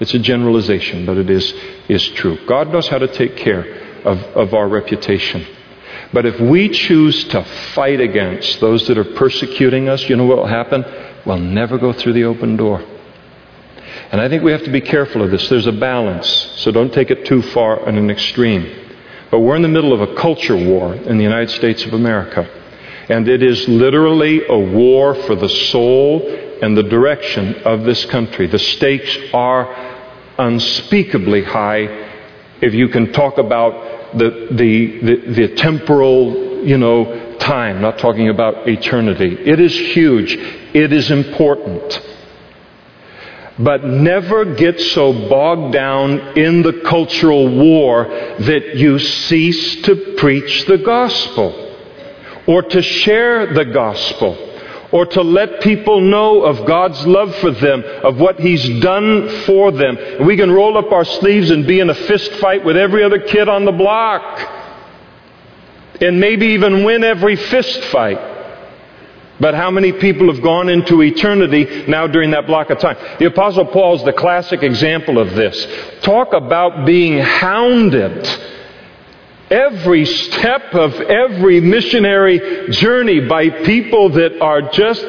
It's 0.01 0.13
a 0.13 0.19
generalization, 0.19 1.07
but 1.07 1.19
it 1.19 1.31
is, 1.31 1.55
is 1.89 2.09
true. 2.11 2.37
God 2.47 2.73
knows 2.73 2.89
how 2.89 2.99
to 2.99 3.07
take 3.07 3.37
care 3.37 3.63
of, 4.05 4.19
of 4.35 4.55
our 4.55 4.67
reputation. 4.67 5.47
But 6.13 6.27
if 6.27 6.41
we 6.41 6.69
choose 6.69 7.25
to 7.29 7.45
fight 7.75 8.01
against 8.01 8.59
those 8.59 8.89
that 8.89 8.99
are 8.99 9.05
persecuting 9.05 9.89
us, 9.89 10.09
you 10.09 10.17
know 10.17 10.25
what 10.25 10.39
will 10.39 10.47
happen? 10.47 10.85
We'll 11.25 11.39
never 11.39 11.79
go 11.79 11.93
through 11.93 12.15
the 12.15 12.25
open 12.25 12.57
door. 12.57 12.85
And 14.11 14.21
I 14.21 14.29
think 14.29 14.43
we 14.43 14.51
have 14.51 14.65
to 14.65 14.73
be 14.73 14.81
careful 14.81 15.23
of 15.23 15.31
this. 15.31 15.49
There's 15.49 15.69
a 15.69 15.73
balance, 15.73 16.27
so 16.57 16.73
don't 16.73 16.93
take 16.93 17.13
it 17.13 17.25
too 17.25 17.41
far 17.41 17.89
in 17.89 17.97
an 17.97 18.11
extreme. 18.11 18.82
But 19.33 19.41
we're 19.41 19.57
in 19.57 19.63
the 19.63 19.69
middle 19.69 19.95
of 19.95 20.03
a 20.03 20.15
culture 20.15 20.55
war 20.55 20.95
in 20.95 21.17
the 21.17 21.25
United 21.25 21.49
States 21.49 21.87
of 21.87 21.95
America. 21.95 22.47
And 23.09 23.27
it 23.27 23.43
is 23.43 23.67
literally 23.67 24.43
a 24.47 24.59
war 24.59 25.15
for 25.15 25.35
the 25.35 25.49
soul 25.49 26.29
and 26.61 26.77
the 26.77 26.83
direction 26.83 27.55
of 27.63 27.85
this 27.85 28.05
country. 28.05 28.47
The 28.47 28.59
stakes 28.59 29.17
are 29.33 29.75
unspeakably 30.37 31.45
high 31.45 32.11
if 32.61 32.75
you 32.75 32.89
can 32.89 33.11
talk 33.15 33.39
about 33.39 34.19
the, 34.19 34.49
the, 34.51 35.01
the, 35.01 35.33
the 35.33 35.55
temporal, 35.55 36.63
you 36.67 36.77
know, 36.77 37.37
time, 37.39 37.81
not 37.81 37.99
talking 37.99 38.29
about 38.29 38.69
eternity. 38.69 39.35
It 39.35 39.61
is 39.61 39.75
huge. 39.75 40.35
It 40.75 40.93
is 40.93 41.11
important. 41.11 42.01
But 43.59 43.85
never 43.85 44.55
get 44.55 44.81
so 44.81 45.13
bogged 45.29 45.75
down 45.75 46.39
in 46.39 46.63
the 46.63 46.81
cultural 46.85 47.49
war 47.55 48.05
that 48.07 48.77
you 48.77 48.99
cease 48.99 49.83
to 49.83 50.15
preach 50.17 50.65
the 50.67 50.79
gospel 50.79 51.77
or 52.47 52.63
to 52.63 52.83
share 52.83 53.53
the 53.53 53.67
gospel 53.67 54.51
or 54.91 55.07
to 55.07 55.23
let 55.23 55.63
people 55.63 56.01
know 56.01 56.45
of 56.45 56.67
God's 56.67 57.07
love 57.07 57.35
for 57.37 57.51
them, 57.51 57.83
of 57.83 58.19
what 58.19 58.39
He's 58.39 58.81
done 58.81 59.29
for 59.47 59.73
them. 59.73 59.97
we 60.27 60.37
can 60.37 60.51
roll 60.51 60.77
up 60.77 60.93
our 60.93 61.05
sleeves 61.05 61.51
and 61.51 61.67
be 61.67 61.81
in 61.81 61.89
a 61.89 61.95
fist 61.95 62.33
fight 62.35 62.65
with 62.65 62.77
every 62.77 63.03
other 63.03 63.19
kid 63.19 63.49
on 63.49 63.65
the 63.65 63.73
block. 63.73 64.59
And 66.01 66.21
maybe 66.21 66.49
even 66.49 66.85
win 66.85 67.05
every 67.05 67.37
fist 67.37 67.83
fight. 67.85 68.32
But 69.43 69.57
how 69.57 69.73
many 69.73 69.91
people 69.91 70.33
have 70.33 70.41
gone 70.41 70.69
into 70.69 71.03
eternity 71.03 71.85
now 71.89 72.07
during 72.07 72.31
that 72.31 72.47
block 72.47 72.71
of 72.71 72.79
time? 72.79 72.97
The 73.19 73.27
Apostle 73.27 73.67
Paul 73.67 73.97
is 73.97 74.05
the 74.05 74.13
classic 74.13 74.63
example 74.63 75.19
of 75.19 75.35
this. 75.35 75.67
Talk 76.01 76.33
about 76.33 76.87
being 76.87 77.19
hounded. 77.19 78.25
Every 79.51 80.05
step 80.05 80.73
of 80.75 80.95
every 80.95 81.61
missionary 81.61 82.71
journey 82.71 83.27
by 83.27 83.51
people 83.51 84.11
that 84.11 84.41
are 84.41 84.71
just 84.71 85.05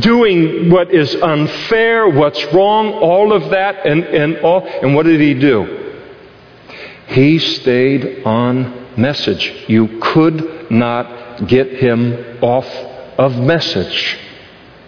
doing 0.00 0.70
what 0.70 0.90
is 0.90 1.14
unfair, 1.16 2.08
what's 2.08 2.42
wrong, 2.54 2.90
all 2.90 3.34
of 3.34 3.50
that, 3.50 3.86
and, 3.86 4.02
and 4.04 4.38
all. 4.38 4.66
And 4.66 4.94
what 4.94 5.04
did 5.04 5.20
he 5.20 5.34
do? 5.34 5.92
He 7.08 7.38
stayed 7.38 8.24
on 8.24 8.96
message. 8.96 9.66
You 9.68 9.98
could 10.00 10.70
not 10.70 11.46
get 11.46 11.68
him 11.68 12.38
off 12.42 12.93
of 13.18 13.36
message 13.38 14.18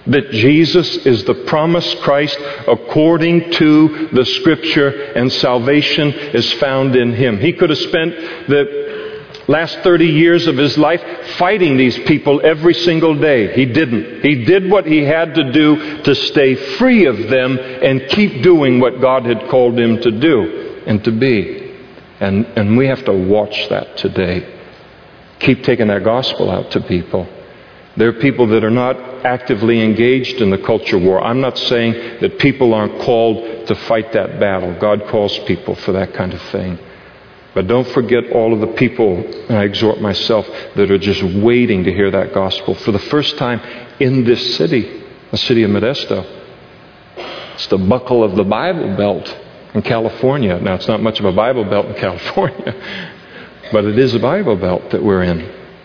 that 0.06 0.30
Jesus 0.30 0.96
is 1.04 1.24
the 1.24 1.34
promised 1.34 1.98
Christ 2.00 2.38
according 2.68 3.50
to 3.52 4.08
the 4.12 4.24
Scripture, 4.24 5.12
and 5.12 5.32
salvation 5.32 6.12
is 6.12 6.52
found 6.54 6.94
in 6.94 7.12
Him. 7.12 7.38
He 7.38 7.52
could 7.52 7.70
have 7.70 7.78
spent 7.78 8.14
the 8.48 8.86
last 9.48 9.78
30 9.80 10.06
years 10.06 10.46
of 10.46 10.56
his 10.56 10.76
life 10.76 11.02
fighting 11.36 11.76
these 11.76 11.98
people 12.00 12.40
every 12.44 12.74
single 12.74 13.14
day. 13.14 13.52
He 13.54 13.66
didn't. 13.66 14.22
He 14.22 14.44
did 14.44 14.70
what 14.70 14.86
he 14.86 15.02
had 15.02 15.34
to 15.34 15.52
do 15.52 16.02
to 16.02 16.14
stay 16.14 16.54
free 16.76 17.06
of 17.06 17.28
them 17.28 17.58
and 17.58 18.08
keep 18.08 18.42
doing 18.42 18.80
what 18.80 19.00
God 19.00 19.24
had 19.24 19.48
called 19.48 19.78
him 19.78 20.00
to 20.00 20.10
do 20.10 20.82
and 20.86 21.02
to 21.04 21.12
be. 21.12 21.74
And, 22.20 22.46
and 22.56 22.76
we 22.76 22.86
have 22.86 23.04
to 23.04 23.12
watch 23.12 23.68
that 23.68 23.96
today. 23.96 24.54
Keep 25.38 25.64
taking 25.64 25.88
that 25.88 26.02
gospel 26.02 26.50
out 26.50 26.70
to 26.72 26.80
people. 26.80 27.28
There 27.96 28.08
are 28.08 28.20
people 28.20 28.46
that 28.48 28.62
are 28.62 28.70
not 28.70 28.96
actively 29.24 29.82
engaged 29.82 30.42
in 30.42 30.50
the 30.50 30.58
culture 30.58 30.98
war. 30.98 31.22
I'm 31.22 31.40
not 31.40 31.56
saying 31.56 32.20
that 32.20 32.38
people 32.38 32.74
aren't 32.74 33.00
called 33.00 33.66
to 33.68 33.74
fight 33.74 34.12
that 34.12 34.38
battle. 34.38 34.78
God 34.78 35.06
calls 35.08 35.38
people 35.40 35.74
for 35.76 35.92
that 35.92 36.12
kind 36.12 36.34
of 36.34 36.42
thing. 36.42 36.78
But 37.54 37.68
don't 37.68 37.88
forget 37.88 38.32
all 38.32 38.52
of 38.52 38.60
the 38.60 38.74
people, 38.74 39.16
and 39.16 39.56
I 39.56 39.64
exhort 39.64 39.98
myself, 39.98 40.46
that 40.74 40.90
are 40.90 40.98
just 40.98 41.22
waiting 41.22 41.84
to 41.84 41.92
hear 41.92 42.10
that 42.10 42.34
gospel 42.34 42.74
for 42.74 42.92
the 42.92 42.98
first 42.98 43.38
time 43.38 43.60
in 43.98 44.24
this 44.24 44.56
city, 44.56 45.02
the 45.30 45.38
city 45.38 45.62
of 45.62 45.70
Modesto. 45.70 46.22
It's 47.54 47.66
the 47.68 47.78
buckle 47.78 48.22
of 48.22 48.36
the 48.36 48.44
Bible 48.44 48.94
Belt 48.94 49.34
in 49.72 49.80
California. 49.80 50.60
Now, 50.60 50.74
it's 50.74 50.86
not 50.86 51.00
much 51.00 51.18
of 51.18 51.24
a 51.24 51.32
Bible 51.32 51.64
Belt 51.64 51.86
in 51.86 51.94
California, 51.98 52.74
but 53.72 53.86
it 53.86 53.98
is 53.98 54.14
a 54.14 54.18
Bible 54.18 54.56
Belt 54.56 54.90
that 54.90 55.02
we're 55.02 55.22
in. 55.22 55.40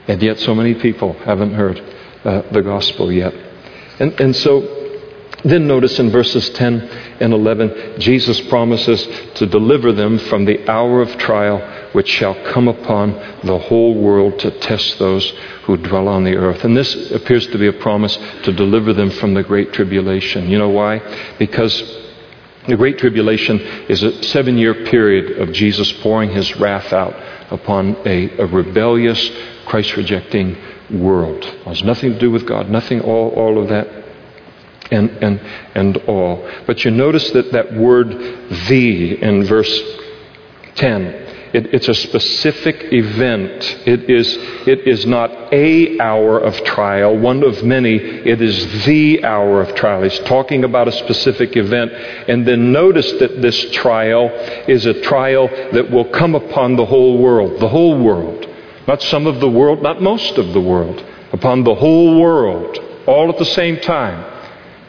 And 0.09 0.21
yet, 0.21 0.39
so 0.39 0.53
many 0.53 0.73
people 0.75 1.13
haven't 1.13 1.53
heard 1.53 1.81
uh, 2.23 2.41
the 2.51 2.61
gospel 2.61 3.11
yet. 3.11 3.33
And, 3.99 4.19
and 4.19 4.35
so, 4.35 4.79
then 5.43 5.67
notice 5.67 5.99
in 5.99 6.11
verses 6.11 6.49
10 6.51 6.81
and 7.19 7.33
11, 7.33 7.99
Jesus 7.99 8.39
promises 8.41 9.07
to 9.35 9.45
deliver 9.47 9.91
them 9.91 10.19
from 10.19 10.45
the 10.45 10.69
hour 10.69 11.01
of 11.01 11.17
trial 11.17 11.59
which 11.93 12.07
shall 12.07 12.35
come 12.51 12.67
upon 12.67 13.13
the 13.43 13.57
whole 13.57 13.95
world 13.95 14.39
to 14.39 14.51
test 14.59 14.99
those 14.99 15.27
who 15.63 15.77
dwell 15.77 16.07
on 16.07 16.23
the 16.23 16.35
earth. 16.35 16.63
And 16.63 16.77
this 16.77 17.11
appears 17.11 17.47
to 17.47 17.57
be 17.57 17.67
a 17.67 17.73
promise 17.73 18.17
to 18.43 18.53
deliver 18.53 18.93
them 18.93 19.09
from 19.09 19.33
the 19.33 19.43
great 19.43 19.73
tribulation. 19.73 20.49
You 20.49 20.59
know 20.59 20.69
why? 20.69 20.99
Because 21.39 22.01
the 22.67 22.77
Great 22.77 22.99
Tribulation 22.99 23.59
is 23.59 24.03
a 24.03 24.21
seven 24.23 24.57
year 24.57 24.85
period 24.85 25.39
of 25.39 25.51
Jesus 25.51 25.91
pouring 25.93 26.29
his 26.29 26.55
wrath 26.57 26.93
out 26.93 27.15
upon 27.51 27.95
a, 28.05 28.29
a 28.37 28.45
rebellious, 28.45 29.31
Christ 29.65 29.97
rejecting 29.97 30.55
world. 30.93 31.43
It 31.43 31.63
has 31.67 31.83
nothing 31.83 32.13
to 32.13 32.19
do 32.19 32.31
with 32.31 32.45
God, 32.45 32.69
nothing, 32.69 33.01
all, 33.01 33.29
all 33.31 33.61
of 33.61 33.69
that 33.69 33.87
and, 34.91 35.09
and, 35.23 35.39
and 35.75 35.97
all. 36.07 36.47
But 36.67 36.83
you 36.85 36.91
notice 36.91 37.31
that 37.31 37.51
that 37.51 37.73
word 37.73 38.09
the 38.67 39.21
in 39.21 39.45
verse 39.45 39.81
10 40.75 41.21
it, 41.53 41.73
it's 41.73 41.89
a 41.89 41.93
specific 41.93 42.93
event. 42.93 43.51
It 43.85 44.09
is, 44.09 44.37
it 44.65 44.87
is 44.87 45.05
not 45.05 45.53
a 45.53 45.99
hour 45.99 46.39
of 46.39 46.55
trial, 46.63 47.17
one 47.17 47.43
of 47.43 47.61
many. 47.63 47.95
It 47.95 48.41
is 48.41 48.85
the 48.85 49.23
hour 49.25 49.61
of 49.61 49.75
trial. 49.75 50.03
He's 50.03 50.19
talking 50.19 50.63
about 50.63 50.87
a 50.87 50.93
specific 50.93 51.57
event. 51.57 51.91
And 51.91 52.47
then 52.47 52.71
notice 52.71 53.11
that 53.13 53.41
this 53.41 53.69
trial 53.71 54.29
is 54.67 54.85
a 54.85 55.01
trial 55.01 55.49
that 55.73 55.91
will 55.91 56.05
come 56.05 56.35
upon 56.35 56.77
the 56.77 56.85
whole 56.85 57.17
world. 57.17 57.59
The 57.59 57.69
whole 57.69 58.01
world. 58.01 58.47
Not 58.87 59.01
some 59.01 59.27
of 59.27 59.39
the 59.39 59.49
world, 59.49 59.81
not 59.81 60.01
most 60.01 60.37
of 60.37 60.53
the 60.53 60.61
world, 60.61 61.03
upon 61.31 61.63
the 61.63 61.75
whole 61.75 62.19
world, 62.19 62.77
all 63.05 63.29
at 63.29 63.37
the 63.37 63.45
same 63.45 63.79
time. 63.79 64.25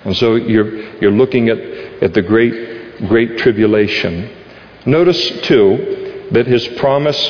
And 0.05 0.17
so 0.17 0.35
you're, 0.35 0.99
you're 0.99 1.13
looking 1.13 1.49
at, 1.49 1.59
at 1.59 2.15
the 2.15 2.23
great, 2.23 3.07
great 3.07 3.39
tribulation. 3.39 4.31
Notice, 4.87 5.31
too, 5.43 6.29
that 6.33 6.47
his 6.47 6.67
promise 6.69 7.21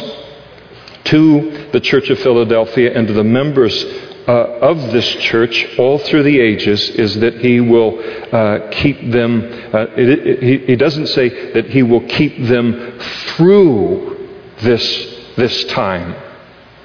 to 1.04 1.68
the 1.72 1.80
Church 1.80 2.08
of 2.10 2.18
Philadelphia 2.20 2.92
and 2.94 3.08
to 3.08 3.12
the 3.12 3.24
members 3.24 3.84
uh, 4.28 4.32
of 4.60 4.92
this 4.92 5.06
church 5.16 5.66
all 5.78 5.98
through 5.98 6.22
the 6.22 6.40
ages 6.40 6.90
is 6.90 7.16
that 7.16 7.40
he 7.40 7.60
will 7.60 7.98
uh, 8.32 8.70
keep 8.70 9.10
them, 9.10 9.42
uh, 9.74 9.86
it, 9.96 10.08
it, 10.08 10.42
he, 10.42 10.58
he 10.58 10.76
doesn't 10.76 11.08
say 11.08 11.52
that 11.52 11.66
he 11.66 11.82
will 11.82 12.06
keep 12.06 12.46
them 12.46 12.98
through 13.00 14.28
this, 14.60 15.34
this 15.36 15.64
time 15.64 16.14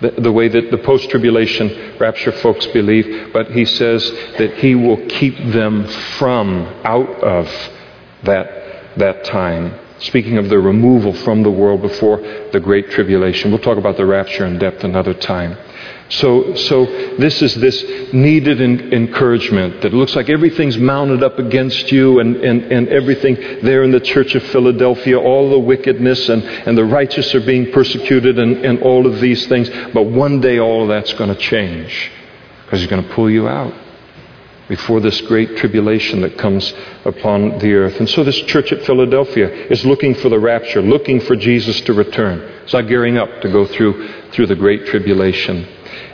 the, 0.02 0.12
the 0.12 0.32
way 0.32 0.48
that 0.48 0.72
the 0.72 0.78
post 0.78 1.10
tribulation 1.10 1.98
rapture 2.00 2.32
folks 2.32 2.68
believe, 2.68 3.34
but 3.34 3.52
he 3.52 3.66
says 3.66 4.10
that 4.38 4.56
he 4.58 4.76
will 4.76 5.06
keep 5.08 5.38
them 5.38 5.88
from, 6.18 6.66
out 6.84 7.10
of 7.24 7.48
that, 8.24 8.98
that 8.98 9.24
time. 9.24 9.74
Speaking 10.00 10.38
of 10.38 10.50
the 10.50 10.60
removal 10.60 11.12
from 11.14 11.42
the 11.42 11.50
world 11.50 11.82
before 11.82 12.18
the 12.52 12.60
great 12.60 12.92
tribulation. 12.92 13.52
We'll 13.52 13.60
talk 13.60 13.80
about 13.80 13.98
the 13.98 14.06
rapture 14.06 14.46
in 14.46 14.60
depth 14.60 14.84
another 14.84 15.14
time. 15.14 15.58
So, 16.10 16.54
so 16.56 16.86
this 17.18 17.42
is 17.42 17.56
this 17.56 17.84
needed 18.14 18.62
encouragement 18.62 19.82
that 19.82 19.94
it 19.94 19.96
looks 19.96 20.16
like 20.16 20.30
everything's 20.30 20.78
mounted 20.78 21.24
up 21.24 21.38
against 21.40 21.92
you 21.92 22.20
and, 22.20 22.38
and, 22.38 22.72
and 22.72 22.88
everything 22.90 23.36
there 23.64 23.84
in 23.84 23.92
the 23.92 24.00
church 24.00 24.36
of 24.36 24.44
Philadelphia, 24.44 25.20
all 25.20 25.50
the 25.50 25.60
wickedness 25.60 26.30
and, 26.30 26.44
and 26.44 26.78
the 26.78 26.86
righteous 26.86 27.34
are 27.36 27.42
being 27.42 27.72
persecuted 27.72 28.40
and, 28.40 28.64
and 28.66 28.82
all 28.84 29.06
of 29.06 29.20
these 29.20 29.48
things. 29.48 29.70
But 29.94 30.04
one 30.04 30.40
day 30.40 30.60
all 30.60 30.84
of 30.84 30.88
that's 30.88 31.12
going 31.14 31.34
to 31.34 31.40
change 31.40 32.12
because 32.64 32.80
he's 32.80 32.90
going 32.90 33.04
to 33.04 33.14
pull 33.14 33.30
you 33.30 33.48
out 33.48 33.74
before 34.68 35.00
this 35.00 35.22
great 35.22 35.58
tribulation 35.58 36.22
that 36.22 36.38
comes 36.38 36.74
upon 37.06 37.58
the 37.60 37.74
earth. 37.74 38.00
And 38.00 38.10
so 38.10 38.24
this 38.24 38.40
church 38.42 38.72
at 38.72 38.84
Philadelphia 38.84 39.48
is 39.68 39.86
looking 39.86 40.14
for 40.16 40.30
the 40.30 40.40
rapture, 40.40 40.82
looking 40.82 41.20
for 41.22 41.36
Jesus 41.36 41.80
to 41.82 41.94
return. 41.94 42.40
It's 42.64 42.74
not 42.74 42.88
gearing 42.88 43.18
up 43.18 43.42
to 43.42 43.50
go 43.50 43.66
through, 43.66 44.30
through 44.32 44.48
the 44.48 44.56
great 44.56 44.86
tribulation. 44.88 45.66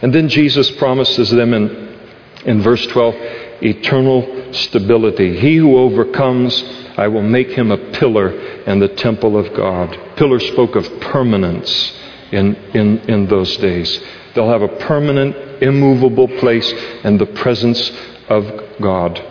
And 0.02 0.14
then 0.14 0.30
Jesus 0.30 0.70
promises 0.72 1.32
them 1.32 1.54
in, 1.54 1.98
in 2.46 2.62
verse 2.62 2.86
12, 2.88 3.16
eternal 3.64 4.54
stability. 4.54 5.40
He 5.40 5.58
who 5.58 5.78
overcomes, 5.78 6.64
I 6.98 7.08
will 7.08 7.24
make 7.24 7.50
him 7.50 7.72
a 7.72 7.92
pillar 7.92 8.32
in 8.66 8.80
the 8.80 8.90
temple 8.90 9.38
of 9.38 9.54
God. 9.56 9.98
Pillar 10.16 10.40
spoke 10.40 10.76
of 10.76 11.00
permanence 11.00 11.94
in, 12.32 12.56
in, 12.56 13.00
in 13.10 13.28
those 13.28 13.58
days. 13.58 14.00
They'll 14.34 14.50
have 14.50 14.64
a 14.64 14.76
permanent, 14.80 15.64
immovable 15.64 16.28
place 16.28 16.72
in 17.04 17.18
the 17.18 17.28
presence 17.28 17.92
of 18.34 18.82
God. 18.82 19.24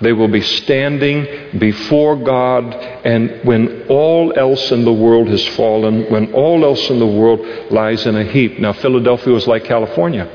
They 0.00 0.12
will 0.12 0.28
be 0.28 0.40
standing 0.40 1.58
before 1.58 2.16
God, 2.16 2.74
and 3.04 3.44
when 3.44 3.86
all 3.88 4.32
else 4.34 4.72
in 4.72 4.84
the 4.84 4.92
world 4.92 5.28
has 5.28 5.46
fallen, 5.48 6.10
when 6.10 6.32
all 6.32 6.64
else 6.64 6.88
in 6.88 6.98
the 6.98 7.06
world 7.06 7.40
lies 7.70 8.06
in 8.06 8.16
a 8.16 8.24
heap. 8.24 8.58
Now, 8.58 8.72
Philadelphia 8.72 9.32
was 9.32 9.46
like 9.46 9.64
California, 9.64 10.26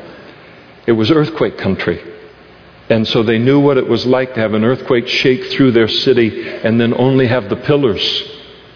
it 0.85 0.91
was 0.91 1.09
earthquake 1.09 1.57
country. 1.57 2.13
And 2.87 3.07
so 3.07 3.23
they 3.23 3.39
knew 3.39 3.59
what 3.59 3.77
it 3.77 3.87
was 3.87 4.05
like 4.05 4.35
to 4.35 4.39
have 4.39 4.53
an 4.53 4.63
earthquake 4.63 5.07
shake 5.07 5.45
through 5.45 5.71
their 5.71 5.87
city 5.87 6.47
and 6.47 6.79
then 6.79 6.93
only 6.93 7.25
have 7.25 7.49
the 7.49 7.55
pillars 7.55 8.31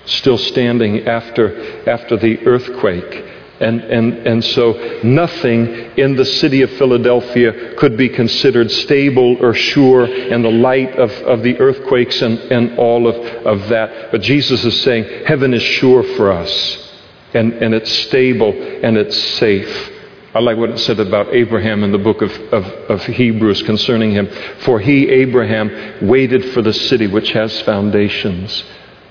still 0.06 0.40
standing 0.40 1.08
after, 1.08 1.88
after 1.88 2.18
the 2.18 2.40
earthquake. 2.48 3.29
And, 3.60 3.82
and, 3.82 4.14
and 4.26 4.43
so 4.43 5.01
nothing 5.03 5.68
in 5.97 6.16
the 6.16 6.24
city 6.24 6.62
of 6.62 6.72
Philadelphia 6.72 7.74
could 7.76 7.97
be 7.97 8.07
considered 8.07 8.72
stable 8.72 9.36
or 9.43 9.53
sure 9.53 10.05
in 10.05 10.41
the 10.41 10.51
light 10.51 10.97
of, 10.97 11.12
of 11.24 11.43
the 11.43 11.60
earthquakes 11.60 12.22
and, 12.22 12.39
and 12.51 12.80
all 12.80 13.05
of, 13.05 13.16
of 13.45 13.68
that. 13.68 14.12
But 14.12 14.22
Jesus 14.22 14.64
is 14.64 14.82
saying 14.82 15.26
heaven 15.26 15.53
is 15.53 15.62
sure 15.62 16.03
for 16.16 16.32
us. 16.32 16.86
And, 17.34 17.53
and 17.53 17.74
it's 17.74 17.91
stable 17.91 18.53
and 18.53 18.97
it's 18.97 19.22
safe. 19.36 19.91
I 20.34 20.39
like 20.39 20.57
what 20.57 20.70
it 20.70 20.80
said 20.80 20.99
about 20.99 21.34
Abraham 21.34 21.84
in 21.84 21.91
the 21.91 21.97
book 21.97 22.22
of, 22.22 22.32
of, 22.53 22.66
of, 22.66 23.05
Hebrews 23.05 23.64
concerning 23.64 24.12
him. 24.12 24.30
For 24.60 24.80
he, 24.80 25.10
Abraham, 25.10 26.07
waited 26.07 26.53
for 26.53 26.62
the 26.62 26.74
city 26.74 27.07
which 27.07 27.32
has 27.32 27.62
foundations, 27.62 28.64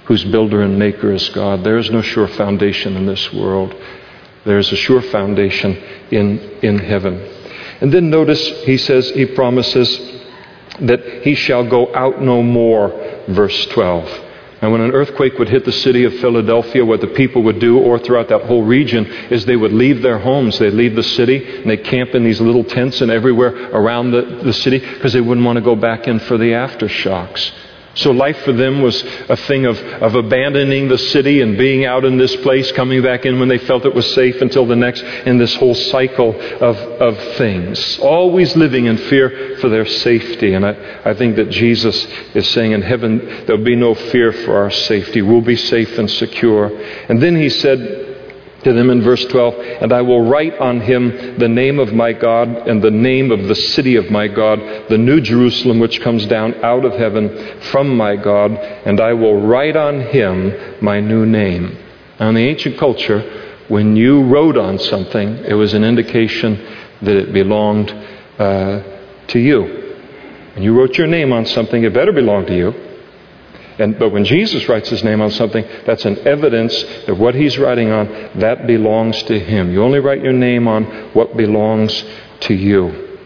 whose 0.04 0.24
builder 0.24 0.62
and 0.62 0.78
maker 0.78 1.12
is 1.12 1.28
God. 1.30 1.64
There 1.64 1.76
is 1.76 1.90
no 1.90 2.02
sure 2.02 2.28
foundation 2.28 2.96
in 2.96 3.06
this 3.06 3.32
world. 3.32 3.74
There 4.48 4.58
is 4.58 4.72
a 4.72 4.76
sure 4.76 5.02
foundation 5.02 5.76
in, 6.10 6.38
in 6.62 6.78
heaven. 6.78 7.16
And 7.82 7.92
then 7.92 8.08
notice 8.08 8.40
he 8.64 8.78
says, 8.78 9.10
he 9.10 9.26
promises 9.26 10.00
that 10.80 11.22
he 11.22 11.34
shall 11.34 11.68
go 11.68 11.94
out 11.94 12.22
no 12.22 12.42
more, 12.42 12.88
verse 13.28 13.66
12. 13.66 14.08
And 14.62 14.72
when 14.72 14.80
an 14.80 14.92
earthquake 14.92 15.38
would 15.38 15.50
hit 15.50 15.66
the 15.66 15.72
city 15.72 16.04
of 16.04 16.14
Philadelphia, 16.14 16.82
what 16.82 17.02
the 17.02 17.08
people 17.08 17.42
would 17.42 17.58
do, 17.58 17.78
or 17.78 17.98
throughout 17.98 18.28
that 18.28 18.46
whole 18.46 18.64
region, 18.64 19.04
is 19.30 19.44
they 19.44 19.54
would 19.54 19.74
leave 19.74 20.00
their 20.00 20.18
homes. 20.18 20.58
They'd 20.58 20.72
leave 20.72 20.96
the 20.96 21.02
city 21.02 21.60
and 21.60 21.68
they'd 21.68 21.84
camp 21.84 22.14
in 22.14 22.24
these 22.24 22.40
little 22.40 22.64
tents 22.64 23.02
and 23.02 23.10
everywhere 23.10 23.70
around 23.72 24.12
the, 24.12 24.22
the 24.42 24.54
city 24.54 24.78
because 24.78 25.12
they 25.12 25.20
wouldn't 25.20 25.44
want 25.44 25.58
to 25.58 25.62
go 25.62 25.76
back 25.76 26.08
in 26.08 26.20
for 26.20 26.38
the 26.38 26.52
aftershocks. 26.52 27.52
So 27.98 28.12
life 28.12 28.38
for 28.44 28.52
them 28.52 28.80
was 28.80 29.02
a 29.28 29.36
thing 29.36 29.66
of, 29.66 29.76
of 29.78 30.14
abandoning 30.14 30.86
the 30.86 30.98
city 30.98 31.40
and 31.40 31.58
being 31.58 31.84
out 31.84 32.04
in 32.04 32.16
this 32.16 32.34
place, 32.36 32.70
coming 32.72 33.02
back 33.02 33.26
in 33.26 33.40
when 33.40 33.48
they 33.48 33.58
felt 33.58 33.84
it 33.84 33.94
was 33.94 34.14
safe 34.14 34.40
until 34.40 34.66
the 34.66 34.76
next, 34.76 35.02
in 35.02 35.36
this 35.36 35.54
whole 35.56 35.74
cycle 35.74 36.30
of, 36.30 36.76
of 36.76 37.36
things. 37.36 37.98
Always 37.98 38.54
living 38.56 38.86
in 38.86 38.96
fear 38.96 39.56
for 39.60 39.68
their 39.68 39.84
safety. 39.84 40.54
And 40.54 40.64
I, 40.64 41.00
I 41.04 41.14
think 41.14 41.34
that 41.36 41.50
Jesus 41.50 42.06
is 42.34 42.48
saying 42.50 42.70
in 42.70 42.82
heaven, 42.82 43.18
there'll 43.46 43.64
be 43.64 43.74
no 43.74 43.94
fear 43.94 44.32
for 44.32 44.56
our 44.56 44.70
safety. 44.70 45.20
We'll 45.20 45.40
be 45.40 45.56
safe 45.56 45.98
and 45.98 46.08
secure. 46.08 46.68
And 47.08 47.20
then 47.20 47.34
he 47.34 47.48
said, 47.48 48.07
to 48.68 48.74
them 48.74 48.90
in 48.90 49.02
verse 49.02 49.24
12, 49.24 49.54
and 49.82 49.92
I 49.92 50.02
will 50.02 50.28
write 50.28 50.58
on 50.58 50.80
him 50.80 51.38
the 51.38 51.48
name 51.48 51.78
of 51.78 51.92
my 51.92 52.12
God 52.12 52.48
and 52.68 52.82
the 52.82 52.90
name 52.90 53.30
of 53.30 53.48
the 53.48 53.54
city 53.54 53.96
of 53.96 54.10
my 54.10 54.28
God, 54.28 54.60
the 54.88 54.98
new 54.98 55.20
Jerusalem 55.20 55.80
which 55.80 56.00
comes 56.00 56.26
down 56.26 56.54
out 56.62 56.84
of 56.84 56.92
heaven 56.92 57.60
from 57.62 57.96
my 57.96 58.16
God, 58.16 58.52
and 58.52 59.00
I 59.00 59.14
will 59.14 59.40
write 59.40 59.76
on 59.76 60.00
him 60.00 60.82
my 60.82 61.00
new 61.00 61.24
name. 61.24 61.78
Now, 62.20 62.28
in 62.28 62.34
the 62.34 62.46
ancient 62.46 62.78
culture, 62.78 63.20
when 63.68 63.96
you 63.96 64.22
wrote 64.24 64.56
on 64.56 64.78
something, 64.78 65.44
it 65.44 65.54
was 65.54 65.74
an 65.74 65.84
indication 65.84 66.56
that 67.02 67.16
it 67.16 67.32
belonged 67.32 67.90
uh, 68.38 68.82
to 69.28 69.38
you. 69.38 69.62
When 70.54 70.62
you 70.62 70.78
wrote 70.78 70.98
your 70.98 71.06
name 71.06 71.32
on 71.32 71.46
something, 71.46 71.84
it 71.84 71.94
better 71.94 72.12
belong 72.12 72.46
to 72.46 72.56
you. 72.56 72.87
And, 73.78 73.96
but 73.98 74.10
when 74.10 74.24
Jesus 74.24 74.68
writes 74.68 74.88
his 74.88 75.04
name 75.04 75.20
on 75.20 75.30
something, 75.30 75.64
that's 75.86 76.04
an 76.04 76.18
evidence 76.26 76.82
that 77.06 77.16
what 77.16 77.34
he's 77.34 77.58
writing 77.58 77.90
on, 77.92 78.08
that 78.40 78.66
belongs 78.66 79.22
to 79.24 79.38
him. 79.38 79.70
You 79.72 79.84
only 79.84 80.00
write 80.00 80.22
your 80.22 80.32
name 80.32 80.66
on 80.66 80.84
what 81.12 81.36
belongs 81.36 82.04
to 82.40 82.54
you. 82.54 83.18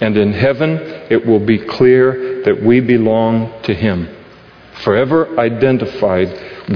And 0.00 0.16
in 0.16 0.32
heaven, 0.32 0.78
it 1.10 1.26
will 1.26 1.44
be 1.44 1.58
clear 1.58 2.42
that 2.44 2.62
we 2.62 2.80
belong 2.80 3.62
to 3.62 3.74
him, 3.74 4.08
forever 4.84 5.38
identified 5.40 6.28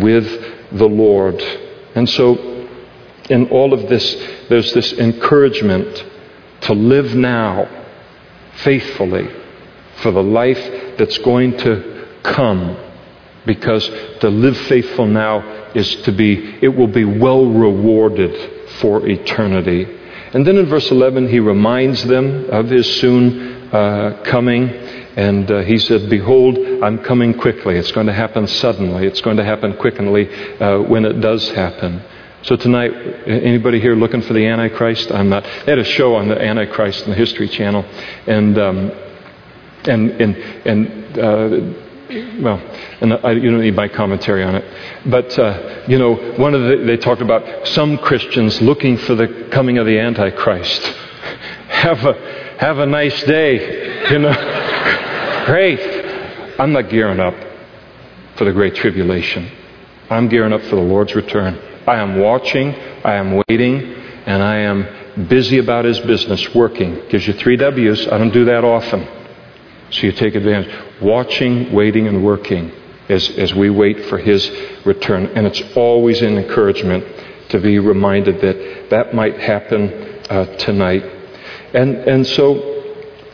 with 0.02 0.26
the 0.72 0.88
Lord. 0.88 1.40
And 1.94 2.08
so, 2.08 2.68
in 3.28 3.48
all 3.50 3.72
of 3.72 3.88
this, 3.88 4.14
there's 4.48 4.72
this 4.72 4.92
encouragement 4.94 6.04
to 6.62 6.72
live 6.72 7.14
now 7.14 7.68
faithfully 8.64 9.28
for 9.96 10.10
the 10.10 10.22
life 10.22 10.96
that's 10.98 11.18
going 11.18 11.56
to 11.58 12.08
come 12.22 12.76
because 13.50 13.88
to 14.20 14.28
live 14.28 14.56
faithful 14.68 15.06
now 15.06 15.72
is 15.74 15.96
to 16.02 16.12
be, 16.12 16.56
it 16.62 16.68
will 16.68 16.86
be 16.86 17.04
well 17.04 17.46
rewarded 17.46 18.32
for 18.80 19.04
eternity. 19.08 19.82
And 20.32 20.46
then 20.46 20.56
in 20.56 20.66
verse 20.66 20.88
11, 20.88 21.28
he 21.28 21.40
reminds 21.40 22.04
them 22.04 22.48
of 22.50 22.70
his 22.70 22.86
soon 23.00 23.72
uh, 23.72 24.22
coming. 24.24 24.68
And 25.16 25.50
uh, 25.50 25.62
he 25.62 25.78
said, 25.78 26.08
Behold, 26.08 26.56
I'm 26.80 26.98
coming 27.02 27.34
quickly. 27.34 27.76
It's 27.76 27.90
going 27.90 28.06
to 28.06 28.12
happen 28.12 28.46
suddenly. 28.46 29.04
It's 29.08 29.20
going 29.20 29.38
to 29.38 29.44
happen 29.44 29.76
quickly 29.76 30.32
uh, 30.60 30.78
when 30.82 31.04
it 31.04 31.20
does 31.20 31.48
happen. 31.50 32.00
So 32.42 32.54
tonight, 32.54 32.92
anybody 33.26 33.80
here 33.80 33.96
looking 33.96 34.22
for 34.22 34.32
the 34.32 34.46
Antichrist? 34.46 35.10
I'm 35.10 35.28
not. 35.28 35.42
They 35.42 35.72
had 35.72 35.80
a 35.80 35.84
show 35.84 36.14
on 36.14 36.28
the 36.28 36.40
Antichrist 36.40 37.04
in 37.04 37.10
the 37.10 37.16
History 37.16 37.48
Channel, 37.48 37.84
and 38.28 38.56
um, 38.58 38.92
and 39.84 40.10
and 40.22 40.36
and 40.64 41.18
uh, 41.18 41.89
well, 42.10 42.58
and 43.00 43.14
I, 43.14 43.32
you 43.32 43.50
don't 43.50 43.60
need 43.60 43.76
my 43.76 43.88
commentary 43.88 44.42
on 44.42 44.56
it. 44.56 44.64
But, 45.06 45.38
uh, 45.38 45.84
you 45.86 45.98
know, 45.98 46.14
one 46.36 46.54
of 46.54 46.62
the, 46.62 46.84
they 46.84 46.96
talked 46.96 47.22
about 47.22 47.68
some 47.68 47.98
Christians 47.98 48.60
looking 48.60 48.96
for 48.96 49.14
the 49.14 49.48
coming 49.52 49.78
of 49.78 49.86
the 49.86 49.98
Antichrist. 49.98 50.82
have 51.68 52.04
a, 52.04 52.56
have 52.58 52.78
a 52.78 52.86
nice 52.86 53.22
day, 53.22 54.10
you 54.10 54.18
know. 54.18 55.44
Great. 55.46 55.80
I'm 56.58 56.72
not 56.72 56.90
gearing 56.90 57.20
up 57.20 57.34
for 58.36 58.44
the 58.44 58.52
Great 58.52 58.74
Tribulation. 58.74 59.50
I'm 60.10 60.28
gearing 60.28 60.52
up 60.52 60.62
for 60.62 60.76
the 60.76 60.82
Lord's 60.82 61.14
return. 61.14 61.58
I 61.86 61.96
am 61.96 62.18
watching, 62.18 62.74
I 63.04 63.14
am 63.14 63.42
waiting, 63.48 63.94
and 64.26 64.42
I 64.42 64.56
am 64.56 65.28
busy 65.28 65.58
about 65.58 65.84
His 65.84 66.00
business, 66.00 66.54
working. 66.54 67.08
Gives 67.08 67.26
you 67.26 67.34
three 67.34 67.56
W's. 67.56 68.08
I 68.08 68.18
don't 68.18 68.32
do 68.32 68.44
that 68.46 68.64
often. 68.64 69.19
So 69.90 70.06
you 70.06 70.12
take 70.12 70.34
advantage. 70.34 70.72
Watching, 71.00 71.72
waiting, 71.72 72.06
and 72.06 72.24
working 72.24 72.72
as, 73.08 73.28
as 73.30 73.54
we 73.54 73.70
wait 73.70 74.06
for 74.06 74.18
His 74.18 74.50
return. 74.84 75.26
And 75.26 75.46
it's 75.46 75.62
always 75.76 76.22
an 76.22 76.38
encouragement 76.38 77.04
to 77.50 77.60
be 77.60 77.78
reminded 77.78 78.40
that 78.40 78.90
that 78.90 79.14
might 79.14 79.38
happen 79.40 79.92
uh, 80.30 80.56
tonight. 80.56 81.04
And, 81.74 81.96
and 81.96 82.26
so 82.26 82.70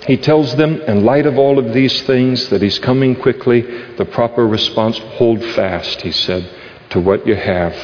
he 0.06 0.16
tells 0.16 0.54
them, 0.56 0.80
in 0.82 1.04
light 1.04 1.26
of 1.26 1.36
all 1.36 1.58
of 1.58 1.74
these 1.74 2.02
things, 2.02 2.48
that 2.48 2.62
he's 2.62 2.78
coming 2.78 3.16
quickly. 3.16 3.60
The 3.96 4.04
proper 4.04 4.46
response 4.46 4.98
hold 4.98 5.44
fast, 5.44 6.00
he 6.00 6.12
said, 6.12 6.48
to 6.90 7.00
what 7.00 7.26
you 7.26 7.34
have, 7.34 7.74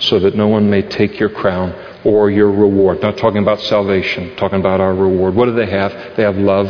so 0.00 0.18
that 0.18 0.34
no 0.34 0.48
one 0.48 0.68
may 0.68 0.82
take 0.82 1.20
your 1.20 1.30
crown 1.30 1.72
or 2.04 2.30
your 2.30 2.50
reward. 2.50 3.00
Not 3.00 3.16
talking 3.16 3.42
about 3.42 3.60
salvation, 3.60 4.36
talking 4.36 4.60
about 4.60 4.80
our 4.80 4.94
reward. 4.94 5.34
What 5.34 5.46
do 5.46 5.52
they 5.52 5.70
have? 5.70 6.16
They 6.16 6.24
have 6.24 6.36
love 6.36 6.68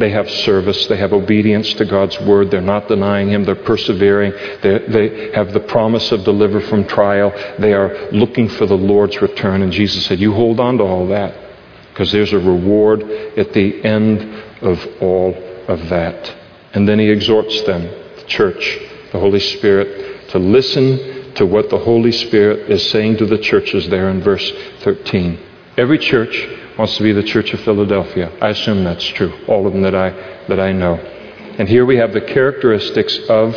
they 0.00 0.10
have 0.10 0.28
service. 0.28 0.86
They 0.86 0.96
have 0.96 1.12
obedience 1.12 1.72
to 1.74 1.84
God's 1.84 2.18
word. 2.20 2.50
They're 2.50 2.60
not 2.60 2.88
denying 2.88 3.30
Him. 3.30 3.44
They're 3.44 3.54
persevering. 3.54 4.32
They, 4.62 4.78
they, 4.88 5.32
have 5.32 5.52
the 5.52 5.60
promise 5.60 6.10
of 6.10 6.24
deliver 6.24 6.60
from 6.60 6.86
trial. 6.86 7.32
They 7.58 7.72
are 7.72 8.10
looking 8.10 8.48
for 8.48 8.66
the 8.66 8.76
Lord's 8.76 9.20
return. 9.22 9.62
And 9.62 9.72
Jesus 9.72 10.06
said, 10.06 10.18
You 10.18 10.32
hold 10.32 10.58
on 10.58 10.78
to 10.78 10.84
all 10.84 11.06
that 11.08 11.50
because 11.90 12.10
there's 12.10 12.32
a 12.32 12.38
reward 12.38 13.02
at 13.02 13.52
the 13.52 13.84
end 13.84 14.42
of 14.62 14.84
all 15.00 15.34
of 15.68 15.88
that. 15.88 16.34
And 16.72 16.88
then 16.88 16.98
He 16.98 17.10
exhorts 17.10 17.62
them, 17.62 17.82
the 17.82 18.24
church, 18.26 18.78
the 19.12 19.20
Holy 19.20 19.40
Spirit, 19.40 20.30
to 20.30 20.38
listen 20.38 21.34
to 21.34 21.46
what 21.46 21.70
the 21.70 21.78
Holy 21.78 22.12
Spirit 22.12 22.70
is 22.70 22.90
saying 22.90 23.18
to 23.18 23.26
the 23.26 23.38
churches 23.38 23.88
there 23.88 24.08
in 24.10 24.22
verse 24.22 24.50
13. 24.80 25.38
Every 25.76 25.98
church 25.98 26.36
wants 26.80 26.96
to 26.96 27.02
be 27.02 27.12
the 27.12 27.22
Church 27.22 27.52
of 27.52 27.60
Philadelphia. 27.60 28.32
I 28.40 28.48
assume 28.48 28.84
that's 28.84 29.04
true, 29.04 29.44
all 29.46 29.66
of 29.66 29.74
them 29.74 29.82
that 29.82 29.94
I, 29.94 30.12
that 30.48 30.58
I 30.58 30.72
know. 30.72 30.94
And 30.94 31.68
here 31.68 31.84
we 31.84 31.98
have 31.98 32.14
the 32.14 32.22
characteristics 32.22 33.18
of 33.28 33.52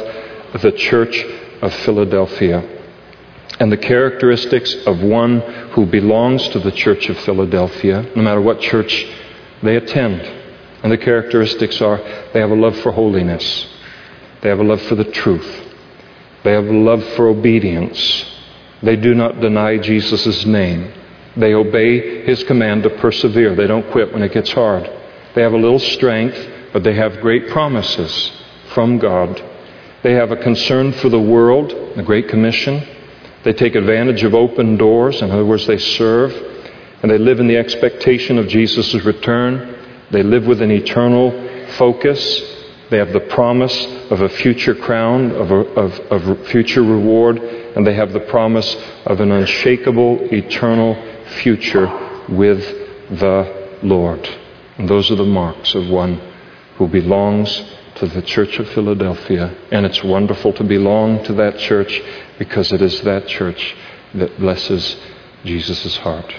the 0.62 0.74
Church 0.74 1.24
of 1.62 1.74
Philadelphia. 1.86 2.60
And 3.62 3.72
the 3.72 3.78
characteristics 3.78 4.76
of 4.86 5.02
one 5.02 5.40
who 5.72 5.86
belongs 5.86 6.50
to 6.50 6.60
the 6.60 6.74
Church 6.74 7.08
of 7.08 7.18
Philadelphia, 7.20 8.06
no 8.14 8.24
matter 8.24 8.42
what 8.42 8.60
church 8.60 9.08
they 9.62 9.78
attend. 9.78 10.20
And 10.84 10.92
the 10.92 10.98
characteristics 10.98 11.80
are 11.80 12.00
they 12.34 12.42
have 12.42 12.52
a 12.52 12.56
love 12.56 12.78
for 12.80 12.92
holiness, 12.92 13.70
they 14.42 14.50
have 14.50 14.60
a 14.60 14.64
love 14.64 14.82
for 14.82 14.96
the 14.96 15.10
truth, 15.10 15.74
they 16.44 16.52
have 16.52 16.68
a 16.68 16.74
love 16.74 17.02
for 17.16 17.30
obedience. 17.30 18.26
They 18.82 18.98
do 18.98 19.16
not 19.16 19.40
deny 19.40 19.78
Jesus' 19.78 20.46
name. 20.46 20.92
They 21.36 21.54
obey 21.54 22.24
his 22.26 22.44
command 22.44 22.84
to 22.84 22.90
persevere. 22.92 23.56
They 23.56 23.68
don't 23.68 23.90
quit 23.92 24.14
when 24.14 24.22
it 24.22 24.34
gets 24.34 24.52
hard. 24.52 24.90
They 25.34 25.42
have 25.42 25.54
a 25.54 25.58
little 25.58 25.80
strength, 25.80 26.38
but 26.72 26.84
they 26.84 26.94
have 26.94 27.22
great 27.22 27.50
promises 27.50 28.32
from 28.74 29.00
God. 29.00 29.42
They 30.04 30.14
have 30.14 30.32
a 30.32 30.38
concern 30.38 30.92
for 30.94 31.10
the 31.10 31.20
world, 31.20 31.70
the 31.96 32.04
Great 32.04 32.28
Commission. 32.28 32.86
They 33.44 33.54
take 33.54 33.76
advantage 33.76 34.24
of 34.24 34.34
open 34.34 34.78
doors. 34.78 35.22
In 35.22 35.32
other 35.32 35.46
words, 35.46 35.66
they 35.66 35.78
serve. 35.78 36.32
And 37.02 37.12
they 37.12 37.18
live 37.18 37.40
in 37.40 37.48
the 37.48 37.58
expectation 37.58 38.38
of 38.38 38.48
Jesus' 38.48 38.94
return. 39.04 39.76
They 40.12 40.24
live 40.24 40.46
with 40.46 40.62
an 40.62 40.72
eternal 40.72 41.32
focus. 41.78 42.42
They 42.90 42.98
have 42.98 43.12
the 43.12 43.22
promise 43.22 43.86
of 44.12 44.22
a 44.22 44.30
future 44.30 44.76
crown, 44.76 45.32
of 45.32 45.52
a 45.52 45.56
of, 45.56 46.00
of 46.28 46.48
future 46.48 46.84
reward, 46.84 47.38
and 47.40 47.88
they 47.88 47.96
have 47.96 48.14
the 48.14 48.20
promise 48.20 48.76
of 49.06 49.20
an 49.20 49.32
unshakable, 49.32 50.32
eternal 50.32 50.94
future 51.44 51.88
with 52.30 52.62
the 53.20 53.78
Lord. 53.84 54.28
And 54.78 54.90
those 54.90 55.12
are 55.12 55.16
the 55.16 55.26
marks 55.26 55.76
of 55.76 55.88
one 55.90 56.20
who 56.78 56.88
belongs 56.88 57.64
to 57.96 58.08
the 58.08 58.22
Church 58.22 58.58
of 58.60 58.70
Philadelphia. 58.70 59.56
And 59.72 59.86
it's 59.86 60.04
wonderful 60.04 60.54
to 60.54 60.64
belong 60.64 61.24
to 61.26 61.34
that 61.34 61.60
church 61.60 62.02
because 62.40 62.72
it 62.72 62.82
is 62.82 63.02
that 63.02 63.28
church 63.28 63.76
that 64.16 64.38
blesses 64.40 64.98
Jesus' 65.44 65.98
heart. 65.98 66.34